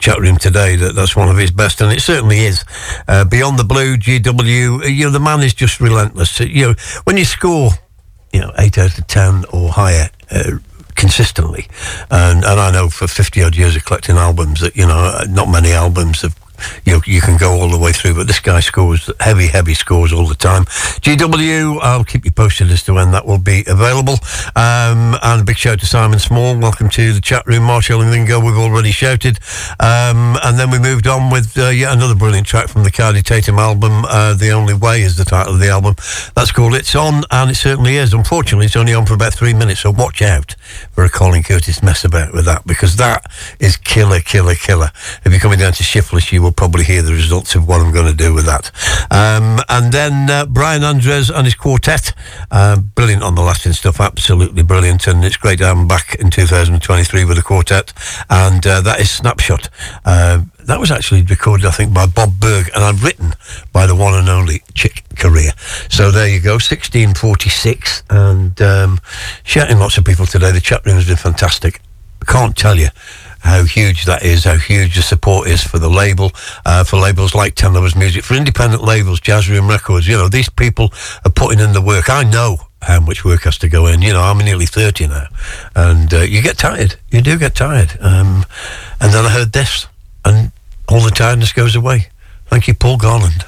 Uh, 0.00 0.14
chat 0.14 0.18
room 0.18 0.36
today 0.36 0.76
that 0.76 0.94
that's 0.94 1.14
one 1.14 1.28
of 1.28 1.36
his 1.36 1.50
best, 1.50 1.80
and 1.80 1.92
it 1.92 2.00
certainly 2.00 2.40
is. 2.40 2.64
Uh, 3.06 3.24
Beyond 3.24 3.58
the 3.58 3.64
Blue, 3.64 3.96
GW, 3.96 4.94
you 4.94 5.04
know, 5.04 5.10
the 5.10 5.20
man 5.20 5.40
is 5.40 5.54
just 5.54 5.80
relentless. 5.80 6.40
You 6.40 6.68
know, 6.68 6.74
when 7.04 7.16
you 7.16 7.24
score, 7.24 7.70
you 8.32 8.40
know, 8.40 8.52
eight 8.58 8.78
out 8.78 8.98
of 8.98 9.06
ten 9.06 9.44
or 9.52 9.70
higher. 9.70 10.10
Uh, 10.30 10.58
consistently 10.96 11.66
and 12.10 12.44
and 12.44 12.60
I 12.60 12.70
know 12.70 12.90
for 12.90 13.08
50 13.08 13.42
odd 13.42 13.56
years 13.56 13.74
of 13.74 13.86
collecting 13.86 14.16
albums 14.16 14.60
that 14.60 14.76
you 14.76 14.86
know 14.86 15.18
not 15.30 15.48
many 15.48 15.72
albums 15.72 16.20
have 16.20 16.36
you 16.90 17.00
you 17.06 17.20
can 17.20 17.36
go 17.36 17.52
all 17.52 17.70
the 17.70 17.78
way 17.78 17.92
through, 17.92 18.14
but 18.14 18.26
this 18.26 18.40
guy 18.40 18.60
scores 18.60 19.08
heavy, 19.20 19.46
heavy 19.46 19.74
scores 19.74 20.12
all 20.12 20.26
the 20.26 20.34
time. 20.34 20.64
GW, 20.64 21.78
I'll 21.80 22.04
keep 22.04 22.24
you 22.24 22.32
posted 22.32 22.70
as 22.70 22.82
to 22.84 22.94
when 22.94 23.12
that 23.12 23.24
will 23.24 23.38
be 23.38 23.64
available. 23.66 24.14
Um, 24.56 25.16
and 25.22 25.42
a 25.42 25.44
big 25.44 25.56
shout 25.56 25.78
to 25.80 25.86
Simon 25.86 26.18
Small. 26.18 26.58
Welcome 26.58 26.88
to 26.90 27.12
the 27.12 27.20
chat 27.20 27.46
room. 27.46 27.62
Marshall 27.64 28.00
and 28.00 28.10
Ringo, 28.10 28.40
we've 28.40 28.56
already 28.56 28.90
shouted. 28.90 29.38
Um, 29.78 30.36
and 30.42 30.58
then 30.58 30.70
we 30.70 30.78
moved 30.78 31.06
on 31.06 31.30
with 31.30 31.56
uh, 31.56 31.68
yet 31.68 31.92
another 31.92 32.14
brilliant 32.14 32.46
track 32.46 32.68
from 32.68 32.82
the 32.82 32.90
Kaidi 32.90 33.22
Tatham 33.22 33.58
album. 33.58 34.04
Uh, 34.08 34.34
the 34.34 34.50
Only 34.50 34.74
Way 34.74 35.02
is 35.02 35.16
the 35.16 35.24
title 35.24 35.54
of 35.54 35.60
the 35.60 35.68
album. 35.68 35.94
That's 36.34 36.50
called 36.50 36.74
It's 36.74 36.94
On, 36.96 37.22
and 37.30 37.50
it 37.50 37.56
certainly 37.56 37.96
is. 37.96 38.12
Unfortunately, 38.12 38.66
it's 38.66 38.76
only 38.76 38.94
on 38.94 39.06
for 39.06 39.14
about 39.14 39.34
three 39.34 39.54
minutes, 39.54 39.80
so 39.80 39.90
watch 39.92 40.22
out 40.22 40.56
for 40.90 41.04
a 41.04 41.08
Colin 41.08 41.42
Curtis 41.42 41.82
mess 41.82 42.04
about 42.04 42.32
with 42.32 42.46
that, 42.46 42.66
because 42.66 42.96
that 42.96 43.30
is 43.60 43.76
killer, 43.76 44.20
killer, 44.20 44.54
killer. 44.54 44.90
If 45.24 45.32
you're 45.32 45.40
coming 45.40 45.58
down 45.60 45.72
to 45.74 45.84
Shiftless, 45.84 46.32
you 46.32 46.42
will 46.42 46.52
probably 46.52 46.79
hear 46.82 47.02
the 47.02 47.12
results 47.12 47.54
of 47.54 47.66
what 47.66 47.80
I'm 47.80 47.92
going 47.92 48.06
to 48.06 48.16
do 48.16 48.34
with 48.34 48.46
that. 48.46 48.70
Um, 49.10 49.60
and 49.68 49.92
then 49.92 50.30
uh, 50.30 50.46
Brian 50.46 50.82
Andres 50.82 51.30
and 51.30 51.46
his 51.46 51.54
quartet, 51.54 52.12
uh, 52.50 52.78
brilliant 52.78 53.22
on 53.22 53.34
the 53.34 53.42
Latin 53.42 53.72
stuff, 53.72 54.00
absolutely 54.00 54.62
brilliant. 54.62 55.06
And 55.06 55.24
it's 55.24 55.36
great 55.36 55.58
to 55.58 55.66
have 55.66 55.76
him 55.76 55.88
back 55.88 56.14
in 56.16 56.30
2023 56.30 57.24
with 57.24 57.36
the 57.36 57.42
quartet. 57.42 57.92
And 58.28 58.66
uh, 58.66 58.80
that 58.82 59.00
is 59.00 59.10
Snapshot. 59.10 59.68
Uh, 60.04 60.42
that 60.70 60.78
was 60.78 60.90
actually 60.90 61.22
recorded, 61.22 61.66
I 61.66 61.70
think, 61.70 61.92
by 61.92 62.06
Bob 62.06 62.38
Berg, 62.38 62.70
and 62.74 62.84
I've 62.84 63.02
written 63.02 63.32
by 63.72 63.86
the 63.86 63.96
one 63.96 64.14
and 64.14 64.28
only 64.28 64.62
Chick 64.74 65.02
Corea. 65.18 65.52
So 65.88 66.10
there 66.10 66.28
you 66.28 66.40
go, 66.40 66.52
1646, 66.52 68.04
and 68.08 68.60
um, 68.62 69.00
shouting 69.42 69.78
lots 69.78 69.98
of 69.98 70.04
people 70.04 70.26
today. 70.26 70.52
The 70.52 70.60
chat 70.60 70.84
room 70.86 70.96
has 70.96 71.08
been 71.08 71.16
fantastic. 71.16 71.80
I 72.22 72.30
can't 72.30 72.56
tell 72.56 72.76
you 72.76 72.88
how 73.40 73.64
huge 73.64 74.04
that 74.04 74.22
is, 74.22 74.44
how 74.44 74.56
huge 74.56 74.96
the 74.96 75.02
support 75.02 75.48
is 75.48 75.62
for 75.62 75.78
the 75.78 75.88
label, 75.88 76.30
uh, 76.64 76.84
for 76.84 76.96
labels 76.96 77.34
like 77.34 77.54
Ten 77.54 77.74
Lovers 77.74 77.96
Music, 77.96 78.22
for 78.22 78.34
independent 78.34 78.82
labels, 78.82 79.20
Jazz 79.20 79.48
Room 79.48 79.68
Records. 79.68 80.06
You 80.06 80.16
know, 80.16 80.28
these 80.28 80.48
people 80.48 80.92
are 81.24 81.30
putting 81.30 81.60
in 81.60 81.72
the 81.72 81.80
work. 81.80 82.08
I 82.08 82.22
know 82.22 82.58
how 82.82 83.00
much 83.00 83.24
work 83.24 83.42
has 83.42 83.58
to 83.58 83.68
go 83.68 83.86
in. 83.86 84.02
You 84.02 84.12
know, 84.12 84.20
I'm 84.22 84.38
nearly 84.38 84.66
30 84.66 85.08
now, 85.08 85.26
and 85.74 86.12
uh, 86.12 86.20
you 86.20 86.42
get 86.42 86.58
tired. 86.58 86.96
You 87.10 87.22
do 87.22 87.38
get 87.38 87.54
tired. 87.54 87.98
Um, 88.00 88.44
and 89.00 89.12
then 89.12 89.24
I 89.24 89.30
heard 89.30 89.52
this, 89.52 89.86
and 90.24 90.52
all 90.88 91.00
the 91.00 91.10
tiredness 91.10 91.52
goes 91.52 91.76
away. 91.76 92.08
Thank 92.46 92.68
you, 92.68 92.74
Paul 92.74 92.98
Garland. 92.98 93.44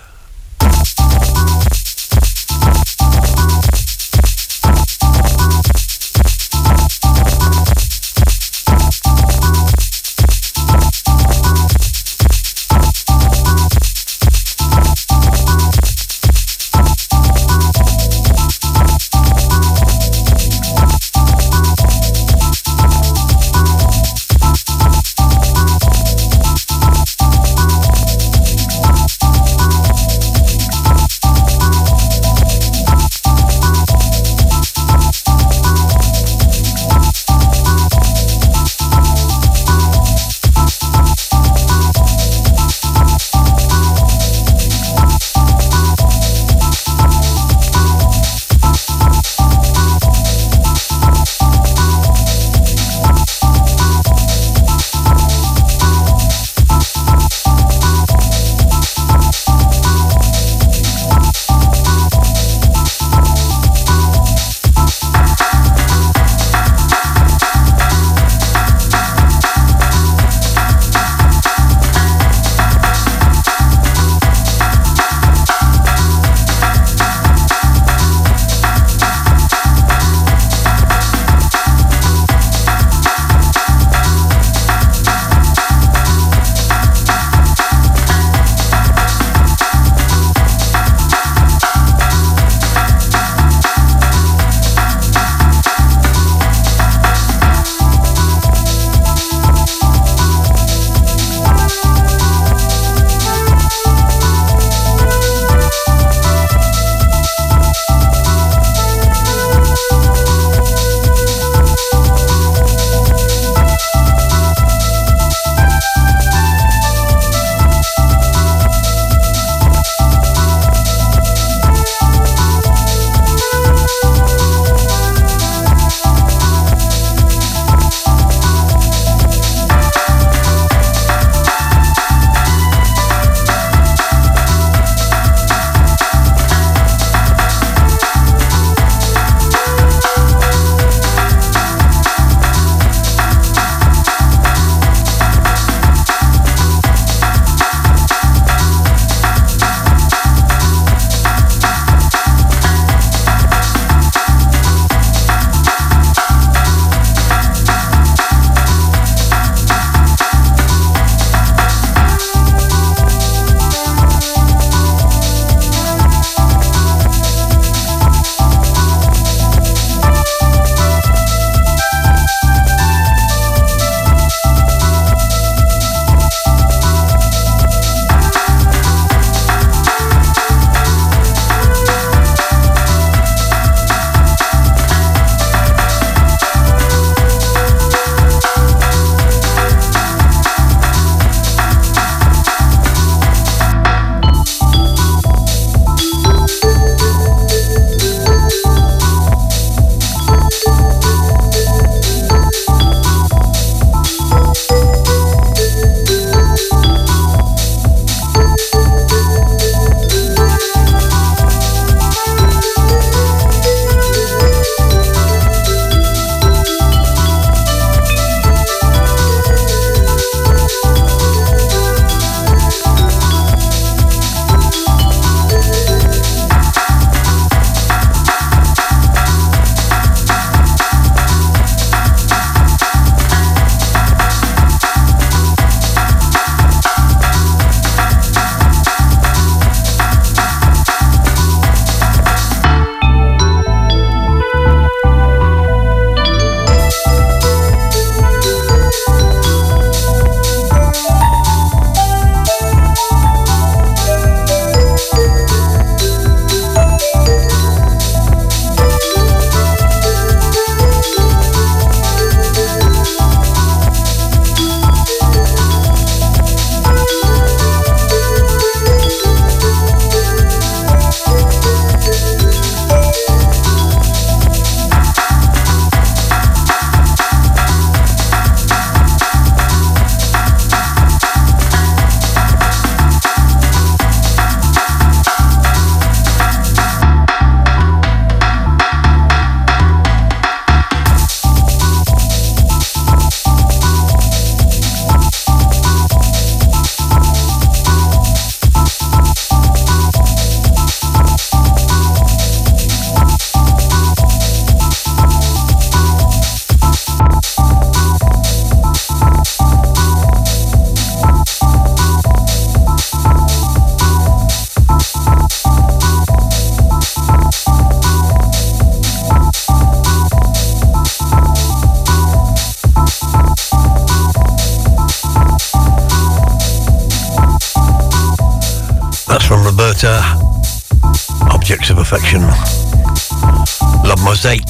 Mosaic. 334.42 334.62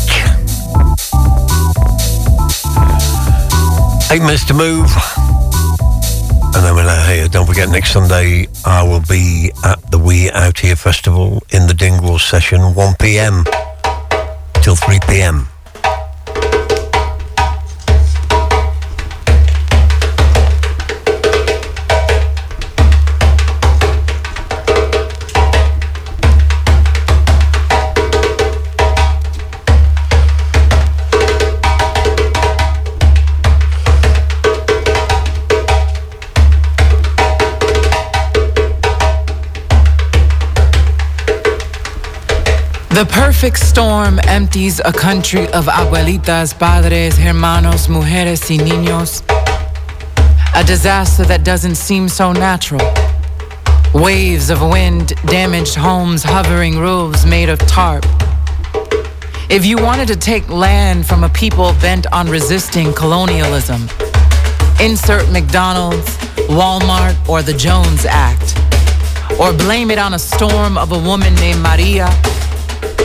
Eight 4.12 4.20
minutes 4.20 4.44
to 4.48 4.54
move. 4.54 4.90
And 6.54 6.62
then 6.62 6.74
we're 6.74 6.82
out 6.82 6.98
uh, 6.98 7.08
here. 7.08 7.26
Don't 7.28 7.46
forget, 7.46 7.70
next 7.70 7.92
Sunday 7.92 8.48
I 8.66 8.82
will 8.82 9.00
be 9.08 9.50
at 9.64 9.90
the 9.90 9.98
We 9.98 10.30
Out 10.30 10.58
Here 10.58 10.76
Festival 10.76 11.42
in 11.48 11.66
the 11.66 11.72
Dingwall 11.72 12.18
session, 12.18 12.74
1 12.74 12.96
p.m. 13.00 13.44
till 14.62 14.76
3 14.76 14.98
p.m. 15.08 15.48
perfect 43.42 43.66
storm 43.66 44.20
empties 44.28 44.80
a 44.84 44.92
country 44.92 45.48
of 45.48 45.66
abuelitas, 45.66 46.56
padres, 46.56 47.18
hermanos, 47.18 47.88
mujeres, 47.88 48.48
y 48.48 48.56
niños. 48.56 49.20
A 50.54 50.62
disaster 50.62 51.24
that 51.24 51.42
doesn't 51.42 51.74
seem 51.74 52.08
so 52.08 52.32
natural. 52.32 52.86
Waves 53.94 54.48
of 54.48 54.62
wind, 54.62 55.14
damaged 55.26 55.74
homes, 55.74 56.22
hovering 56.22 56.78
roofs 56.78 57.26
made 57.26 57.48
of 57.48 57.58
tarp. 57.66 58.04
If 59.50 59.66
you 59.66 59.76
wanted 59.76 60.06
to 60.06 60.16
take 60.16 60.48
land 60.48 61.04
from 61.04 61.24
a 61.24 61.28
people 61.28 61.74
bent 61.80 62.06
on 62.12 62.30
resisting 62.30 62.92
colonialism, 62.92 63.88
insert 64.80 65.28
McDonald's, 65.32 66.16
Walmart, 66.46 67.16
or 67.28 67.42
the 67.42 67.54
Jones 67.54 68.06
Act. 68.06 68.56
Or 69.40 69.52
blame 69.52 69.90
it 69.90 69.98
on 69.98 70.14
a 70.14 70.18
storm 70.20 70.78
of 70.78 70.92
a 70.92 70.98
woman 70.98 71.34
named 71.34 71.60
Maria 71.60 72.08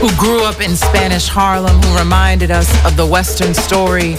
who 0.00 0.14
grew 0.16 0.44
up 0.44 0.60
in 0.60 0.76
Spanish 0.76 1.26
Harlem, 1.26 1.74
who 1.82 1.98
reminded 1.98 2.52
us 2.52 2.68
of 2.86 2.96
the 2.96 3.04
Western 3.04 3.52
story 3.52 4.14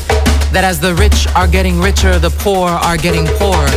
that 0.51 0.63
as 0.65 0.77
the 0.77 0.93
rich 0.95 1.25
are 1.35 1.47
getting 1.47 1.79
richer, 1.79 2.19
the 2.19 2.29
poor 2.29 2.67
are 2.67 2.97
getting 2.97 3.25
poorer. 3.39 3.71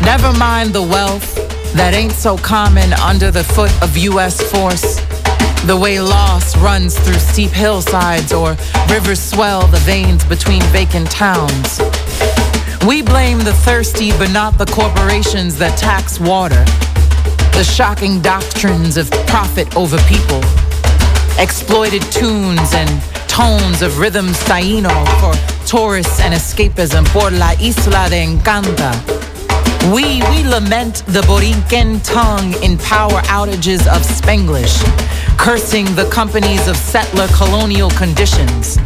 Never 0.00 0.32
mind 0.38 0.72
the 0.72 0.80
wealth 0.80 1.34
that 1.74 1.92
ain't 1.92 2.12
so 2.12 2.38
common 2.38 2.94
under 2.94 3.30
the 3.30 3.44
foot 3.44 3.70
of 3.82 3.98
U.S. 3.98 4.40
force. 4.50 4.96
The 5.66 5.76
way 5.76 6.00
loss 6.00 6.56
runs 6.56 6.98
through 6.98 7.18
steep 7.18 7.50
hillsides 7.50 8.32
or 8.32 8.56
rivers 8.88 9.20
swell 9.20 9.66
the 9.66 9.80
veins 9.80 10.24
between 10.24 10.62
vacant 10.72 11.10
towns. 11.10 11.80
We 12.86 13.02
blame 13.02 13.38
the 13.38 13.52
thirsty, 13.66 14.12
but 14.12 14.30
not 14.30 14.56
the 14.56 14.66
corporations 14.66 15.58
that 15.58 15.76
tax 15.76 16.18
water 16.18 16.64
the 17.56 17.64
shocking 17.64 18.20
doctrines 18.20 18.98
of 18.98 19.10
profit 19.26 19.74
over 19.78 19.96
people, 20.02 20.42
exploited 21.38 22.02
tunes 22.12 22.74
and 22.74 23.02
tones 23.28 23.80
of 23.80 23.98
rhythms 23.98 24.36
taíno 24.40 24.92
for 25.20 25.32
tourists 25.66 26.20
and 26.20 26.34
escapism 26.34 27.02
por 27.14 27.30
la 27.30 27.52
isla 27.58 28.10
de 28.10 28.26
Encanta. 28.26 28.92
We, 29.90 30.20
we 30.28 30.44
lament 30.44 31.02
the 31.06 31.22
Borinquen 31.22 32.04
tongue 32.04 32.52
in 32.62 32.76
power 32.76 33.22
outages 33.32 33.86
of 33.86 34.02
Spanglish, 34.02 34.76
cursing 35.38 35.86
the 35.94 36.06
companies 36.10 36.68
of 36.68 36.76
settler 36.76 37.26
colonial 37.28 37.88
conditions. 37.92 38.76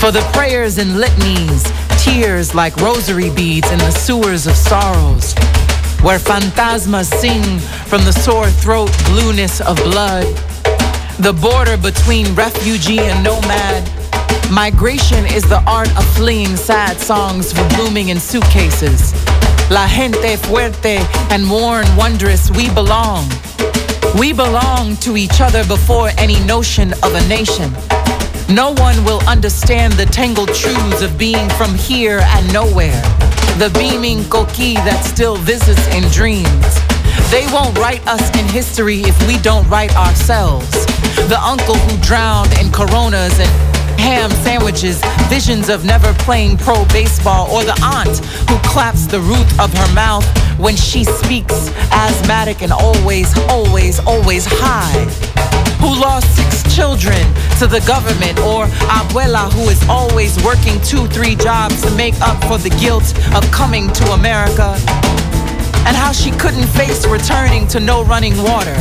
For 0.00 0.10
the 0.10 0.26
prayers 0.32 0.78
and 0.78 0.98
litanies, 0.98 1.64
tears 2.02 2.54
like 2.54 2.74
rosary 2.78 3.28
beads 3.28 3.70
in 3.70 3.78
the 3.78 3.90
sewers 3.90 4.46
of 4.46 4.56
sorrows 4.56 5.34
where 6.04 6.18
phantasmas 6.18 7.10
sing 7.18 7.42
from 7.88 8.04
the 8.04 8.12
sore 8.12 8.50
throat 8.50 8.90
blueness 9.06 9.62
of 9.62 9.74
blood. 9.78 10.26
The 11.18 11.32
border 11.32 11.78
between 11.78 12.34
refugee 12.34 13.00
and 13.00 13.24
nomad. 13.24 13.82
Migration 14.52 15.24
is 15.24 15.44
the 15.44 15.62
art 15.66 15.88
of 15.96 16.04
fleeing 16.14 16.56
sad 16.56 16.98
songs 16.98 17.54
for 17.54 17.66
blooming 17.70 18.10
in 18.10 18.20
suitcases. 18.20 19.14
La 19.70 19.88
gente 19.88 20.36
fuerte 20.36 20.98
and 21.30 21.50
worn 21.50 21.86
wondrous, 21.96 22.50
we 22.50 22.68
belong. 22.74 23.26
We 24.18 24.34
belong 24.34 24.96
to 24.98 25.16
each 25.16 25.40
other 25.40 25.64
before 25.64 26.10
any 26.18 26.38
notion 26.44 26.92
of 27.02 27.14
a 27.14 27.26
nation. 27.28 27.72
No 28.54 28.74
one 28.74 29.02
will 29.06 29.26
understand 29.26 29.94
the 29.94 30.04
tangled 30.04 30.52
truths 30.52 31.00
of 31.00 31.16
being 31.16 31.48
from 31.56 31.74
here 31.74 32.20
and 32.22 32.52
nowhere 32.52 33.02
the 33.58 33.70
beaming 33.78 34.18
coqui 34.24 34.74
that 34.82 35.04
still 35.04 35.36
visits 35.36 35.86
in 35.94 36.02
dreams. 36.10 36.74
They 37.30 37.46
won't 37.54 37.78
write 37.78 38.04
us 38.06 38.22
in 38.38 38.46
history 38.46 39.02
if 39.02 39.14
we 39.28 39.38
don't 39.38 39.66
write 39.68 39.94
ourselves. 39.94 40.70
The 41.30 41.38
uncle 41.38 41.76
who 41.76 41.96
drowned 42.02 42.52
in 42.58 42.72
coronas 42.72 43.38
and 43.38 43.50
ham 43.98 44.30
sandwiches, 44.30 45.02
visions 45.28 45.68
of 45.68 45.84
never 45.84 46.12
playing 46.14 46.56
pro 46.56 46.84
baseball, 46.86 47.50
or 47.50 47.64
the 47.64 47.78
aunt 47.82 48.18
who 48.48 48.58
claps 48.68 49.06
the 49.06 49.20
roof 49.20 49.60
of 49.60 49.72
her 49.72 49.94
mouth 49.94 50.24
when 50.58 50.76
she 50.76 51.04
speaks, 51.04 51.70
asthmatic 51.90 52.62
and 52.62 52.72
always, 52.72 53.36
always, 53.48 53.98
always 54.00 54.46
high 54.48 55.44
who 55.84 56.00
lost 56.00 56.24
six 56.34 56.74
children 56.74 57.20
to 57.58 57.66
the 57.66 57.82
government, 57.86 58.38
or 58.40 58.64
abuela 58.88 59.52
who 59.52 59.68
is 59.68 59.86
always 59.86 60.42
working 60.42 60.80
two, 60.80 61.06
three 61.08 61.36
jobs 61.36 61.82
to 61.82 61.90
make 61.94 62.18
up 62.22 62.42
for 62.44 62.56
the 62.56 62.70
guilt 62.80 63.04
of 63.36 63.44
coming 63.50 63.92
to 63.92 64.04
America, 64.12 64.74
and 65.84 65.94
how 65.94 66.10
she 66.10 66.30
couldn't 66.30 66.66
face 66.68 67.06
returning 67.06 67.68
to 67.68 67.80
no 67.80 68.02
running 68.02 68.36
water. 68.42 68.74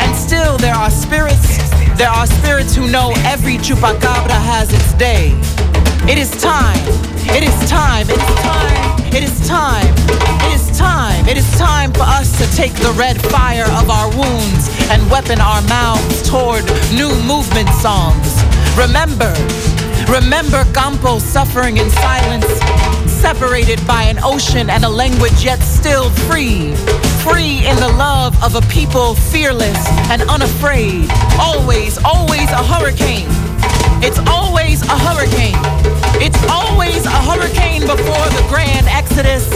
And 0.00 0.16
still, 0.16 0.56
there 0.56 0.74
are 0.74 0.90
spirits, 0.90 1.60
there 1.96 2.10
are 2.10 2.26
spirits 2.26 2.74
who 2.74 2.90
know 2.90 3.12
every 3.24 3.56
chupacabra 3.56 4.38
has 4.52 4.72
its 4.72 4.92
day. 4.94 5.32
It 6.10 6.18
is 6.18 6.30
time, 6.30 6.78
it 7.30 7.42
is 7.42 7.70
time, 7.70 8.06
it 8.10 8.18
is 8.18 8.40
time. 8.42 8.94
It 9.14 9.22
is 9.22 9.46
time. 9.46 9.94
It 10.42 10.54
is 10.56 10.76
time. 10.76 11.28
It 11.28 11.36
is 11.36 11.48
time 11.56 11.92
for 11.92 12.02
us 12.02 12.36
to 12.38 12.56
take 12.56 12.74
the 12.74 12.92
red 12.98 13.16
fire 13.30 13.70
of 13.78 13.88
our 13.88 14.10
wounds 14.10 14.68
and 14.90 15.08
weapon 15.08 15.40
our 15.40 15.62
mouths 15.68 16.28
toward 16.28 16.64
new 16.90 17.14
movement 17.22 17.68
songs. 17.78 18.42
Remember, 18.74 19.30
remember 20.10 20.66
Campo 20.74 21.20
suffering 21.20 21.76
in 21.76 21.88
silence, 21.90 22.50
separated 23.24 23.80
by 23.86 24.02
an 24.02 24.18
ocean 24.22 24.68
and 24.68 24.84
a 24.84 24.88
language 24.88 25.42
yet 25.42 25.58
still 25.60 26.10
free. 26.28 26.74
Free 27.24 27.66
in 27.66 27.74
the 27.76 27.88
love 27.96 28.36
of 28.44 28.54
a 28.54 28.60
people 28.68 29.14
fearless 29.14 29.80
and 30.12 30.20
unafraid. 30.28 31.08
Always, 31.40 31.96
always 32.04 32.50
a 32.52 32.62
hurricane. 32.62 33.24
It's 34.04 34.18
always 34.28 34.82
a 34.82 34.98
hurricane. 35.08 35.56
It's 36.20 36.36
always 36.52 37.06
a 37.06 37.18
hurricane 37.24 37.80
before 37.88 38.28
the 38.36 38.44
grand 38.52 38.86
exodus. 38.88 39.48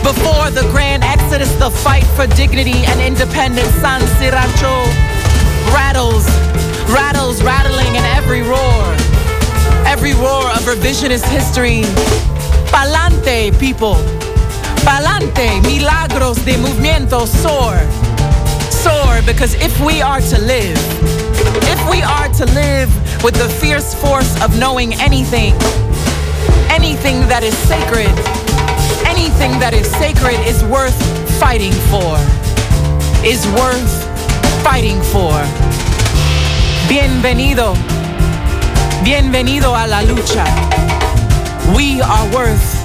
Before 0.00 0.48
the 0.48 0.66
grand 0.72 1.04
exodus, 1.04 1.52
the 1.56 1.70
fight 1.70 2.06
for 2.16 2.26
dignity 2.28 2.88
and 2.88 3.02
independence, 3.02 3.68
San 3.84 4.00
Siracho 4.16 4.80
rattles, 5.76 6.24
rattles, 6.88 7.42
rattling 7.42 7.96
in 7.96 8.04
every 8.16 8.40
roar. 8.40 8.96
Every 9.84 10.14
roar 10.14 10.48
of 10.56 10.64
revisionist 10.64 11.28
history. 11.28 11.84
Palante, 12.74 13.56
people. 13.60 13.94
Palante, 14.84 15.60
milagros 15.62 16.44
de 16.44 16.58
movimiento 16.58 17.24
soar. 17.24 17.78
Soar, 18.68 19.22
because 19.24 19.54
if 19.62 19.80
we 19.80 20.02
are 20.02 20.20
to 20.20 20.38
live, 20.40 20.76
if 21.70 21.88
we 21.88 22.02
are 22.02 22.28
to 22.30 22.44
live 22.46 22.90
with 23.22 23.34
the 23.36 23.48
fierce 23.48 23.94
force 23.94 24.34
of 24.42 24.58
knowing 24.58 24.92
anything, 24.94 25.54
anything 26.68 27.20
that 27.28 27.44
is 27.44 27.56
sacred, 27.58 28.10
anything 29.06 29.56
that 29.60 29.72
is 29.72 29.86
sacred 29.92 30.40
is 30.44 30.64
worth 30.64 30.98
fighting 31.38 31.72
for, 31.94 32.18
is 33.24 33.46
worth 33.54 33.94
fighting 34.64 35.00
for. 35.14 35.32
Bienvenido, 36.88 37.76
bienvenido 39.04 39.76
a 39.76 39.86
la 39.86 40.02
lucha 40.02 40.83
we 41.72 42.00
are 42.02 42.34
worth 42.34 42.84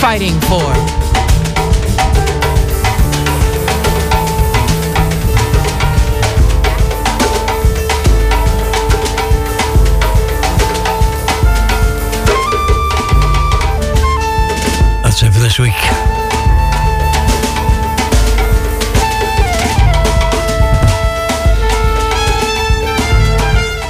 fighting 0.00 0.38
for. 0.40 0.74
That's 15.02 15.22
it 15.22 15.32
for 15.32 15.40
this 15.40 15.58
week. 15.58 15.74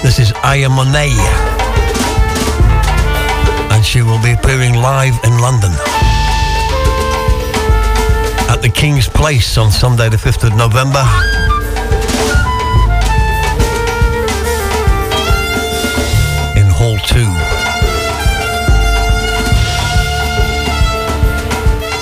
This 0.02 0.18
is 0.18 0.32
Aja 0.42 0.68
Monet. 0.68 1.49
She 3.90 4.02
will 4.02 4.22
be 4.22 4.34
appearing 4.34 4.74
live 4.74 5.18
in 5.24 5.36
London 5.40 5.72
at 8.48 8.60
the 8.62 8.68
King's 8.72 9.08
Place 9.08 9.58
on 9.58 9.72
Sunday, 9.72 10.08
the 10.08 10.16
5th 10.16 10.44
of 10.44 10.54
November. 10.54 11.00
In 16.56 16.70
Hall 16.70 16.98
2. 16.98 17.18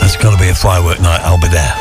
That's 0.03 0.19
going 0.19 0.37
to 0.37 0.43
be 0.43 0.51
a 0.51 0.55
firework 0.55 1.01
night. 1.01 1.23
I'll 1.23 1.41
be 1.41 1.49
there. 1.49 1.75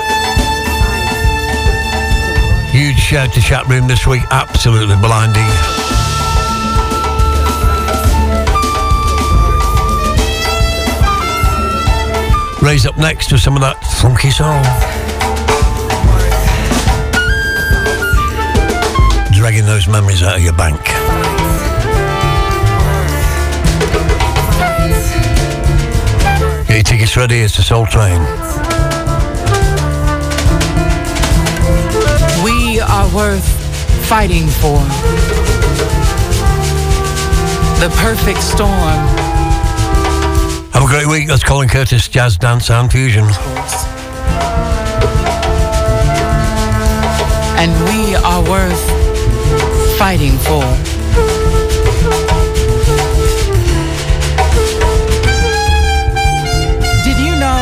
Huge 2.72 2.98
shout 2.98 3.34
to 3.34 3.42
chat 3.42 3.68
room 3.68 3.90
this 3.90 4.08
week. 4.08 4.24
Absolutely 4.32 4.96
blinding. 4.96 5.87
Raise 12.62 12.86
up 12.88 12.98
next 12.98 13.30
to 13.30 13.38
some 13.38 13.56
of 13.56 13.62
that 13.62 13.78
funky 14.02 14.32
soul. 14.32 14.62
Dragging 19.32 19.66
those 19.66 19.88
memories 19.88 20.24
out 20.24 20.36
of 20.36 20.42
your 20.42 20.54
bank. 20.54 20.82
Get 26.68 26.76
your 26.76 26.84
tickets 26.84 27.16
ready. 27.16 27.42
It's 27.42 27.56
the 27.56 27.64
Soul 27.64 27.86
Train. 27.86 28.20
We 32.44 32.80
are 32.80 33.08
worth 33.16 33.48
fighting 34.08 34.48
for. 34.48 34.80
The 37.80 37.90
perfect 37.98 38.42
storm. 38.42 39.27
A 40.88 40.90
great 40.90 41.08
week. 41.08 41.28
That's 41.28 41.44
Colin 41.44 41.68
Curtis, 41.68 42.08
Jazz, 42.08 42.38
Dance, 42.38 42.70
and 42.70 42.90
Fusion. 42.90 43.26
And 47.58 47.74
we 47.90 48.16
are 48.16 48.42
worth 48.50 49.98
fighting 49.98 50.38
for. 50.38 50.64
Did 57.04 57.18
you 57.20 57.36
know? 57.36 57.60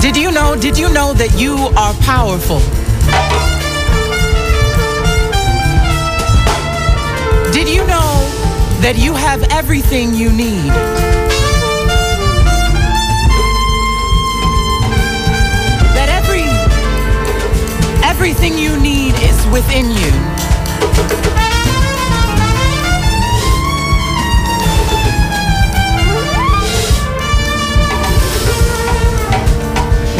Did 0.00 0.16
you 0.16 0.30
know? 0.30 0.54
Did 0.54 0.78
you 0.78 0.88
know 0.92 1.14
that 1.14 1.34
you 1.36 1.56
are 1.76 1.94
powerful? 1.94 2.60
That 8.80 8.96
you 8.96 9.12
have 9.12 9.42
everything 9.50 10.14
you 10.14 10.32
need? 10.32 10.72
That 15.96 16.08
every 16.08 16.44
everything 18.08 18.56
you 18.56 18.80
need 18.80 19.14
is 19.20 19.46
within 19.48 19.90
you. 19.90 20.12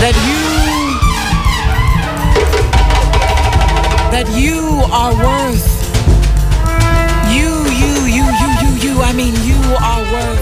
That 0.01 0.17
you 0.29 0.41
that 4.13 4.29
you 4.37 4.83
are 4.93 5.15
worth 5.15 5.70
I 9.03 9.13
mean, 9.13 9.35
you 9.45 9.57
are 9.77 10.03
worth. 10.13 10.40